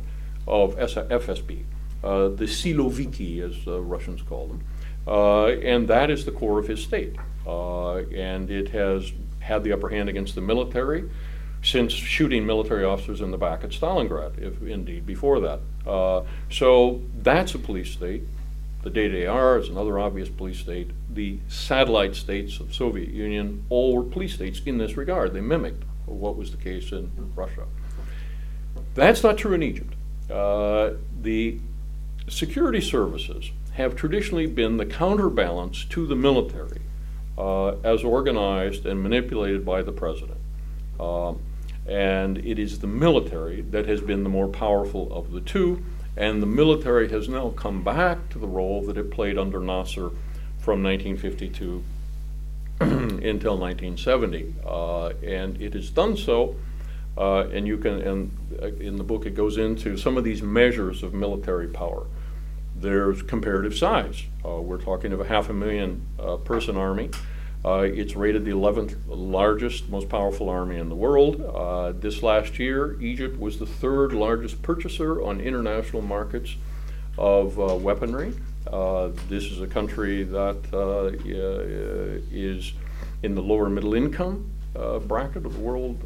of 0.46 0.76
FSB, 0.76 1.62
uh, 1.62 1.64
the 2.02 2.44
Siloviki, 2.44 3.40
as 3.40 3.64
the 3.64 3.80
Russians 3.80 4.22
call 4.22 4.48
them. 4.48 4.64
Uh, 5.06 5.46
and 5.46 5.88
that 5.88 6.10
is 6.10 6.24
the 6.24 6.30
core 6.30 6.58
of 6.58 6.68
his 6.68 6.82
state. 6.82 7.16
Uh, 7.46 7.96
and 8.14 8.50
it 8.50 8.68
has 8.70 9.12
had 9.40 9.64
the 9.64 9.72
upper 9.72 9.88
hand 9.88 10.08
against 10.08 10.34
the 10.34 10.40
military 10.40 11.08
since 11.62 11.92
shooting 11.92 12.46
military 12.46 12.84
officers 12.84 13.20
in 13.20 13.30
the 13.30 13.38
back 13.38 13.64
at 13.64 13.70
Stalingrad, 13.70 14.38
if 14.38 14.62
indeed 14.62 15.06
before 15.06 15.40
that. 15.40 15.60
Uh, 15.86 16.22
so 16.50 17.02
that's 17.22 17.54
a 17.54 17.58
police 17.58 17.90
state. 17.90 18.22
The 18.82 18.90
DDR 18.90 19.60
is 19.60 19.68
another 19.68 19.98
obvious 19.98 20.28
police 20.28 20.58
state. 20.58 20.90
The 21.10 21.40
satellite 21.48 22.14
states 22.14 22.60
of 22.60 22.74
Soviet 22.74 23.08
Union 23.08 23.64
all 23.70 23.96
were 23.96 24.04
police 24.04 24.34
states 24.34 24.60
in 24.66 24.78
this 24.78 24.96
regard. 24.96 25.32
They 25.32 25.40
mimicked 25.40 25.82
what 26.06 26.36
was 26.36 26.52
the 26.52 26.58
case 26.58 26.92
in 26.92 27.10
Russia. 27.34 27.64
That's 28.94 29.22
not 29.22 29.36
true 29.36 29.54
in 29.54 29.62
Egypt. 29.62 29.94
Uh, 30.30 30.92
the 31.20 31.58
security 32.28 32.80
services 32.80 33.50
have 33.72 33.94
traditionally 33.94 34.46
been 34.46 34.76
the 34.76 34.86
counterbalance 34.86 35.84
to 35.84 36.06
the 36.06 36.16
military 36.16 36.80
uh, 37.38 37.76
as 37.84 38.02
organized 38.02 38.84
and 38.86 39.02
manipulated 39.02 39.64
by 39.64 39.82
the 39.82 39.92
president. 39.92 40.38
Um, 40.98 41.40
and 41.86 42.38
it 42.38 42.58
is 42.58 42.80
the 42.80 42.86
military 42.86 43.62
that 43.62 43.86
has 43.86 44.00
been 44.00 44.24
the 44.24 44.28
more 44.28 44.48
powerful 44.48 45.10
of 45.12 45.32
the 45.32 45.40
two. 45.40 45.84
And 46.16 46.42
the 46.42 46.46
military 46.46 47.08
has 47.10 47.28
now 47.28 47.50
come 47.50 47.84
back 47.84 48.28
to 48.30 48.38
the 48.38 48.48
role 48.48 48.82
that 48.86 48.98
it 48.98 49.10
played 49.10 49.38
under 49.38 49.60
Nasser 49.60 50.10
from 50.58 50.82
1952 50.82 51.84
until 52.80 53.56
1970. 53.56 54.54
Uh, 54.66 55.06
and 55.22 55.60
it 55.62 55.74
has 55.74 55.90
done 55.90 56.16
so. 56.16 56.56
Uh, 57.16 57.48
and 57.48 57.66
you 57.66 57.78
can, 57.78 58.00
and 58.02 58.58
uh, 58.62 58.66
in 58.66 58.96
the 58.96 59.04
book, 59.04 59.26
it 59.26 59.34
goes 59.34 59.56
into 59.56 59.96
some 59.96 60.16
of 60.16 60.24
these 60.24 60.42
measures 60.42 61.02
of 61.02 61.14
military 61.14 61.68
power. 61.68 62.06
There's 62.80 63.22
comparative 63.22 63.76
size. 63.76 64.22
Uh, 64.44 64.60
we're 64.60 64.80
talking 64.80 65.12
of 65.12 65.20
a 65.20 65.24
half 65.24 65.48
a 65.48 65.52
million 65.52 66.06
uh, 66.16 66.36
person 66.36 66.76
army. 66.76 67.10
Uh, 67.64 67.80
it's 67.80 68.14
rated 68.14 68.44
the 68.44 68.52
11th 68.52 68.96
largest, 69.08 69.88
most 69.88 70.08
powerful 70.08 70.48
army 70.48 70.76
in 70.76 70.88
the 70.88 70.94
world. 70.94 71.40
Uh, 71.40 71.90
this 71.90 72.22
last 72.22 72.60
year, 72.60 72.96
Egypt 73.00 73.36
was 73.40 73.58
the 73.58 73.66
third 73.66 74.12
largest 74.12 74.62
purchaser 74.62 75.20
on 75.20 75.40
international 75.40 76.02
markets 76.02 76.54
of 77.16 77.58
uh, 77.58 77.74
weaponry. 77.74 78.32
This 79.28 79.44
is 79.44 79.60
a 79.60 79.66
country 79.66 80.22
that 80.22 80.56
is 82.30 82.72
in 83.24 83.34
the 83.34 83.42
lower 83.42 83.68
middle 83.68 83.94
income 83.94 84.52
bracket 85.08 85.44
of 85.44 85.54
the 85.54 85.60
World, 85.60 86.00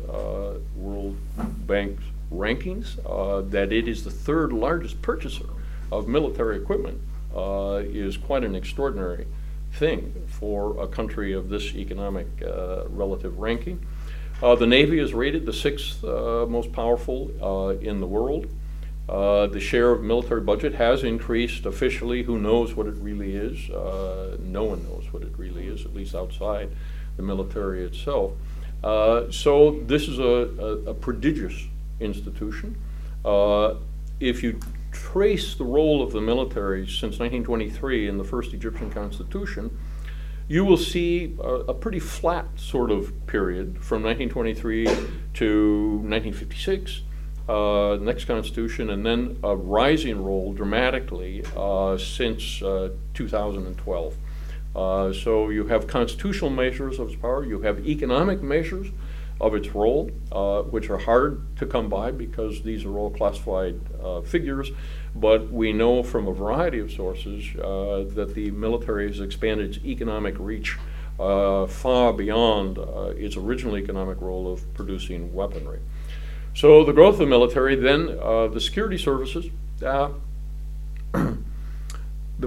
World 0.75 1.19
Bank's 1.67 2.05
rankings. 2.33 2.97
that 3.51 3.73
it 3.73 3.89
is 3.89 4.05
the 4.05 4.11
third 4.11 4.55
largest 4.55 5.03
purchaser 5.03 5.45
of 5.93 6.09
military 6.09 6.57
equipment 6.57 7.01
is 7.95 8.17
quite 8.17 8.45
an 8.45 8.55
extraordinary 8.55 9.27
thing 9.73 10.27
for 10.29 10.81
a 10.83 10.87
country 10.87 11.33
of 11.33 11.49
this 11.49 11.75
economic 11.75 12.27
uh, 12.43 12.85
relative 12.89 13.39
ranking. 13.39 13.85
Uh, 14.43 14.55
the 14.55 14.67
Navy 14.67 14.99
is 14.99 15.15
rated 15.15 15.47
the 15.47 15.53
sixth 15.53 16.05
uh, 16.05 16.47
most 16.49 16.73
powerful 16.73 17.31
uh, 17.41 17.79
in 17.79 18.01
the 18.01 18.07
world. 18.07 18.49
Uh, 19.09 19.47
the 19.47 19.61
share 19.61 19.91
of 19.91 20.03
military 20.03 20.41
budget 20.41 20.75
has 20.75 21.05
increased 21.05 21.67
officially. 21.67 22.23
Who 22.23 22.39
knows 22.39 22.75
what 22.75 22.87
it 22.87 22.95
really 22.97 23.35
is? 23.35 23.71
Uh, 23.71 24.37
no 24.41 24.65
one 24.65 24.83
knows 24.85 25.13
what 25.13 25.23
it 25.23 25.33
really 25.37 25.67
is, 25.67 25.85
at 25.85 25.95
least 25.95 26.15
outside 26.15 26.71
the 27.17 27.23
military 27.23 27.85
itself. 27.85 28.33
so 28.83 29.81
this 29.87 30.09
is 30.09 30.19
a, 30.19 30.23
a, 30.25 30.91
a 30.91 30.95
prodigious 30.95 31.67
institution. 32.01 32.77
if 34.21 34.43
you 34.43 34.59
trace 35.03 35.55
the 35.57 35.65
role 35.65 36.01
of 36.01 36.13
the 36.13 36.21
military 36.21 36.87
since 36.87 37.19
1923 37.19 38.09
in 38.09 38.19
the 38.19 38.25
first 38.25 38.55
Egyptian 38.55 38.89
constitution, 38.89 39.77
you 40.47 40.65
will 40.65 40.77
see 40.77 41.37
a, 41.41 41.73
a, 41.73 41.75
pretty 41.75 41.99
flat 41.99 42.47
sort 42.57 42.91
of 42.91 43.13
period 43.27 43.83
from 43.83 44.03
1923 44.05 44.87
to 45.35 45.97
1956, 46.05 47.03
uh, 47.49 47.99
next 48.01 48.27
constitution, 48.27 48.91
and 48.91 49.05
then 49.05 49.39
a 49.43 49.57
rising 49.57 50.23
role 50.23 50.53
dramatically 50.53 51.45
uh, 51.57 51.99
since 51.99 52.63
uh, 52.63 52.91
2012. 53.15 54.17
Uh, 54.75 55.13
so 55.13 55.49
you 55.49 55.67
have 55.67 55.87
constitutional 55.89 56.51
measures 56.51 57.01
of 57.01 57.09
its 57.09 57.21
power, 57.21 57.45
you 57.45 57.61
have 57.63 57.85
economic 57.87 58.41
measures 58.41 58.87
of 59.43 59.55
its 59.57 59.75
role, 59.75 60.09
uh, 60.31 60.63
which 60.63 60.89
are 60.89 60.99
hard 60.99 61.45
to 61.57 61.67
come 61.67 61.89
by 61.89 62.13
because 62.13 62.63
these 62.63 62.85
are 62.85 62.97
all 62.97 63.11
classified 63.11 63.81
uh, 64.01 64.21
figures. 64.21 64.71
But 65.17 65.51
we 65.51 65.73
know 65.73 66.05
from 66.05 66.29
a 66.29 66.33
variety 66.33 66.79
of 66.79 66.93
sources 66.93 67.45
uh, 67.57 68.05
that 68.15 68.35
the 68.35 68.53
military 68.53 69.09
has 69.09 69.21
expanded 69.21 69.77
its 69.77 69.85
economic 69.85 70.37
reach 70.39 70.79
uh, 71.19 71.67
far 71.67 72.13
beyond 72.13 72.79
uh, 72.79 73.13
its 73.17 73.37
original 73.37 73.77
economic 73.77 74.21
role 74.21 74.51
of 74.51 74.73
producing 74.75 75.35
weaponry. 75.35 75.81
So 76.55 76.85
the 76.85 76.93
growth 76.93 77.15
of 77.15 77.21
the 77.21 77.27
military, 77.27 77.75
then 77.75 78.17
uh, 78.23 78.47
the 78.47 78.61
security 78.61 78.97
services. 78.97 79.47
the 79.81 80.15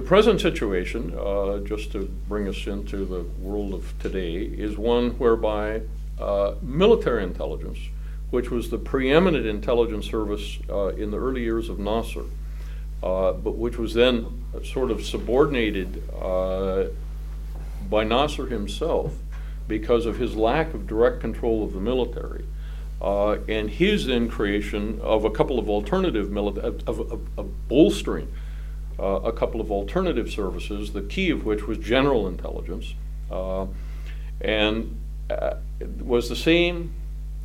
present 0.02 0.40
situation, 0.40 1.10
just 1.66 1.92
to 1.92 2.10
bring 2.26 2.48
us 2.48 2.66
into 2.66 3.04
the 3.04 3.24
world 3.40 3.74
of 3.74 3.92
today, 4.00 4.36
is 4.36 4.78
one 4.78 5.10
whereby 5.18 5.82
uh, 6.20 6.54
military 6.62 7.22
intelligence, 7.22 7.78
which 8.30 8.50
was 8.50 8.70
the 8.70 8.78
preeminent 8.78 9.46
intelligence 9.46 10.06
service 10.06 10.58
uh, 10.70 10.88
in 10.88 11.10
the 11.10 11.18
early 11.18 11.42
years 11.42 11.68
of 11.68 11.78
Nasser, 11.78 12.24
uh, 13.02 13.32
but 13.32 13.56
which 13.56 13.76
was 13.76 13.94
then 13.94 14.44
sort 14.64 14.90
of 14.90 15.04
subordinated 15.04 16.02
uh, 16.18 16.84
by 17.90 18.02
Nasser 18.02 18.46
himself 18.46 19.12
because 19.68 20.06
of 20.06 20.16
his 20.18 20.36
lack 20.36 20.72
of 20.72 20.86
direct 20.86 21.20
control 21.20 21.62
of 21.62 21.72
the 21.72 21.80
military. 21.80 22.46
Uh, 23.02 23.32
and 23.46 23.68
his 23.68 24.06
then 24.06 24.26
creation 24.26 24.98
of 25.02 25.26
a 25.26 25.30
couple 25.30 25.58
of 25.58 25.68
alternative 25.68 26.30
military, 26.30 26.66
of, 26.66 26.88
of, 26.88 27.28
of, 27.36 27.68
bolstering 27.68 28.32
a 28.98 29.30
couple 29.32 29.60
of 29.60 29.70
alternative 29.70 30.30
services, 30.30 30.94
the 30.94 31.02
key 31.02 31.28
of 31.28 31.44
which 31.44 31.66
was 31.66 31.76
general 31.76 32.26
intelligence. 32.26 32.94
and 34.40 34.98
uh, 35.30 35.54
was 36.00 36.28
the 36.28 36.36
same 36.36 36.92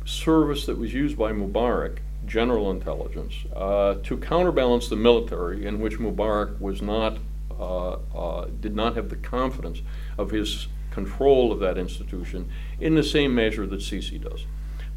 service 0.04 0.66
that 0.66 0.78
was 0.78 0.92
used 0.92 1.16
by 1.16 1.32
Mubarak, 1.32 1.98
general 2.26 2.70
intelligence, 2.70 3.34
uh, 3.54 3.94
to 4.02 4.16
counterbalance 4.16 4.88
the 4.88 4.96
military, 4.96 5.66
in 5.66 5.80
which 5.80 5.98
Mubarak 5.98 6.60
was 6.60 6.82
not, 6.82 7.18
uh, 7.58 7.92
uh, 8.14 8.46
did 8.60 8.74
not 8.74 8.96
have 8.96 9.08
the 9.08 9.16
confidence 9.16 9.82
of 10.18 10.30
his 10.30 10.68
control 10.90 11.52
of 11.52 11.58
that 11.60 11.78
institution 11.78 12.50
in 12.80 12.94
the 12.94 13.02
same 13.02 13.34
measure 13.34 13.66
that 13.66 13.80
Sisi 13.80 14.22
does. 14.22 14.44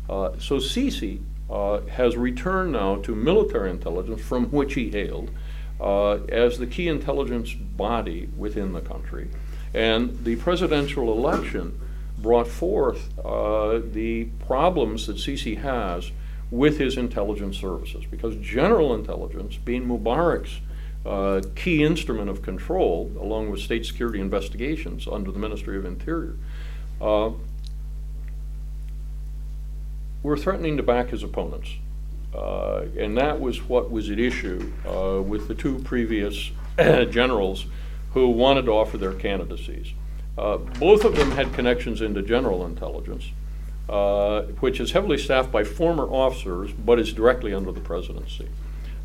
Uh, 0.09 0.37
so 0.37 0.57
Sisi 0.57 1.21
uh, 1.49 1.81
has 1.87 2.17
returned 2.17 2.71
now 2.71 2.97
to 2.97 3.15
military 3.15 3.69
intelligence 3.69 4.21
from 4.21 4.45
which 4.51 4.73
he 4.73 4.89
hailed 4.89 5.31
as 5.79 6.57
the 6.57 6.67
key 6.67 6.87
intelligence 6.87 7.53
body 7.53 8.29
within 8.37 8.73
the 8.73 8.81
country. 8.81 9.29
And 9.73 10.23
the 10.23 10.37
presidential 10.37 11.11
election 11.11 11.79
brought 12.17 12.47
forth 12.47 13.17
uh, 13.19 13.79
the 13.91 14.25
problems 14.45 15.07
that 15.07 15.17
Sisi 15.17 15.57
has 15.57 16.11
with 16.51 16.77
his 16.77 16.97
intelligence 16.97 17.57
services. 17.57 18.05
Because 18.09 18.35
general 18.37 18.93
intelligence, 18.93 19.57
being 19.57 19.85
Mubarak's 19.87 20.59
uh, 21.05 21.41
key 21.55 21.83
instrument 21.83 22.29
of 22.29 22.41
control, 22.41 23.11
along 23.19 23.51
with 23.51 23.59
state 23.59 23.85
security 23.85 24.19
investigations 24.19 25.07
under 25.07 25.31
the 25.31 25.39
Ministry 25.39 25.77
of 25.77 25.85
Interior, 25.85 26.35
uh, 27.01 27.31
were 30.23 30.37
threatening 30.37 30.77
to 30.77 30.83
back 30.83 31.09
his 31.09 31.21
opponents. 31.21 31.69
Uh, 32.33 32.85
and 32.97 33.17
that 33.17 33.39
was 33.39 33.61
what 33.69 33.91
was 33.91 34.09
at 34.09 34.19
issue 34.19 34.71
uh, 34.85 35.21
with 35.21 35.47
the 35.47 35.55
two 35.55 35.79
previous 35.79 36.51
generals 36.77 37.65
who 38.13 38.29
wanted 38.29 38.65
to 38.65 38.71
offer 38.71 38.97
their 38.97 39.13
candidacies. 39.13 39.93
Uh, 40.37 40.57
both 40.57 41.05
of 41.05 41.15
them 41.15 41.31
had 41.31 41.53
connections 41.53 42.01
into 42.01 42.21
general 42.21 42.65
intelligence, 42.65 43.31
uh, 43.87 44.41
which 44.59 44.79
is 44.79 44.91
heavily 44.91 45.17
staffed 45.17 45.51
by 45.51 45.63
former 45.63 46.03
officers 46.03 46.71
but 46.73 46.99
is 46.99 47.13
directly 47.13 47.53
under 47.53 47.71
the 47.71 47.79
presidency. 47.79 48.49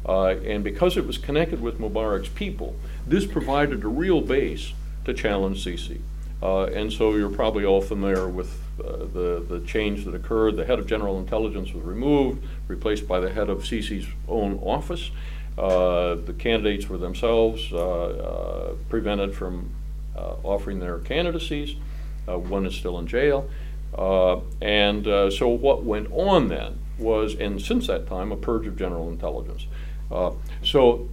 Uh, 0.07 0.29
and 0.45 0.65
because 0.65 0.97
it 0.97 1.07
was 1.07 1.19
connected 1.19 1.61
with 1.61 1.79
Mubarak's 1.79 2.31
people, 2.31 2.75
this 3.07 3.27
provided 3.27 3.85
a 3.85 3.89
real 3.89 4.21
base 4.21 4.73
to 5.05 5.15
challenge 5.15 5.65
Sisi. 5.65 6.01
Uh, 6.43 6.65
and 6.65 6.91
so 6.91 7.15
you're 7.15 7.31
probably 7.31 7.65
all 7.65 7.83
familiar 7.83 8.27
with 8.27 8.61
uh, 8.83 8.97
the, 9.13 9.45
the 9.47 9.63
change 9.67 10.07
that 10.07 10.15
occurred. 10.15 10.57
The 10.57 10.65
head 10.65 10.79
of 10.79 10.87
general 10.87 11.19
intelligence 11.19 11.73
was 11.75 11.85
removed, 11.85 12.43
replaced 12.67 13.07
by 13.07 13.21
the 13.21 13.31
head 13.31 13.51
of 13.51 13.63
Sisi's 13.63 14.07
own 14.27 14.59
office. 14.63 15.11
The 15.57 16.35
candidates 16.39 16.89
were 16.89 16.97
themselves 16.97 17.69
prevented 18.89 19.35
from 19.35 19.71
offering 20.17 20.81
their 20.81 20.99
candidacies. 20.99 21.77
one 22.27 22.67
is 22.67 22.75
still 22.75 22.99
in 22.99 23.07
jail. 23.07 23.49
and 24.61 25.05
so 25.33 25.49
what 25.49 25.85
went 25.85 26.11
on 26.13 26.49
then 26.49 26.79
was, 27.01 27.35
and 27.35 27.61
since 27.61 27.87
that 27.87 28.07
time, 28.07 28.31
a 28.31 28.37
purge 28.37 28.67
of 28.67 28.77
general 28.77 29.09
intelligence. 29.09 29.67
Uh, 30.11 30.33
so 30.63 31.09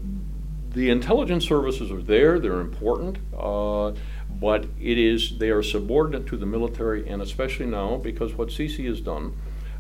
the 0.74 0.90
intelligence 0.90 1.46
services 1.46 1.92
are 1.92 2.02
there, 2.02 2.40
they're 2.40 2.60
important, 2.60 3.18
uh, 3.38 3.94
but 4.40 4.66
it 4.80 4.98
is 4.98 5.38
they 5.38 5.50
are 5.50 5.64
subordinate 5.64 6.28
to 6.28 6.38
the 6.38 6.46
military, 6.46 7.08
and 7.08 7.22
especially 7.22 7.66
now 7.66 7.98
because 7.98 8.34
what 8.34 8.50
Sisi 8.50 8.86
has 8.88 9.02
done 9.02 9.36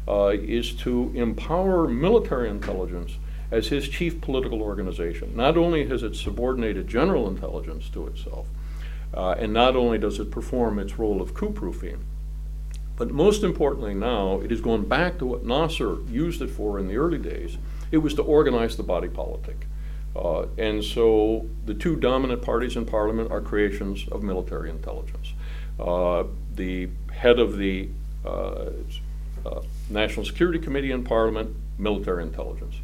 uh, 0.07 0.33
is 0.33 0.73
to 0.73 1.11
empower 1.13 1.87
military 1.87 2.49
intelligence 2.49 3.17
as 3.51 3.67
his 3.67 3.87
chief 3.87 4.19
political 4.21 4.61
organization. 4.61 5.35
Not 5.35 5.57
only 5.57 5.87
has 5.87 6.03
it 6.03 6.15
subordinated 6.15 6.87
general 6.87 7.27
intelligence 7.27 7.89
to 7.89 8.07
itself, 8.07 8.47
uh, 9.13 9.35
and 9.37 9.53
not 9.53 9.75
only 9.75 9.97
does 9.97 10.19
it 10.19 10.31
perform 10.31 10.79
its 10.79 10.97
role 10.99 11.21
of 11.21 11.33
coup 11.33 11.51
proofing, 11.51 12.03
but 12.97 13.11
most 13.11 13.43
importantly 13.43 13.93
now, 13.93 14.41
it 14.41 14.51
is 14.51 14.59
going 14.59 14.85
back 14.85 15.19
to 15.19 15.25
what 15.25 15.45
Nasser 15.45 15.97
used 16.09 16.41
it 16.41 16.49
for 16.49 16.79
in 16.79 16.87
the 16.87 16.97
early 16.97 17.19
days. 17.19 17.57
It 17.91 17.99
was 17.99 18.15
to 18.15 18.23
organize 18.23 18.75
the 18.75 18.83
body 18.83 19.07
politic. 19.07 19.67
Uh, 20.15 20.47
and 20.57 20.83
so 20.83 21.47
the 21.65 21.75
two 21.75 21.95
dominant 21.95 22.41
parties 22.41 22.75
in 22.75 22.85
parliament 22.85 23.31
are 23.31 23.39
creations 23.39 24.07
of 24.11 24.23
military 24.23 24.71
intelligence. 24.71 25.33
Uh, 25.79 26.23
the 26.55 26.89
head 27.13 27.39
of 27.39 27.57
the 27.57 27.89
uh, 28.25 28.69
uh 29.45 29.61
National 29.89 30.25
Security 30.25 30.57
Committee 30.57 30.91
in 30.91 31.03
parliament, 31.03 31.55
military 31.77 32.23
intelligence. 32.23 32.75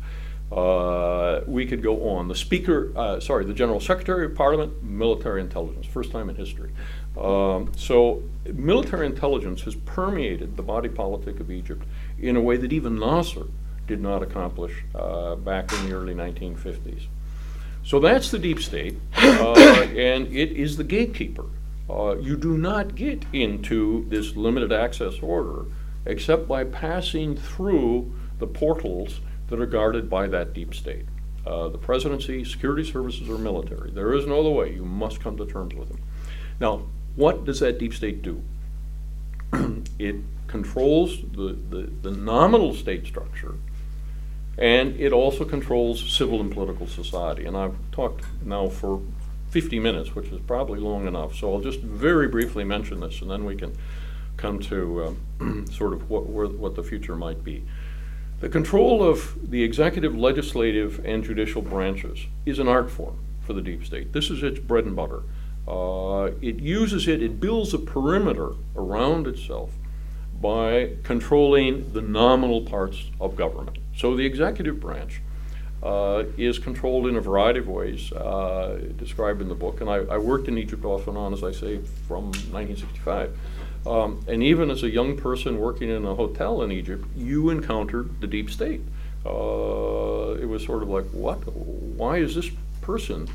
Uh, 0.53 1.41
we 1.47 1.65
could 1.65 1.81
go 1.81 2.09
on. 2.09 2.27
The 2.27 2.35
Speaker, 2.35 2.91
uh, 2.95 3.19
sorry, 3.19 3.43
the 3.43 3.55
General 3.55 3.79
Secretary 3.79 4.25
of 4.25 4.35
Parliament, 4.35 4.83
military 4.83 5.41
intelligence, 5.41 5.87
first 5.87 6.11
time 6.11 6.29
in 6.29 6.35
history. 6.35 6.71
Um, 7.19 7.71
so 7.75 8.21
military 8.45 9.07
intelligence 9.07 9.61
has 9.61 9.73
permeated 9.73 10.55
the 10.55 10.61
body 10.61 10.89
politic 10.89 11.39
of 11.39 11.49
Egypt 11.49 11.83
in 12.19 12.35
a 12.35 12.41
way 12.41 12.57
that 12.57 12.71
even 12.71 12.99
Nasser 12.99 13.47
did 13.87 13.99
not 13.99 14.21
accomplish 14.21 14.83
uh, 14.93 15.35
back 15.35 15.73
in 15.73 15.89
the 15.89 15.95
early 15.95 16.13
1950s. 16.13 17.07
So 17.83 17.99
that's 17.99 18.29
the 18.29 18.39
deep 18.39 18.61
state, 18.61 18.97
uh, 19.17 19.53
and 19.97 20.27
it 20.27 20.51
is 20.51 20.77
the 20.77 20.83
gatekeeper. 20.83 21.45
Uh, 21.89 22.15
you 22.17 22.37
do 22.37 22.57
not 22.59 22.93
get 22.93 23.25
into 23.33 24.05
this 24.07 24.35
limited 24.35 24.71
access 24.71 25.15
order 25.19 25.65
except 26.05 26.47
by 26.47 26.63
passing 26.63 27.35
through 27.35 28.13
the 28.39 28.47
portals 28.47 29.19
that 29.47 29.59
are 29.59 29.65
guarded 29.65 30.09
by 30.09 30.27
that 30.27 30.53
deep 30.53 30.73
state. 30.73 31.05
Uh, 31.45 31.67
the 31.67 31.77
presidency, 31.77 32.45
security 32.45 32.89
services, 32.89 33.29
or 33.29 33.37
military. 33.37 33.91
There 33.91 34.13
is 34.13 34.25
no 34.25 34.39
other 34.39 34.49
way. 34.49 34.73
You 34.73 34.85
must 34.85 35.19
come 35.19 35.35
to 35.37 35.45
terms 35.45 35.75
with 35.75 35.89
them. 35.89 36.01
Now, 36.59 36.83
what 37.15 37.43
does 37.43 37.59
that 37.59 37.77
deep 37.77 37.93
state 37.93 38.21
do? 38.21 38.41
it 39.99 40.15
controls 40.47 41.19
the, 41.33 41.57
the, 41.69 41.89
the 42.01 42.11
nominal 42.11 42.73
state 42.73 43.05
structure, 43.05 43.55
and 44.57 44.97
it 44.99 45.11
also 45.11 45.43
controls 45.43 46.15
civil 46.15 46.39
and 46.39 46.51
political 46.51 46.87
society. 46.87 47.45
And 47.45 47.57
I've 47.57 47.75
talked 47.91 48.23
now 48.45 48.69
for 48.69 49.01
50 49.49 49.79
minutes, 49.79 50.15
which 50.15 50.27
is 50.27 50.39
probably 50.47 50.79
long 50.79 51.07
enough. 51.07 51.35
So 51.35 51.53
I'll 51.53 51.61
just 51.61 51.81
very 51.81 52.27
briefly 52.27 52.63
mention 52.63 53.01
this, 53.01 53.21
and 53.21 53.29
then 53.29 53.45
we 53.45 53.55
can 53.55 53.75
come 54.37 54.59
to 54.59 55.17
um, 55.39 55.65
sort 55.71 55.93
of 55.93 56.09
what, 56.09 56.25
what 56.25 56.75
the 56.75 56.83
future 56.83 57.15
might 57.15 57.43
be. 57.43 57.63
The 58.43 58.49
control 58.49 59.01
of 59.01 59.51
the 59.51 59.63
executive, 59.63 60.17
legislative, 60.17 60.99
and 61.05 61.23
judicial 61.23 61.61
branches 61.61 62.27
is 62.45 62.59
an 62.59 62.67
art 62.67 62.91
form 62.91 63.17
for 63.39 63.53
the 63.53 63.61
deep 63.61 63.85
state. 63.85 64.11
This 64.11 64.29
is 64.29 64.43
its 64.43 64.59
bread 64.59 64.83
and 64.83 64.97
butter. 64.97 65.21
Uh, 65.65 66.31
it 66.41 66.59
uses 66.59 67.07
it, 67.07 67.23
it 67.23 67.39
builds 67.39 67.73
a 67.73 67.79
perimeter 67.79 68.49
around 68.75 69.27
itself 69.27 69.71
by 70.41 70.97
controlling 71.03 71.93
the 71.93 72.01
nominal 72.01 72.63
parts 72.63 73.11
of 73.21 73.37
government. 73.37 73.77
So 73.95 74.13
the 74.13 74.25
executive 74.25 74.77
branch 74.77 75.21
uh, 75.81 76.25
is 76.37 76.59
controlled 76.59 77.07
in 77.07 77.15
a 77.15 77.21
variety 77.21 77.59
of 77.59 77.69
ways 77.69 78.11
uh, 78.11 78.77
described 78.97 79.41
in 79.41 79.47
the 79.47 79.55
book. 79.55 79.79
And 79.79 79.89
I, 79.89 79.99
I, 79.99 80.17
worked 80.17 80.49
in 80.49 80.57
Egypt 80.57 80.83
off 80.83 81.07
and 81.07 81.17
on, 81.17 81.31
as 81.31 81.45
I 81.45 81.51
say, 81.51 81.77
from 82.07 82.25
1965. 82.51 83.37
Um, 83.85 84.23
and 84.27 84.41
even 84.41 84.69
as 84.71 84.83
a 84.83 84.89
young 84.89 85.17
person 85.17 85.59
working 85.59 85.89
in 85.89 86.05
a 86.05 86.15
hotel 86.15 86.61
in 86.61 86.71
Egypt, 86.71 87.05
you 87.15 87.49
encountered 87.49 88.21
the 88.21 88.27
deep 88.27 88.49
state. 88.49 88.81
Uh, 89.25 90.35
it 90.41 90.47
was 90.47 90.63
sort 90.65 90.83
of 90.83 90.89
like, 90.89 91.05
what? 91.11 91.37
Why 91.47 92.17
is 92.17 92.35
this 92.35 92.49
person 92.81 93.27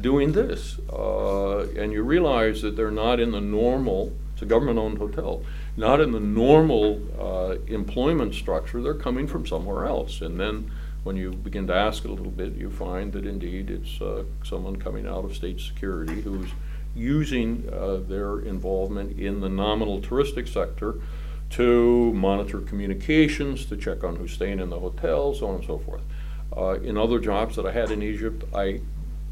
doing 0.00 0.32
this? 0.32 0.78
Uh, 0.92 1.68
and 1.76 1.92
you 1.92 2.02
realize 2.02 2.62
that 2.62 2.76
they're 2.76 2.90
not 2.90 3.20
in 3.20 3.30
the 3.30 3.40
normal, 3.40 4.12
it's 4.32 4.42
a 4.42 4.46
government 4.46 4.78
owned 4.78 4.98
hotel, 4.98 5.42
not 5.76 6.00
in 6.00 6.12
the 6.12 6.20
normal 6.20 7.00
uh, 7.18 7.56
employment 7.66 8.34
structure. 8.34 8.82
They're 8.82 8.94
coming 8.94 9.26
from 9.26 9.46
somewhere 9.46 9.86
else. 9.86 10.20
And 10.20 10.38
then 10.38 10.70
when 11.04 11.16
you 11.16 11.30
begin 11.30 11.66
to 11.68 11.74
ask 11.74 12.04
a 12.04 12.08
little 12.08 12.32
bit, 12.32 12.54
you 12.54 12.70
find 12.70 13.12
that 13.12 13.24
indeed 13.24 13.70
it's 13.70 14.00
uh, 14.00 14.24
someone 14.44 14.76
coming 14.76 15.06
out 15.06 15.24
of 15.24 15.34
state 15.34 15.60
security 15.60 16.20
who's 16.20 16.50
using 16.96 17.68
uh, 17.72 17.96
their 18.08 18.40
involvement 18.40 19.18
in 19.18 19.40
the 19.40 19.48
nominal 19.48 20.00
touristic 20.00 20.48
sector 20.48 20.96
to 21.50 22.12
monitor 22.12 22.60
communications, 22.60 23.66
to 23.66 23.76
check 23.76 24.02
on 24.02 24.16
who's 24.16 24.32
staying 24.32 24.58
in 24.58 24.70
the 24.70 24.80
hotel, 24.80 25.34
so 25.34 25.46
on 25.46 25.56
and 25.56 25.64
so 25.64 25.78
forth. 25.78 26.02
Uh, 26.56 26.80
in 26.80 26.96
other 26.96 27.18
jobs 27.18 27.56
that 27.56 27.66
I 27.66 27.72
had 27.72 27.90
in 27.90 28.02
Egypt, 28.02 28.44
I 28.54 28.80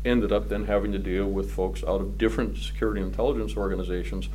ended 0.05 0.33
up 0.33 0.49
then 0.49 0.67
having 0.67 0.93
to 0.93 0.99
deal 0.99 1.27
with 1.27 1.51
folks 1.51 1.83
out 1.83 2.01
of 2.01 2.19
different 2.19 2.59
security 2.59 3.01
intelligence 3.01 3.57
organizations 3.57 4.29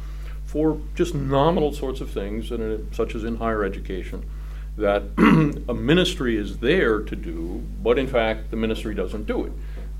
for 0.45 0.82
just 0.95 1.13
nominal 1.13 1.71
sorts 1.71 2.01
of 2.01 2.09
things, 2.09 2.51
and 2.51 2.93
such 2.93 3.13
as 3.13 3.23
in 3.23 3.38
higher 3.38 3.63
education, 3.63 4.27
that 4.77 5.03
a 5.69 5.73
ministry 5.73 6.38
is 6.38 6.57
there 6.57 7.01
to 7.01 7.15
do, 7.15 7.63
but 7.84 7.99
in 7.99 8.07
fact 8.07 8.49
the 8.49 8.57
ministry 8.57 8.95
doesn't 8.95 9.27
do 9.27 9.45
it. 9.45 9.51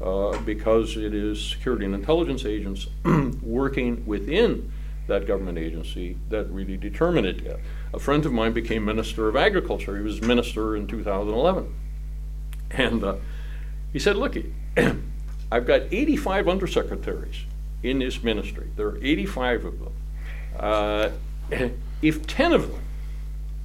Uh, 0.02 0.38
because 0.42 0.96
it 0.96 1.14
is 1.14 1.46
security 1.46 1.84
and 1.84 1.94
intelligence 1.94 2.46
agents 2.46 2.88
working 3.42 4.06
within 4.06 4.72
that 5.08 5.28
government 5.28 5.58
agency 5.58 6.16
that 6.30 6.50
really 6.50 6.78
determine 6.78 7.26
it. 7.26 7.60
A 7.94 8.00
friend 8.00 8.26
of 8.26 8.32
mine 8.32 8.54
became 8.54 8.86
Minister 8.86 9.28
of 9.28 9.36
Agriculture. 9.36 9.98
He 9.98 10.04
was 10.04 10.22
minister 10.22 10.76
in 10.76 10.88
2011. 10.88 11.76
And 12.72 13.04
uh, 13.04 13.16
he 13.92 14.00
said, 14.00 14.16
Look, 14.16 14.38
I've 15.52 15.66
got 15.66 15.82
85 15.92 16.46
undersecretaries 16.46 17.44
in 17.84 18.00
this 18.00 18.24
ministry. 18.24 18.70
There 18.78 18.88
are 18.88 18.98
85 19.04 19.66
of 19.66 19.80
them. 19.80 19.94
Uh, 20.58 21.10
if 22.02 22.26
10 22.26 22.54
of 22.54 22.72
them 22.72 22.82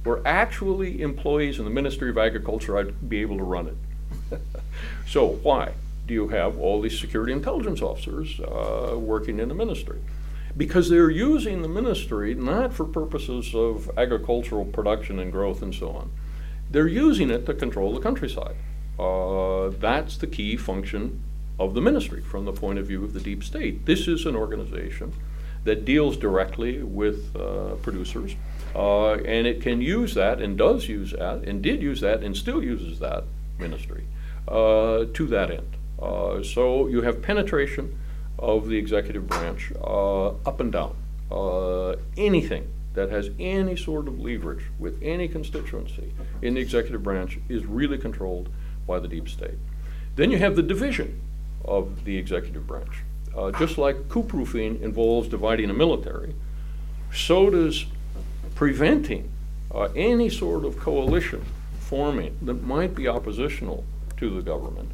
were 0.03 0.21
actually 0.25 1.01
employees 1.01 1.59
in 1.59 1.65
the 1.65 1.71
Ministry 1.71 2.09
of 2.09 2.17
Agriculture, 2.17 2.77
I'd 2.77 3.09
be 3.09 3.21
able 3.21 3.37
to 3.37 3.43
run 3.43 3.67
it. 3.67 4.39
so, 5.07 5.27
why? 5.27 5.71
Do 6.05 6.13
you 6.13 6.27
have 6.29 6.59
all 6.59 6.81
these 6.81 6.99
security 6.99 7.33
intelligence 7.33 7.81
officers 7.81 8.39
uh, 8.39 8.97
working 8.97 9.39
in 9.39 9.49
the 9.49 9.55
ministry? 9.55 9.99
Because 10.55 10.89
they're 10.89 11.09
using 11.09 11.61
the 11.61 11.67
ministry 11.67 12.33
not 12.33 12.73
for 12.73 12.85
purposes 12.85 13.53
of 13.53 13.89
agricultural 13.97 14.65
production 14.65 15.19
and 15.19 15.31
growth 15.31 15.61
and 15.61 15.73
so 15.73 15.89
on. 15.89 16.11
They're 16.71 16.87
using 16.87 17.29
it 17.29 17.45
to 17.45 17.53
control 17.53 17.93
the 17.93 17.99
countryside. 17.99 18.55
Uh, 18.97 19.69
that's 19.79 20.17
the 20.17 20.27
key 20.27 20.55
function 20.55 21.21
of 21.59 21.73
the 21.73 21.81
ministry 21.81 22.21
from 22.21 22.45
the 22.45 22.53
point 22.53 22.79
of 22.79 22.87
view 22.87 23.03
of 23.03 23.13
the 23.13 23.19
deep 23.19 23.43
state. 23.43 23.85
This 23.85 24.07
is 24.07 24.25
an 24.25 24.35
organization 24.35 25.13
that 25.63 25.83
deals 25.83 26.15
directly 26.15 26.83
with 26.83 27.35
uh, 27.35 27.75
producers. 27.81 28.35
Uh, 28.75 29.13
and 29.13 29.47
it 29.47 29.61
can 29.61 29.81
use 29.81 30.13
that 30.13 30.41
and 30.41 30.57
does 30.57 30.87
use 30.87 31.11
that 31.11 31.43
and 31.43 31.61
did 31.61 31.81
use 31.81 32.01
that 32.01 32.23
and 32.23 32.35
still 32.35 32.63
uses 32.63 32.99
that 32.99 33.23
ministry 33.57 34.05
uh, 34.47 35.05
to 35.13 35.27
that 35.27 35.49
end. 35.49 35.74
Uh, 36.01 36.43
so 36.43 36.87
you 36.87 37.01
have 37.01 37.21
penetration 37.21 37.97
of 38.37 38.67
the 38.67 38.77
executive 38.77 39.27
branch 39.27 39.71
uh, 39.81 40.27
up 40.27 40.59
and 40.59 40.71
down. 40.71 40.95
Uh, 41.31 41.95
anything 42.17 42.67
that 42.93 43.09
has 43.09 43.29
any 43.39 43.75
sort 43.75 44.07
of 44.07 44.19
leverage 44.19 44.65
with 44.79 45.01
any 45.01 45.27
constituency 45.27 46.13
in 46.41 46.53
the 46.53 46.61
executive 46.61 47.03
branch 47.03 47.39
is 47.49 47.65
really 47.65 47.97
controlled 47.97 48.49
by 48.87 48.99
the 48.99 49.07
deep 49.07 49.27
state. 49.27 49.57
Then 50.15 50.31
you 50.31 50.37
have 50.37 50.55
the 50.55 50.63
division 50.63 51.21
of 51.65 52.05
the 52.05 52.17
executive 52.17 52.65
branch. 52.67 53.03
Uh, 53.35 53.51
just 53.51 53.77
like 53.77 54.07
coup 54.07 54.23
proofing 54.23 54.81
involves 54.81 55.27
dividing 55.27 55.69
a 55.69 55.73
military, 55.73 56.33
so 57.13 57.49
does 57.49 57.85
preventing 58.55 59.29
uh, 59.73 59.89
any 59.95 60.29
sort 60.29 60.63
of 60.63 60.79
coalition 60.79 61.43
forming 61.79 62.37
that 62.41 62.63
might 62.63 62.95
be 62.95 63.07
oppositional 63.07 63.83
to 64.15 64.29
the 64.29 64.41
government 64.41 64.89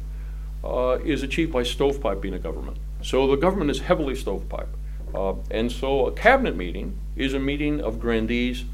uh, 0.64 0.98
is 1.04 1.22
achieved 1.22 1.52
by 1.52 1.62
stovepiping 1.62 2.34
a 2.34 2.38
government. 2.38 2.78
So 3.02 3.26
the 3.26 3.36
government 3.36 3.70
is 3.70 3.80
heavily 3.80 4.14
stovepipe. 4.14 4.68
Uh, 5.14 5.34
and 5.50 5.70
so 5.70 6.06
a 6.06 6.12
cabinet 6.12 6.56
meeting 6.56 6.98
is 7.16 7.34
a 7.34 7.38
meeting 7.38 7.80
of 7.80 8.00
grandees 8.00 8.64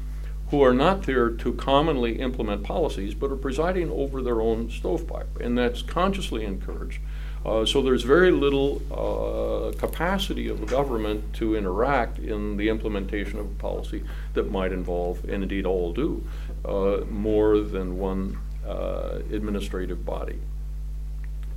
who 0.49 0.63
are 0.63 0.73
not 0.73 1.03
there 1.03 1.29
to 1.29 1.53
commonly 1.53 2.19
implement 2.19 2.63
policies, 2.63 3.13
but 3.13 3.31
are 3.31 3.35
presiding 3.35 3.91
over 3.91 4.21
their 4.21 4.41
own 4.41 4.69
stovepipe. 4.69 5.39
And 5.39 5.57
that's 5.57 5.81
consciously 5.81 6.43
encouraged. 6.43 6.99
Uh, 7.45 7.65
so 7.65 7.81
there's 7.81 8.03
very 8.03 8.31
little 8.31 8.81
uh, 8.91 9.77
capacity 9.77 10.49
of 10.49 10.59
the 10.59 10.65
government 10.65 11.33
to 11.33 11.55
interact 11.55 12.19
in 12.19 12.57
the 12.57 12.67
implementation 12.67 13.39
of 13.39 13.45
a 13.45 13.55
policy 13.55 14.03
that 14.33 14.51
might 14.51 14.71
involve, 14.71 15.23
and 15.25 15.43
indeed 15.43 15.65
all 15.65 15.93
do, 15.93 16.25
uh, 16.65 16.97
more 17.09 17.59
than 17.59 17.97
one 17.97 18.37
uh, 18.67 19.19
administrative 19.31 20.05
body. 20.05 20.39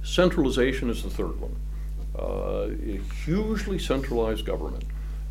Centralization 0.03 0.91
is 0.91 1.03
the 1.03 1.11
third 1.11 1.41
one. 1.41 1.57
Uh, 2.19 2.69
a 2.87 3.01
hugely 3.25 3.79
centralized 3.79 4.45
government. 4.45 4.85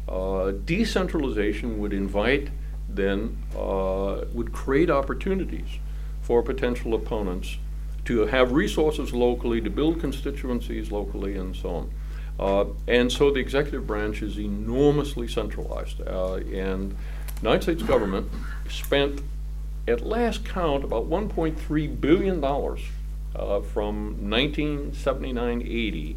Uh, 0.08 0.52
decentralization 0.66 1.80
would 1.80 1.94
invite, 1.94 2.50
then, 2.90 3.38
would 4.34 4.52
create 4.52 4.90
opportunities 4.90 5.68
for 6.22 6.42
potential 6.42 6.94
opponents 6.94 7.58
to 8.06 8.26
have 8.26 8.52
resources 8.52 9.14
locally, 9.14 9.62
to 9.62 9.70
build 9.70 10.00
constituencies 10.00 10.92
locally, 10.92 11.36
and 11.36 11.56
so 11.56 11.70
on. 11.70 11.92
Uh, 12.40 12.66
and 12.88 13.12
so 13.12 13.32
the 13.32 13.40
executive 13.40 13.86
branch 13.86 14.22
is 14.22 14.40
enormously 14.40 15.28
centralized. 15.28 16.02
Uh, 16.02 16.36
and 16.36 16.96
United 17.42 17.62
States 17.64 17.84
government 17.84 18.30
spent, 18.70 19.22
at 19.88 20.02
last 20.02 20.44
count, 20.46 20.84
about 20.84 21.10
$1.3 21.10 22.02
billion 22.02 22.42
uh, 23.36 23.62
from 23.62 24.18
1979-80 24.18 26.16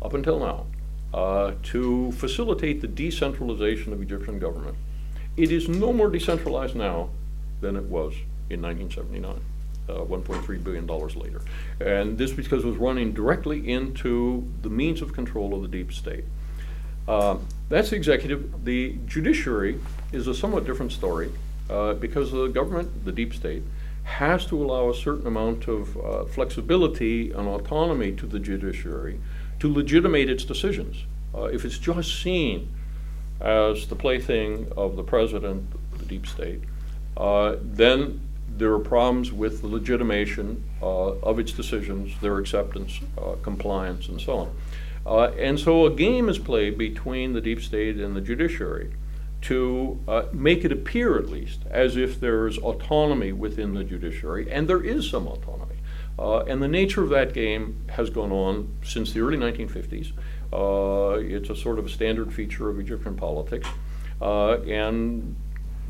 up 0.00 0.14
until 0.14 0.38
now 0.38 0.66
uh, 1.14 1.52
to 1.62 2.12
facilitate 2.12 2.80
the 2.80 2.88
decentralization 2.88 3.92
of 3.92 4.00
Egyptian 4.00 4.38
government. 4.38 4.76
It 5.36 5.50
is 5.52 5.68
no 5.68 5.92
more 5.92 6.08
decentralized 6.08 6.74
now 6.74 7.10
than 7.60 7.76
it 7.76 7.84
was 7.84 8.14
in 8.50 8.60
1979 8.62 9.40
uh, 9.88 10.04
$1.3 10.04 10.64
billion 10.64 10.86
later. 10.86 11.40
And 11.80 12.18
this 12.18 12.32
because 12.32 12.64
it 12.64 12.66
was 12.66 12.76
running 12.76 13.12
directly 13.12 13.70
into 13.70 14.48
the 14.62 14.70
means 14.70 15.02
of 15.02 15.12
control 15.12 15.54
of 15.54 15.62
the 15.62 15.68
deep 15.68 15.92
state. 15.92 16.24
Uh, 17.08 17.38
that's 17.68 17.90
the 17.90 17.96
executive. 17.96 18.64
The 18.64 18.96
judiciary 19.06 19.80
is 20.12 20.28
a 20.28 20.34
somewhat 20.34 20.64
different 20.64 20.92
story 20.92 21.32
uh, 21.68 21.94
because 21.94 22.30
the 22.30 22.46
government, 22.46 23.04
the 23.04 23.12
deep 23.12 23.34
state, 23.34 23.62
has 24.04 24.46
to 24.46 24.62
allow 24.62 24.90
a 24.90 24.94
certain 24.94 25.26
amount 25.26 25.68
of 25.68 25.96
uh, 25.96 26.24
flexibility 26.24 27.30
and 27.32 27.48
autonomy 27.48 28.12
to 28.12 28.26
the 28.26 28.38
judiciary 28.38 29.20
to 29.60 29.72
legitimate 29.72 30.28
its 30.28 30.44
decisions. 30.44 31.04
Uh, 31.34 31.44
if 31.44 31.64
it's 31.64 31.78
just 31.78 32.22
seen 32.22 32.68
as 33.40 33.86
the 33.86 33.96
plaything 33.96 34.70
of 34.76 34.96
the 34.96 35.02
president, 35.02 35.64
the 35.98 36.04
deep 36.04 36.26
state, 36.26 36.60
uh, 37.16 37.56
then 37.62 38.20
there 38.56 38.72
are 38.72 38.78
problems 38.78 39.32
with 39.32 39.62
the 39.62 39.66
legitimation 39.66 40.62
uh, 40.82 41.12
of 41.20 41.38
its 41.38 41.52
decisions, 41.52 42.12
their 42.20 42.38
acceptance, 42.38 43.00
uh, 43.18 43.34
compliance, 43.42 44.08
and 44.08 44.20
so 44.20 44.38
on. 44.38 44.56
Uh, 45.04 45.32
and 45.38 45.58
so 45.58 45.86
a 45.86 45.90
game 45.90 46.28
is 46.28 46.38
played 46.38 46.78
between 46.78 47.32
the 47.32 47.40
deep 47.40 47.60
state 47.60 47.96
and 47.96 48.14
the 48.14 48.20
judiciary 48.20 48.92
to 49.42 50.00
uh, 50.06 50.24
make 50.32 50.64
it 50.64 50.72
appear, 50.72 51.18
at 51.18 51.28
least, 51.28 51.60
as 51.70 51.96
if 51.96 52.20
there's 52.20 52.58
autonomy 52.58 53.32
within 53.32 53.74
the 53.74 53.84
judiciary, 53.84 54.50
and 54.50 54.68
there 54.68 54.82
is 54.82 55.08
some 55.08 55.26
autonomy. 55.26 55.76
Uh, 56.18 56.40
and 56.40 56.62
the 56.62 56.68
nature 56.68 57.02
of 57.02 57.08
that 57.10 57.32
game 57.32 57.84
has 57.90 58.10
gone 58.10 58.30
on 58.30 58.76
since 58.84 59.12
the 59.12 59.20
early 59.20 59.38
1950s. 59.38 60.12
Uh, 60.52 61.18
it's 61.18 61.50
a 61.50 61.56
sort 61.56 61.78
of 61.78 61.86
a 61.86 61.88
standard 61.88 62.32
feature 62.32 62.68
of 62.68 62.78
Egyptian 62.78 63.16
politics. 63.16 63.68
and 64.20 65.34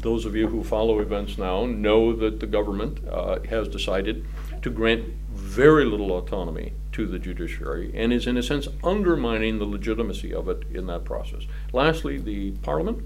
those 0.03 0.25
of 0.25 0.35
you 0.35 0.49
who 0.49 0.63
follow 0.65 0.99
events 0.99 1.39
now 1.39 1.65
know 1.65 2.13
that 2.13 2.41
the 2.41 2.47
government 2.47 3.01
uh, 3.09 3.39
has 3.49 3.69
decided 3.69 4.25
to 4.61 4.69
grant 4.69 5.05
very 5.31 5.85
little 5.85 6.13
autonomy 6.13 6.73
to 6.93 7.07
the 7.07 7.19
judiciary 7.19 7.91
and 7.95 8.13
is, 8.13 8.27
in 8.27 8.37
a 8.37 8.43
sense, 8.43 8.69
undermining 8.83 9.59
the 9.59 9.65
legitimacy 9.65 10.35
of 10.35 10.49
it 10.49 10.65
in 10.73 10.87
that 10.87 11.05
process. 11.05 11.45
Lastly, 11.73 12.19
the 12.19 12.51
parliament. 12.63 13.03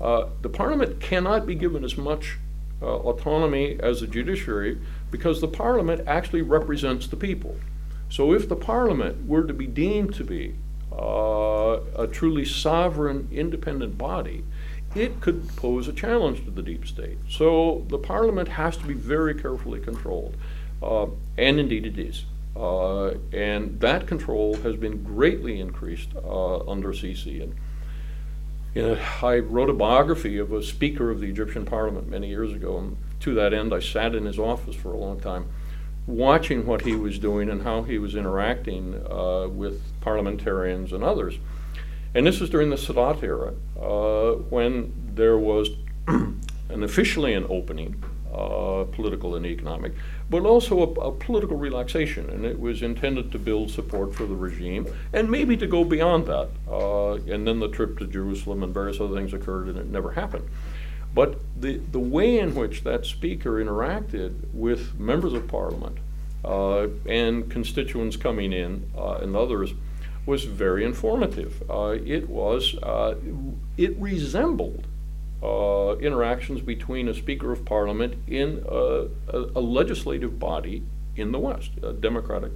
Uh, 0.00 0.28
the 0.42 0.48
parliament 0.48 1.00
cannot 1.00 1.46
be 1.46 1.54
given 1.54 1.84
as 1.84 1.96
much 1.96 2.38
uh, 2.80 2.86
autonomy 2.86 3.76
as 3.80 4.00
the 4.00 4.06
judiciary 4.06 4.78
because 5.10 5.40
the 5.40 5.48
parliament 5.48 6.02
actually 6.06 6.42
represents 6.42 7.08
the 7.08 7.16
people. 7.16 7.56
So 8.08 8.32
if 8.32 8.48
the 8.48 8.56
parliament 8.56 9.26
were 9.26 9.44
to 9.44 9.52
be 9.52 9.66
deemed 9.66 10.14
to 10.14 10.24
be 10.24 10.54
uh, 10.92 11.80
a 11.96 12.06
truly 12.10 12.44
sovereign, 12.44 13.28
independent 13.32 13.98
body, 13.98 14.44
it 14.94 15.20
could 15.20 15.48
pose 15.56 15.88
a 15.88 15.92
challenge 15.92 16.44
to 16.44 16.50
the 16.50 16.62
deep 16.62 16.86
state. 16.86 17.18
So 17.28 17.84
the 17.88 17.98
parliament 17.98 18.48
has 18.48 18.76
to 18.78 18.86
be 18.86 18.94
very 18.94 19.34
carefully 19.34 19.80
controlled, 19.80 20.36
uh, 20.82 21.06
and 21.36 21.60
indeed 21.60 21.84
it 21.84 21.98
is. 21.98 22.24
Uh, 22.56 23.14
and 23.32 23.78
that 23.80 24.06
control 24.06 24.56
has 24.56 24.76
been 24.76 25.02
greatly 25.02 25.60
increased 25.60 26.08
under 26.16 26.92
Sisi. 26.92 27.42
And 27.42 27.54
you 28.74 28.82
know, 28.82 28.98
I 29.22 29.38
wrote 29.38 29.70
a 29.70 29.74
biography 29.74 30.38
of 30.38 30.52
a 30.52 30.62
speaker 30.62 31.10
of 31.10 31.20
the 31.20 31.26
Egyptian 31.26 31.64
parliament 31.64 32.08
many 32.08 32.28
years 32.28 32.52
ago, 32.52 32.78
and 32.78 32.96
to 33.20 33.34
that 33.34 33.52
end, 33.52 33.74
I 33.74 33.80
sat 33.80 34.14
in 34.14 34.26
his 34.26 34.38
office 34.38 34.76
for 34.76 34.92
a 34.92 34.96
long 34.96 35.20
time, 35.20 35.48
watching 36.06 36.66
what 36.66 36.82
he 36.82 36.94
was 36.94 37.18
doing 37.18 37.50
and 37.50 37.62
how 37.62 37.82
he 37.82 37.98
was 37.98 38.14
interacting 38.14 38.94
uh, 39.10 39.48
with 39.48 39.82
parliamentarians 40.00 40.92
and 40.92 41.02
others. 41.02 41.38
And 42.14 42.26
this 42.26 42.40
was 42.40 42.50
during 42.50 42.70
the 42.70 42.76
Sadat 42.76 43.22
era, 43.22 43.54
uh, 43.80 44.36
when 44.48 44.92
there 45.14 45.38
was 45.38 45.70
an 46.06 46.82
officially 46.82 47.34
an 47.34 47.46
opening, 47.48 48.02
uh, 48.32 48.84
political 48.92 49.34
and 49.34 49.44
economic, 49.44 49.92
but 50.30 50.44
also 50.44 50.80
a, 50.80 51.00
a, 51.00 51.12
political 51.12 51.56
relaxation, 51.56 52.28
and 52.30 52.44
it 52.44 52.60
was 52.60 52.82
intended 52.82 53.32
to 53.32 53.38
build 53.38 53.70
support 53.70 54.14
for 54.14 54.26
the 54.26 54.34
regime 54.34 54.86
and 55.12 55.30
maybe 55.30 55.56
to 55.56 55.66
go 55.66 55.84
beyond 55.84 56.26
that. 56.26 56.48
Uh, 56.70 57.14
and 57.14 57.46
then 57.46 57.60
the 57.60 57.68
trip 57.68 57.98
to 57.98 58.06
Jerusalem 58.06 58.62
and 58.62 58.74
various 58.74 59.00
other 59.00 59.14
things 59.14 59.32
occurred, 59.32 59.68
and 59.68 59.78
it 59.78 59.86
never 59.86 60.12
happened. 60.12 60.48
But 61.14 61.40
the, 61.58 61.78
the 61.78 61.98
way 61.98 62.38
in 62.38 62.54
which 62.54 62.84
that 62.84 63.06
speaker 63.06 63.52
interacted 63.52 64.34
with 64.52 64.98
members 65.00 65.32
of 65.32 65.48
parliament 65.48 65.98
uh, 66.44 66.88
and 67.06 67.50
constituents 67.50 68.16
coming 68.16 68.52
in 68.52 68.90
uh, 68.96 69.14
and 69.14 69.34
others 69.34 69.72
was 70.26 70.44
very 70.44 70.84
informative. 70.84 71.62
Uh, 71.70 71.96
it 72.04 72.28
was, 72.28 72.74
uh, 72.82 73.14
it 73.78 73.96
resembled 73.98 74.84
uh, 75.42 75.96
interactions 75.98 76.60
between 76.60 77.08
a 77.08 77.14
Speaker 77.14 77.52
of 77.52 77.64
Parliament 77.64 78.14
in 78.26 78.64
a, 78.68 79.06
a, 79.28 79.38
a, 79.56 79.60
legislative 79.60 80.38
body 80.38 80.82
in 81.16 81.32
the 81.32 81.38
West, 81.38 81.70
a 81.82 81.92
democratic 81.92 82.52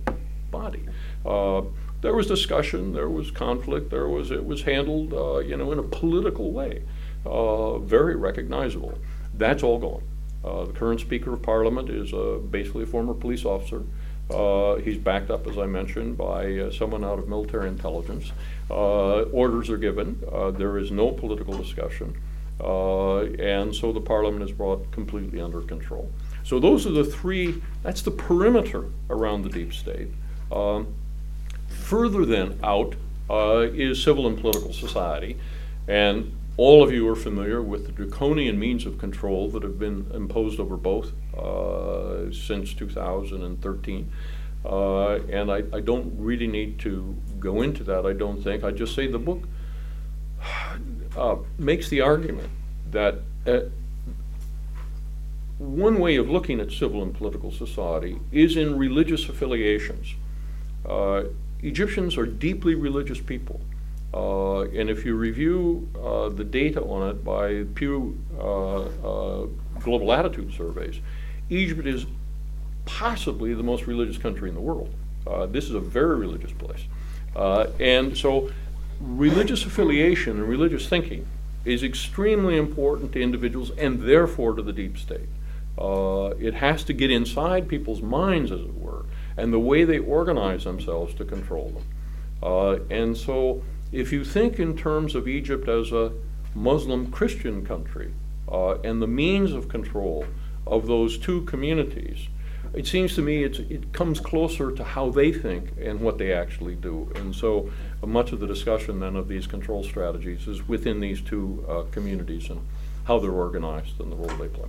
body. 0.51 0.83
Uh, 1.25 1.63
there 2.01 2.15
was 2.15 2.27
discussion, 2.27 2.93
there 2.93 3.09
was 3.09 3.31
conflict, 3.31 3.91
there 3.91 4.09
was 4.09 4.31
it 4.31 4.45
was 4.45 4.63
handled, 4.63 5.13
uh, 5.13 5.39
you 5.39 5.57
know, 5.57 5.71
in 5.71 5.79
a 5.79 5.85
political 5.85 6.51
way, 6.51 6.83
uh, 7.25 7.79
very 7.79 8.17
recognizable. 8.17 8.99
That's 9.35 9.63
all 9.63 9.79
gone. 9.79 10.03
the 10.43 10.73
current 10.73 11.01
Speaker 11.01 11.35
of 11.35 11.43
Parliament 11.43 11.89
is 11.89 12.13
basically 12.51 12.83
a 12.83 12.87
former 12.87 13.15
police 13.15 13.45
officer. 13.45 13.85
Uh, 14.31 14.77
he's 14.77 14.97
backed 14.97 15.31
up, 15.31 15.47
as 15.47 15.59
I 15.59 15.67
mentioned, 15.67 16.17
by 16.17 16.59
uh, 16.59 16.71
someone 16.71 17.05
out 17.05 17.19
of 17.19 17.29
military 17.29 17.69
intelligence. 17.69 18.33
Uh, 18.71 19.23
orders 19.23 19.69
are 19.69 19.77
given. 19.77 20.23
Uh, 20.31 20.51
there 20.51 20.79
is 20.79 20.91
no 20.91 21.11
political 21.11 21.57
discussion. 21.57 22.17
Uh, 22.63 23.23
and 23.41 23.75
so 23.75 23.93
the 23.93 24.01
parliament 24.01 24.43
is 24.43 24.53
brought 24.53 24.91
completely 24.93 25.41
under 25.41 25.61
control. 25.63 26.11
So 26.45 26.61
those 26.61 26.87
are 26.87 26.93
the 26.93 27.05
three, 27.05 27.63
that's 27.83 28.03
the 28.03 28.11
perimeter 28.11 28.87
around 29.11 29.43
the 29.43 29.49
deep 29.49 29.73
state. 29.73 30.09
Um, 30.51 30.95
further 31.69 32.25
then 32.25 32.59
out 32.63 32.95
uh, 33.31 33.69
is 33.73 34.03
civil 34.03 34.27
and 34.27 34.39
political 34.39 34.73
society. 34.73 35.37
And 35.89 36.37
all 36.57 36.83
of 36.83 36.93
you 36.93 37.09
are 37.09 37.17
familiar 37.17 37.63
with 37.63 37.87
the 37.87 37.93
draconian 37.93 38.59
means 38.59 38.87
of 38.87 38.99
control 38.99 39.49
that 39.51 39.63
have 39.63 39.79
been 39.79 40.11
imposed 40.13 40.61
over 40.61 40.77
both 40.77 41.13
uh, 41.37 42.31
since 42.33 42.75
2013. 42.75 44.13
Uh, 44.65 45.15
and 45.29 45.51
I, 45.51 45.65
I, 45.73 45.81
don't 45.81 46.13
really 46.17 46.47
need 46.47 46.79
to 46.81 47.17
go 47.41 47.63
into 47.63 47.83
that, 47.85 48.07
I 48.07 48.13
don't 48.13 48.41
think. 48.41 48.63
I 48.63 48.71
just 48.71 48.95
say 48.95 49.09
the 49.09 49.19
book 49.19 49.43
uh, 51.17 51.37
makes 51.59 51.89
the 51.89 52.01
argument 52.01 52.49
that 52.91 53.19
uh, 53.47 53.61
one 55.59 55.99
way 55.99 56.17
of 56.17 56.29
looking 56.29 56.61
at 56.61 56.71
civil 56.73 57.03
and 57.03 57.15
political 57.15 57.51
society 57.51 58.19
is 58.33 58.57
in 58.57 58.77
religious 58.77 59.29
affiliations. 59.29 60.15
Uh, 60.89 61.25
Egyptians 61.63 62.17
are 62.17 62.27
deeply 62.27 62.75
religious 62.75 63.21
people. 63.21 63.61
Uh, 64.15 64.63
and 64.63 64.91
if 64.91 65.07
you 65.07 65.15
review 65.15 65.89
uh, 66.03 66.29
the 66.29 66.45
data 66.45 66.83
on 66.83 67.09
it 67.09 67.25
by 67.25 67.65
Pew 67.75 68.19
Global 68.37 70.13
Attitude 70.13 70.53
Surveys, 70.55 71.01
Egypt 71.49 71.87
is 71.87 72.07
possibly 72.85 73.55
the 73.55 73.63
most 73.63 73.87
religious 73.87 74.19
country 74.19 74.49
in 74.49 74.55
the 74.55 74.61
world. 74.61 74.93
This 75.51 75.65
is 75.65 75.75
a 75.75 75.81
very 75.81 76.17
religious 76.17 76.53
place. 76.53 76.85
and 77.81 78.17
so, 78.17 78.51
religious 79.03 79.65
affiliation 79.65 80.39
and 80.39 80.49
religious 80.49 80.89
thinking 80.89 81.27
is 81.65 81.83
extremely 81.83 82.57
important 82.57 83.13
to 83.13 83.21
individuals 83.21 83.71
and 83.77 84.03
therefore 84.03 84.55
to 84.55 84.63
the 84.63 84.73
deep 84.73 84.97
state. 84.97 85.29
it 85.79 86.55
has 86.55 86.85
to 86.85 86.93
get 86.93 87.11
inside 87.11 87.69
people's 87.69 88.03
minds, 88.03 88.51
as 88.53 88.61
it 88.61 88.75
were, 88.75 89.05
and 89.37 89.53
the 89.53 89.59
way 89.59 89.85
they 89.85 89.99
organize 89.99 90.65
themselves 90.65 91.15
to 91.15 91.25
control 91.25 91.83
them. 92.43 92.87
and 92.91 93.17
so, 93.17 93.63
if 93.91 94.13
you 94.13 94.25
think 94.25 94.59
in 94.59 94.77
terms 94.77 95.15
of 95.15 95.29
Egypt 95.29 95.69
as 95.69 95.93
a 95.93 96.13
Muslim 96.55 97.11
Christian 97.11 97.65
country 97.65 98.13
uh, 98.51 98.79
and 98.81 99.01
the 99.01 99.07
means 99.07 99.53
of 99.53 99.69
control 99.69 100.25
of 100.67 100.87
those 100.87 101.19
two 101.19 101.43
communities, 101.43 102.29
it 102.75 102.87
seems 102.87 103.15
to 103.15 103.23
me 103.23 103.45
it 103.45 103.93
comes 103.93 104.21
closer 104.21 104.73
to 104.73 104.85
how 104.85 105.11
they 105.11 105.33
think 105.33 105.73
and 105.81 106.01
what 106.01 106.19
they 106.19 106.33
actually 106.33 106.75
do. 106.75 107.11
And 107.17 107.35
so 107.35 107.71
uh, 108.03 108.07
much 108.07 108.33
of 108.33 108.41
the 108.41 108.47
discussion 108.47 109.01
then 109.01 109.17
of 109.17 109.29
these 109.29 109.47
control 109.47 109.83
strategies 109.83 110.47
is 110.49 110.67
within 110.67 111.01
these 111.01 111.21
two 111.21 111.65
uh, 111.69 111.83
communities 111.91 112.49
and 112.51 112.61
how 113.05 113.19
they're 113.19 113.31
organized 113.31 114.01
and 114.01 114.11
the 114.11 114.17
role 114.17 114.37
they 114.39 114.49
play. 114.49 114.69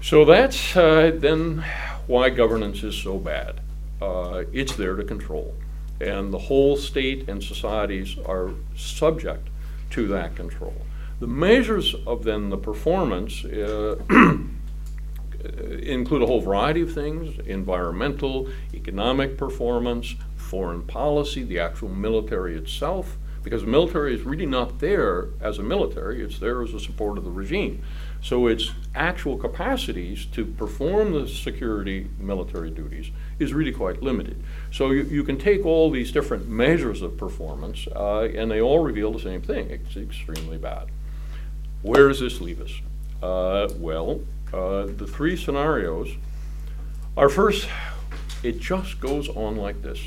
So 0.00 0.24
that's 0.24 0.76
uh, 0.76 1.12
then 1.14 1.64
why 2.06 2.30
governance 2.30 2.82
is 2.82 2.96
so 2.96 3.18
bad. 3.18 3.60
Uh, 4.00 4.44
it's 4.52 4.76
there 4.76 4.96
to 4.96 5.04
control 5.04 5.54
and 6.00 6.32
the 6.32 6.38
whole 6.38 6.76
state 6.76 7.28
and 7.28 7.42
societies 7.42 8.16
are 8.26 8.50
subject 8.76 9.48
to 9.90 10.06
that 10.08 10.36
control. 10.36 10.74
The 11.20 11.26
measures 11.26 11.94
of 12.06 12.24
then 12.24 12.50
the 12.50 12.56
performance 12.56 13.44
uh, 13.44 13.96
include 15.82 16.22
a 16.22 16.26
whole 16.26 16.40
variety 16.40 16.80
of 16.82 16.92
things 16.92 17.38
environmental, 17.46 18.48
economic 18.74 19.36
performance, 19.36 20.14
foreign 20.36 20.82
policy, 20.82 21.42
the 21.42 21.58
actual 21.58 21.88
military 21.88 22.56
itself, 22.56 23.16
because 23.44 23.62
the 23.62 23.68
military 23.68 24.14
is 24.14 24.22
really 24.22 24.46
not 24.46 24.80
there 24.80 25.28
as 25.40 25.58
a 25.58 25.62
military, 25.62 26.22
it's 26.22 26.38
there 26.38 26.62
as 26.62 26.74
a 26.74 26.80
support 26.80 27.18
of 27.18 27.24
the 27.24 27.30
regime. 27.30 27.82
So 28.20 28.48
its 28.48 28.72
actual 28.94 29.36
capacities 29.36 30.26
to 30.32 30.44
perform 30.44 31.12
the 31.12 31.28
security 31.28 32.10
military 32.18 32.70
duties 32.70 33.10
is 33.38 33.52
really 33.52 33.72
quite 33.72 34.02
limited. 34.02 34.42
So 34.72 34.90
you, 34.90 35.04
you 35.04 35.22
can 35.22 35.38
take 35.38 35.64
all 35.64 35.90
these 35.90 36.10
different 36.10 36.48
measures 36.48 37.00
of 37.00 37.16
performance, 37.16 37.86
uh, 37.94 38.22
and 38.22 38.50
they 38.50 38.60
all 38.60 38.80
reveal 38.80 39.12
the 39.12 39.20
same 39.20 39.40
thing. 39.40 39.70
It's 39.70 39.96
extremely 39.96 40.58
bad. 40.58 40.88
Where 41.82 42.08
does 42.08 42.18
this 42.18 42.40
leave 42.40 42.60
us? 42.60 42.72
Uh, 43.22 43.68
well, 43.78 44.20
uh, 44.52 44.86
the 44.86 45.06
three 45.06 45.36
scenarios 45.36 46.10
are 47.16 47.28
first, 47.28 47.68
it 48.42 48.60
just 48.60 49.00
goes 49.00 49.28
on 49.28 49.56
like 49.56 49.82
this. 49.82 50.00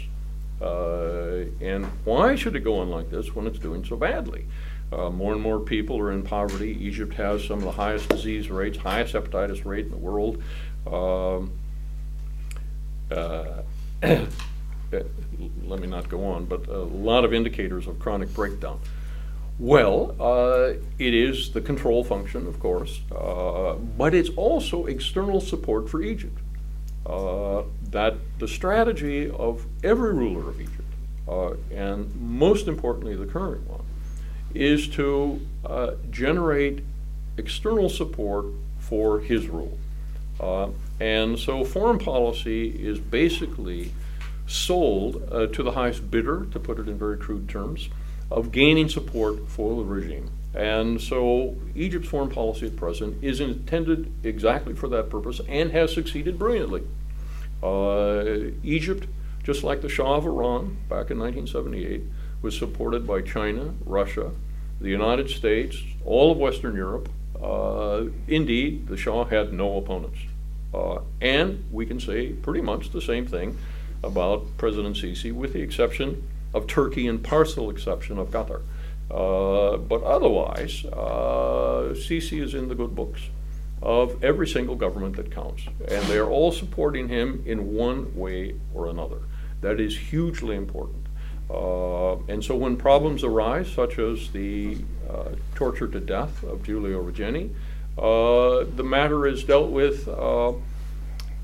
Uh, 0.61 1.45
and 1.59 1.85
why 2.05 2.35
should 2.35 2.55
it 2.55 2.61
go 2.61 2.79
on 2.79 2.89
like 2.89 3.09
this 3.09 3.35
when 3.35 3.47
it's 3.47 3.59
doing 3.59 3.83
so 3.83 3.95
badly? 3.95 4.45
Uh, 4.91 5.09
more 5.09 5.33
and 5.33 5.41
more 5.41 5.59
people 5.59 5.97
are 5.99 6.11
in 6.11 6.21
poverty. 6.21 6.77
Egypt 6.81 7.13
has 7.13 7.43
some 7.43 7.59
of 7.59 7.63
the 7.63 7.71
highest 7.71 8.09
disease 8.09 8.49
rates, 8.49 8.77
highest 8.77 9.13
hepatitis 9.13 9.65
rate 9.65 9.85
in 9.85 9.91
the 9.91 9.97
world. 9.97 10.43
Um, 10.85 11.53
uh, 13.09 13.61
let 15.63 15.79
me 15.79 15.87
not 15.87 16.09
go 16.09 16.25
on, 16.25 16.45
but 16.45 16.67
a 16.67 16.77
lot 16.79 17.23
of 17.23 17.33
indicators 17.33 17.87
of 17.87 17.99
chronic 17.99 18.33
breakdown. 18.33 18.79
Well, 19.59 20.15
uh, 20.19 20.73
it 20.97 21.13
is 21.13 21.51
the 21.51 21.61
control 21.61 22.03
function, 22.03 22.47
of 22.47 22.59
course, 22.59 23.01
uh, 23.15 23.73
but 23.73 24.15
it's 24.15 24.29
also 24.35 24.85
external 24.87 25.39
support 25.39 25.87
for 25.89 26.01
Egypt. 26.01 26.37
Uh, 27.05 27.63
that 27.89 28.15
the 28.37 28.47
strategy 28.47 29.29
of 29.29 29.65
every 29.83 30.13
ruler 30.13 30.49
of 30.49 30.61
Egypt, 30.61 30.81
uh, 31.27 31.53
and 31.71 32.15
most 32.15 32.67
importantly 32.67 33.15
the 33.15 33.25
current 33.25 33.67
one, 33.67 33.83
is 34.53 34.87
to 34.87 35.41
uh, 35.65 35.91
generate 36.11 36.83
external 37.37 37.89
support 37.89 38.45
for 38.79 39.19
his 39.19 39.47
rule. 39.47 39.77
Uh, 40.39 40.69
and 40.99 41.39
so 41.39 41.63
foreign 41.63 41.97
policy 41.97 42.69
is 42.69 42.99
basically 42.99 43.91
sold 44.45 45.13
to 45.53 45.63
the 45.63 45.71
highest 45.71 46.11
bidder, 46.11 46.45
to 46.51 46.59
put 46.59 46.77
it 46.77 46.87
in 46.87 46.97
very 46.97 47.17
crude 47.17 47.47
terms, 47.49 47.89
of 48.31 48.51
gaining 48.51 48.87
support 48.87 49.49
for 49.49 49.75
the 49.75 49.83
regime. 49.83 50.31
And 50.53 50.99
so 50.99 51.55
Egypt's 51.75 52.09
foreign 52.09 52.29
policy 52.29 52.67
at 52.67 52.75
present 52.75 53.23
is 53.23 53.39
intended 53.39 54.11
exactly 54.23 54.73
for 54.73 54.87
that 54.89 55.09
purpose 55.09 55.39
and 55.47 55.71
has 55.71 55.93
succeeded 55.93 56.39
brilliantly. 56.39 56.83
Uh, 57.61 58.51
Egypt, 58.63 59.07
just 59.43 59.63
like 59.63 59.81
the 59.81 59.89
Shah 59.89 60.15
of 60.15 60.25
Iran 60.25 60.77
back 60.89 61.11
in 61.11 61.19
1978, 61.19 62.01
was 62.41 62.57
supported 62.57 63.05
by 63.05 63.21
China, 63.21 63.73
Russia, 63.85 64.31
the 64.79 64.89
United 64.89 65.29
States, 65.29 65.77
all 66.05 66.31
of 66.31 66.37
Western 66.37 66.75
Europe. 66.75 67.09
Uh, 67.41 68.05
indeed, 68.27 68.87
the 68.87 68.97
Shah 68.97 69.25
had 69.25 69.53
no 69.53 69.77
opponents. 69.77 70.19
Uh, 70.73 70.99
and 71.19 71.63
we 71.71 71.85
can 71.85 71.99
say 71.99 72.31
pretty 72.33 72.61
much 72.61 72.91
the 72.91 73.01
same 73.01 73.27
thing 73.27 73.57
about 74.03 74.45
President 74.57 74.95
Sisi, 74.95 75.31
with 75.31 75.53
the 75.53 75.61
exception 75.61 76.27
of 76.53 76.67
Turkey 76.67 77.07
and 77.07 77.23
partial 77.23 77.69
exception 77.69 78.17
of 78.17 78.29
Qatar. 78.29 78.61
Uh, 79.09 79.77
but 79.77 80.03
otherwise, 80.03 80.85
uh, 80.85 81.93
Sisi 81.93 82.41
is 82.41 82.53
in 82.53 82.69
the 82.69 82.75
good 82.75 82.95
books 82.95 83.21
of 83.81 84.23
every 84.23 84.47
single 84.47 84.75
government 84.75 85.15
that 85.17 85.31
counts. 85.31 85.63
And 85.87 86.03
they 86.05 86.17
are 86.17 86.29
all 86.29 86.51
supporting 86.51 87.07
him 87.07 87.43
in 87.45 87.73
one 87.73 88.15
way 88.15 88.55
or 88.73 88.87
another. 88.87 89.17
That 89.61 89.79
is 89.79 89.97
hugely 89.97 90.55
important. 90.55 91.07
Uh, 91.49 92.15
and 92.27 92.43
so 92.43 92.55
when 92.55 92.77
problems 92.77 93.23
arise, 93.23 93.69
such 93.69 93.99
as 93.99 94.29
the 94.31 94.77
uh, 95.09 95.29
torture 95.55 95.87
to 95.87 95.99
death 95.99 96.43
of 96.43 96.63
Giulio 96.63 97.03
Regeni, 97.03 97.49
uh, 97.97 98.65
the 98.75 98.83
matter 98.83 99.27
is 99.27 99.43
dealt 99.43 99.69
with 99.69 100.07
uh, 100.07 100.53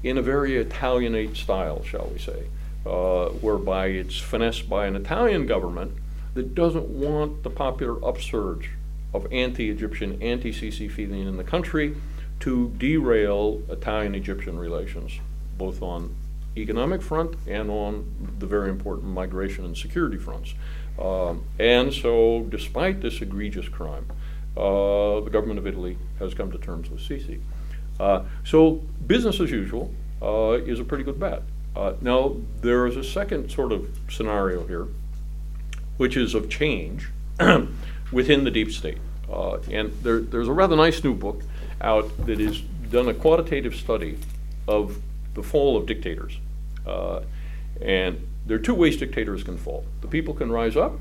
in 0.03 0.17
a 0.17 0.21
very 0.21 0.55
Italianate 0.55 1.35
style, 1.35 1.83
shall 1.83 2.09
we 2.13 2.19
say, 2.19 2.45
uh, 2.87 3.29
whereby 3.29 3.87
it's 3.87 4.17
finessed 4.17 4.69
by 4.69 4.87
an 4.87 4.95
Italian 4.95 5.45
government 5.45 5.91
that 6.33 6.55
doesn't 6.55 6.87
want 6.87 7.43
the 7.43 7.49
popular 7.49 8.03
upsurge 8.05 8.69
of 9.13 9.27
anti 9.31 9.69
Egyptian, 9.69 10.21
anti 10.21 10.51
Sisi 10.51 10.89
feeling 10.89 11.27
in 11.27 11.37
the 11.37 11.43
country 11.43 11.95
to 12.39 12.69
derail 12.77 13.61
Italian 13.69 14.15
Egyptian 14.15 14.57
relations, 14.57 15.19
both 15.57 15.81
on 15.81 16.15
economic 16.55 17.01
front 17.01 17.35
and 17.47 17.69
on 17.69 18.35
the 18.39 18.45
very 18.45 18.69
important 18.69 19.07
migration 19.07 19.65
and 19.65 19.75
security 19.77 20.17
fronts. 20.17 20.53
Um, 20.99 21.43
and 21.59 21.93
so, 21.93 22.45
despite 22.49 23.01
this 23.01 23.21
egregious 23.21 23.67
crime, 23.69 24.07
uh, 24.55 25.21
the 25.21 25.29
government 25.31 25.59
of 25.59 25.67
Italy 25.67 25.97
has 26.19 26.33
come 26.33 26.51
to 26.51 26.57
terms 26.57 26.89
with 26.89 27.01
Sisi. 27.01 27.39
Uh, 27.99 28.23
so, 28.43 28.83
business 29.05 29.39
as 29.39 29.51
usual 29.51 29.93
uh, 30.21 30.51
is 30.51 30.79
a 30.79 30.83
pretty 30.83 31.03
good 31.03 31.19
bet. 31.19 31.43
Uh, 31.77 31.93
now, 32.01 32.35
there 32.61 32.87
is 32.87 32.97
a 32.97 33.03
second 33.03 33.51
sort 33.51 33.71
of 33.71 33.87
scenario 34.09 34.65
here, 34.65 34.87
which 35.97 36.17
is 36.17 36.33
of 36.33 36.49
change 36.49 37.09
within 38.11 38.43
the 38.43 38.49
deep 38.49 38.71
state. 38.71 38.97
Uh, 39.31 39.59
and 39.69 39.91
there, 40.01 40.19
there's 40.19 40.47
a 40.47 40.53
rather 40.53 40.75
nice 40.75 41.03
new 41.03 41.13
book 41.13 41.43
out 41.79 42.25
that 42.25 42.39
has 42.39 42.61
done 42.89 43.07
a 43.07 43.13
quantitative 43.13 43.75
study 43.75 44.17
of 44.67 44.99
the 45.35 45.43
fall 45.43 45.77
of 45.77 45.85
dictators. 45.85 46.39
Uh, 46.87 47.19
and 47.79 48.27
there 48.47 48.57
are 48.57 48.61
two 48.61 48.73
ways 48.73 48.97
dictators 48.97 49.43
can 49.43 49.55
fall 49.55 49.85
the 50.01 50.07
people 50.07 50.33
can 50.33 50.51
rise 50.51 50.75
up, 50.75 50.93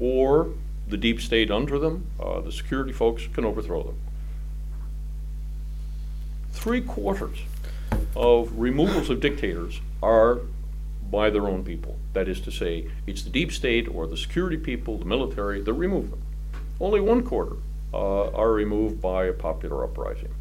or 0.00 0.48
the 0.88 0.96
deep 0.96 1.20
state 1.20 1.48
under 1.48 1.78
them, 1.78 2.06
uh, 2.18 2.40
the 2.40 2.50
security 2.50 2.92
folks, 2.92 3.28
can 3.34 3.44
overthrow 3.44 3.84
them. 3.84 3.98
Three 6.50 6.80
quarters 6.80 7.38
of 8.16 8.58
removals 8.58 9.10
of 9.10 9.20
dictators 9.20 9.80
are 10.02 10.40
by 11.10 11.30
their 11.30 11.46
own 11.46 11.64
people. 11.64 11.96
That 12.12 12.28
is 12.28 12.40
to 12.42 12.50
say, 12.50 12.90
it's 13.06 13.22
the 13.22 13.30
deep 13.30 13.52
state 13.52 13.88
or 13.88 14.06
the 14.06 14.16
security 14.16 14.56
people, 14.56 14.98
the 14.98 15.04
military, 15.04 15.62
that 15.62 15.72
remove 15.72 16.10
them. 16.10 16.22
only 16.80 17.00
one 17.00 17.22
quarter 17.22 17.56
uh, 17.92 18.30
are 18.30 18.52
removed 18.52 19.00
by 19.00 19.26
a 19.26 19.32
popular 19.32 19.84
uprising. 19.84 20.34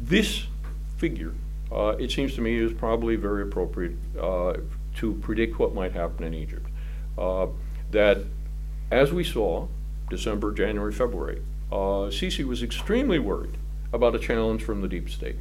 This 0.00 0.46
figure, 0.96 1.34
uh, 1.72 1.96
it 1.98 2.10
seems 2.10 2.34
to 2.34 2.40
me, 2.40 2.56
is 2.56 2.72
probably 2.72 3.16
very 3.16 3.42
appropriate 3.42 3.96
uh, 4.20 4.54
to 4.96 5.14
predict 5.14 5.58
what 5.58 5.74
might 5.74 5.92
happen 5.92 6.24
in 6.24 6.34
Egypt. 6.34 6.66
Uh, 7.18 7.48
that, 7.90 8.18
as 8.90 9.12
we 9.12 9.24
saw, 9.24 9.66
December, 10.10 10.52
January, 10.52 10.92
February, 10.92 11.42
uh, 11.72 12.10
Sisi 12.10 12.44
was 12.44 12.62
extremely 12.62 13.18
worried 13.18 13.56
about 13.92 14.14
a 14.14 14.18
challenge 14.18 14.62
from 14.62 14.82
the 14.82 14.88
deep 14.88 15.10
state 15.10 15.36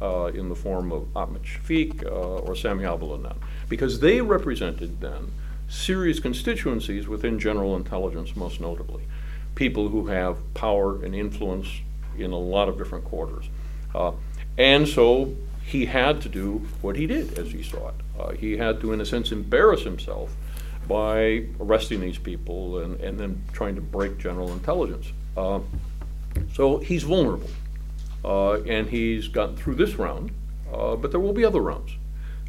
uh, 0.00 0.26
in 0.34 0.48
the 0.48 0.54
form 0.54 0.92
of 0.92 1.08
Ahmed 1.16 1.42
Shafiq 1.42 2.04
uh, 2.04 2.08
or 2.08 2.54
Sami 2.54 2.84
Abu 2.84 3.28
because 3.68 4.00
they 4.00 4.20
represented 4.20 5.00
then 5.00 5.32
serious 5.68 6.20
constituencies 6.20 7.08
within 7.08 7.38
general 7.38 7.76
intelligence, 7.76 8.36
most 8.36 8.60
notably. 8.60 9.04
People 9.54 9.88
who 9.88 10.06
have 10.06 10.38
power 10.54 11.02
and 11.02 11.14
influence 11.14 11.68
in 12.18 12.30
a 12.30 12.38
lot 12.38 12.68
of 12.68 12.78
different 12.78 13.04
quarters. 13.04 13.48
Uh, 13.94 14.12
and 14.58 14.86
so 14.86 15.34
he 15.64 15.86
had 15.86 16.20
to 16.22 16.28
do 16.28 16.66
what 16.80 16.96
he 16.96 17.06
did 17.06 17.38
as 17.38 17.50
he 17.50 17.62
saw 17.62 17.88
it. 17.88 17.94
Uh, 18.18 18.30
he 18.32 18.56
had 18.56 18.80
to, 18.80 18.92
in 18.92 19.00
a 19.00 19.06
sense, 19.06 19.32
embarrass 19.32 19.82
himself 19.82 20.34
by 20.86 21.44
arresting 21.58 22.00
these 22.00 22.18
people 22.18 22.78
and, 22.78 23.00
and 23.00 23.18
then 23.18 23.42
trying 23.52 23.74
to 23.74 23.80
break 23.80 24.18
general 24.18 24.52
intelligence. 24.52 25.12
Uh, 25.36 25.60
so 26.54 26.78
he's 26.78 27.02
vulnerable. 27.02 27.50
Uh, 28.26 28.60
and 28.62 28.88
he's 28.90 29.28
gotten 29.28 29.56
through 29.56 29.76
this 29.76 29.94
round, 29.94 30.32
uh, 30.72 30.96
but 30.96 31.12
there 31.12 31.20
will 31.20 31.32
be 31.32 31.44
other 31.44 31.60
rounds. 31.60 31.92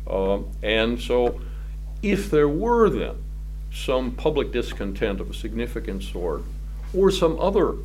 Uh, 0.07 0.39
and 0.63 0.99
so 0.99 1.39
if 2.01 2.31
there 2.31 2.49
were 2.49 2.89
then 2.89 3.15
some 3.71 4.11
public 4.11 4.51
discontent 4.51 5.21
of 5.21 5.29
a 5.29 5.33
significant 5.33 6.01
sort, 6.01 6.41
or 6.95 7.11
some 7.11 7.39
other 7.39 7.75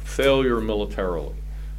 failure 0.00 0.60
militarily, 0.60 1.34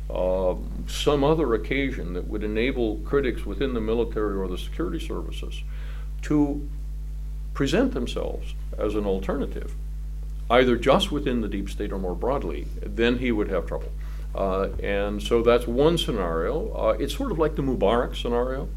uh, 0.09 0.55
some 0.87 1.23
other 1.25 1.53
occasion 1.55 2.13
that 2.13 2.27
would 2.27 2.43
enable 2.43 2.97
critics 2.99 3.45
within 3.45 3.73
the 3.73 3.81
military 3.81 4.35
or 4.35 4.47
the 4.47 4.57
security 4.57 4.99
services 4.99 5.63
to 6.21 6.69
present 7.53 7.93
themselves 7.93 8.53
as 8.77 8.95
an 8.95 9.05
alternative, 9.05 9.75
either 10.49 10.77
just 10.77 11.11
within 11.11 11.41
the 11.41 11.49
deep 11.49 11.69
state 11.69 11.91
or 11.91 11.99
more 11.99 12.15
broadly, 12.15 12.65
then 12.81 13.17
he 13.17 13.31
would 13.31 13.49
have 13.49 13.65
trouble. 13.65 13.91
Uh, 14.35 14.69
and 14.81 15.21
so 15.21 15.41
that's 15.41 15.67
one 15.67 15.97
scenario. 15.97 16.73
Uh, 16.73 16.97
it's 16.99 17.15
sort 17.15 17.31
of 17.31 17.39
like 17.39 17.55
the 17.55 17.61
Mubarak 17.61 18.15
scenario. 18.15 18.67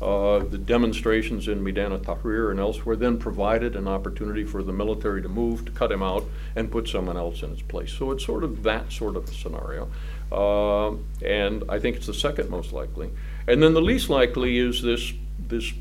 Uh, 0.00 0.40
the 0.40 0.58
demonstrations 0.58 1.46
in 1.46 1.62
Medan 1.62 1.96
Tahrir 2.00 2.50
and 2.50 2.58
elsewhere 2.58 2.96
then 2.96 3.18
provided 3.18 3.76
an 3.76 3.86
opportunity 3.86 4.42
for 4.42 4.64
the 4.64 4.72
military 4.72 5.22
to 5.22 5.28
move, 5.28 5.64
to 5.64 5.70
cut 5.70 5.92
him 5.92 6.02
out, 6.02 6.24
and 6.56 6.72
put 6.72 6.88
someone 6.88 7.16
else 7.16 7.44
in 7.44 7.50
his 7.50 7.62
place. 7.62 7.92
So 7.92 8.10
it's 8.10 8.24
sort 8.24 8.42
of 8.42 8.64
that 8.64 8.90
sort 8.90 9.14
of 9.14 9.28
scenario. 9.28 9.88
Uh, 10.32 10.96
and 11.24 11.62
I 11.68 11.78
think 11.78 11.96
it's 11.96 12.06
the 12.06 12.14
second 12.14 12.50
most 12.50 12.72
likely. 12.72 13.10
And 13.46 13.62
then 13.62 13.74
the 13.74 13.82
least 13.82 14.10
likely 14.10 14.58
is 14.58 14.82
this, 14.82 15.12
this 15.38 15.72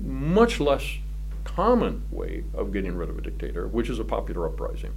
much 0.00 0.60
less 0.60 0.84
common 1.42 2.04
way 2.10 2.44
of 2.54 2.72
getting 2.72 2.94
rid 2.94 3.08
of 3.08 3.18
a 3.18 3.20
dictator, 3.20 3.66
which 3.66 3.90
is 3.90 3.98
a 3.98 4.04
popular 4.04 4.46
uprising. 4.46 4.92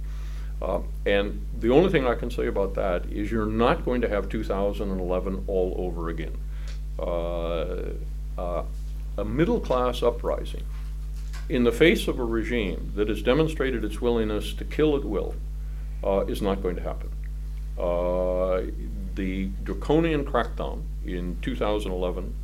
Uh, 0.60 0.80
and 1.04 1.46
the 1.60 1.70
only 1.70 1.90
thing 1.90 2.06
I 2.06 2.14
can 2.14 2.30
say 2.30 2.46
about 2.46 2.74
that 2.74 3.06
is 3.06 3.30
you're 3.30 3.46
not 3.46 3.84
going 3.84 4.00
to 4.00 4.08
have 4.08 4.28
2011 4.28 5.44
all 5.46 5.74
over 5.76 6.08
again. 6.08 6.36
Uh, 6.98 7.92
uh, 8.38 8.62
a 9.18 9.24
middle 9.24 9.60
class 9.60 10.02
uprising 10.02 10.64
in 11.48 11.64
the 11.64 11.72
face 11.72 12.08
of 12.08 12.18
a 12.18 12.24
regime 12.24 12.92
that 12.96 13.08
has 13.08 13.22
demonstrated 13.22 13.84
its 13.84 14.00
willingness 14.00 14.52
to 14.54 14.64
kill 14.64 14.96
at 14.96 15.04
will 15.04 15.34
uh, 16.02 16.24
is 16.26 16.42
not 16.42 16.62
going 16.62 16.76
to 16.76 16.82
happen. 16.82 17.10
Uh, 17.78 18.62
the 19.14 19.46
draconian 19.62 20.24
crackdown 20.24 20.82
in 21.04 21.36
2011 21.42 22.34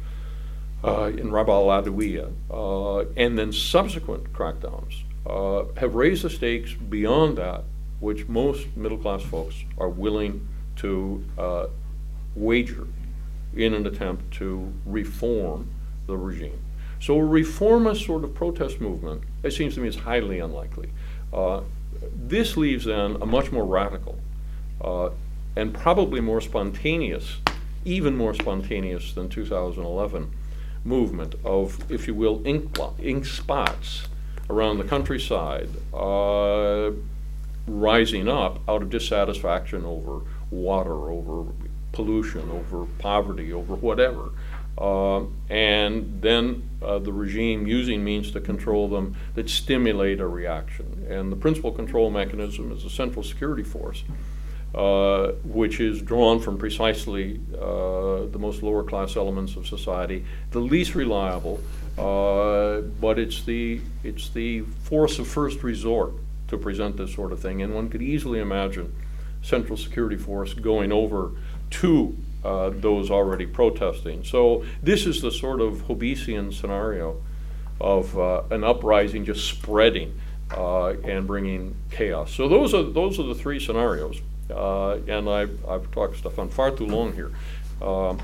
uh, 0.84 1.04
in 1.04 1.30
Rabaa 1.30 1.48
al-Adawiya, 1.48 2.32
uh, 2.50 3.10
and 3.16 3.38
then 3.38 3.52
subsequent 3.52 4.32
crackdowns 4.32 5.02
have 5.78 5.94
raised 5.94 6.24
the 6.24 6.30
stakes 6.30 6.74
beyond 6.74 7.38
that, 7.38 7.64
which 8.02 8.26
most 8.26 8.66
middle 8.76 8.98
class 8.98 9.22
folks 9.22 9.54
are 9.78 9.88
willing 9.88 10.46
to 10.74 11.24
uh, 11.38 11.68
wager 12.34 12.88
in 13.54 13.72
an 13.74 13.86
attempt 13.86 14.28
to 14.34 14.72
reform 14.84 15.70
the 16.08 16.16
regime. 16.16 16.58
So 17.00 17.16
a 17.16 17.24
reformist 17.24 18.04
sort 18.04 18.24
of 18.24 18.34
protest 18.34 18.80
movement, 18.80 19.22
it 19.44 19.52
seems 19.52 19.74
to 19.74 19.80
me, 19.80 19.86
is 19.86 19.94
highly 19.94 20.40
unlikely. 20.40 20.90
Uh, 21.32 21.60
this 22.12 22.56
leaves 22.56 22.86
then 22.86 23.18
a 23.22 23.26
much 23.26 23.52
more 23.52 23.64
radical 23.64 24.18
uh, 24.80 25.10
and 25.54 25.72
probably 25.72 26.20
more 26.20 26.40
spontaneous, 26.40 27.36
even 27.84 28.16
more 28.16 28.34
spontaneous 28.34 29.12
than 29.12 29.28
2011 29.28 30.32
movement 30.84 31.36
of, 31.44 31.88
if 31.88 32.08
you 32.08 32.16
will, 32.16 32.42
ink, 32.44 32.76
ink 32.98 33.26
spots 33.26 34.08
around 34.50 34.78
the 34.78 34.84
countryside 34.84 35.68
uh, 35.94 36.90
rising 37.66 38.28
up 38.28 38.60
out 38.68 38.82
of 38.82 38.90
dissatisfaction 38.90 39.84
over 39.84 40.22
water, 40.50 41.10
over 41.10 41.50
pollution, 41.92 42.50
over 42.50 42.86
poverty, 42.98 43.52
over 43.52 43.74
whatever. 43.74 44.30
Uh, 44.78 45.24
and 45.50 46.22
then 46.22 46.68
uh, 46.82 46.98
the 46.98 47.12
regime 47.12 47.66
using 47.66 48.02
means 48.02 48.30
to 48.30 48.40
control 48.40 48.88
them 48.88 49.14
that 49.34 49.48
stimulate 49.48 50.20
a 50.20 50.26
reaction. 50.26 51.06
And 51.08 51.30
the 51.30 51.36
principal 51.36 51.70
control 51.72 52.10
mechanism 52.10 52.72
is 52.72 52.84
a 52.84 52.90
Central 52.90 53.22
Security 53.22 53.62
Force, 53.62 54.02
uh, 54.74 55.32
which 55.44 55.78
is 55.78 56.00
drawn 56.00 56.40
from 56.40 56.56
precisely 56.56 57.38
uh, 57.54 58.26
the 58.26 58.38
most 58.38 58.62
lower 58.62 58.82
class 58.82 59.16
elements 59.16 59.56
of 59.56 59.66
society, 59.66 60.24
the 60.52 60.60
least 60.60 60.94
reliable, 60.94 61.60
uh, 61.98 62.80
but 62.98 63.18
it's 63.18 63.44
the, 63.44 63.78
it's 64.02 64.30
the 64.30 64.62
force 64.62 65.18
of 65.18 65.28
first 65.28 65.62
resort 65.62 66.14
to 66.52 66.58
present 66.58 66.96
this 66.96 67.12
sort 67.12 67.32
of 67.32 67.40
thing. 67.40 67.62
And 67.62 67.74
one 67.74 67.88
could 67.88 68.02
easily 68.02 68.38
imagine 68.38 68.94
Central 69.42 69.76
Security 69.76 70.16
Force 70.16 70.54
going 70.54 70.92
over 70.92 71.32
to 71.70 72.16
uh, 72.44 72.70
those 72.70 73.10
already 73.10 73.46
protesting. 73.46 74.22
So 74.24 74.64
this 74.82 75.06
is 75.06 75.20
the 75.20 75.32
sort 75.32 75.60
of 75.60 75.88
Hobbesian 75.88 76.52
scenario 76.52 77.20
of 77.80 78.16
uh, 78.16 78.42
an 78.50 78.62
uprising 78.62 79.24
just 79.24 79.48
spreading 79.48 80.18
uh, 80.56 80.90
and 81.04 81.26
bringing 81.26 81.74
chaos. 81.90 82.32
So 82.32 82.48
those 82.48 82.74
are 82.74 82.82
those 82.82 83.18
are 83.18 83.24
the 83.24 83.34
three 83.34 83.58
scenarios. 83.58 84.20
Uh, 84.50 84.98
and 85.08 85.28
I've, 85.28 85.64
I've 85.66 85.90
talked 85.92 86.22
Stéphane 86.22 86.50
far 86.50 86.70
too 86.70 86.86
long 86.86 87.14
here. 87.14 87.30
Um, 87.80 88.20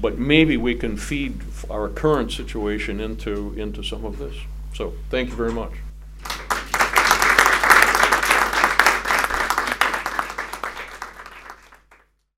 but 0.00 0.18
maybe 0.18 0.56
we 0.56 0.74
can 0.74 0.96
feed 0.96 1.40
our 1.70 1.88
current 1.88 2.30
situation 2.30 3.00
into 3.00 3.54
into 3.56 3.82
some 3.82 4.04
of 4.04 4.18
this. 4.18 4.36
So 4.74 4.92
thank 5.10 5.30
you 5.30 5.36
very 5.36 5.52
much. 5.52 5.72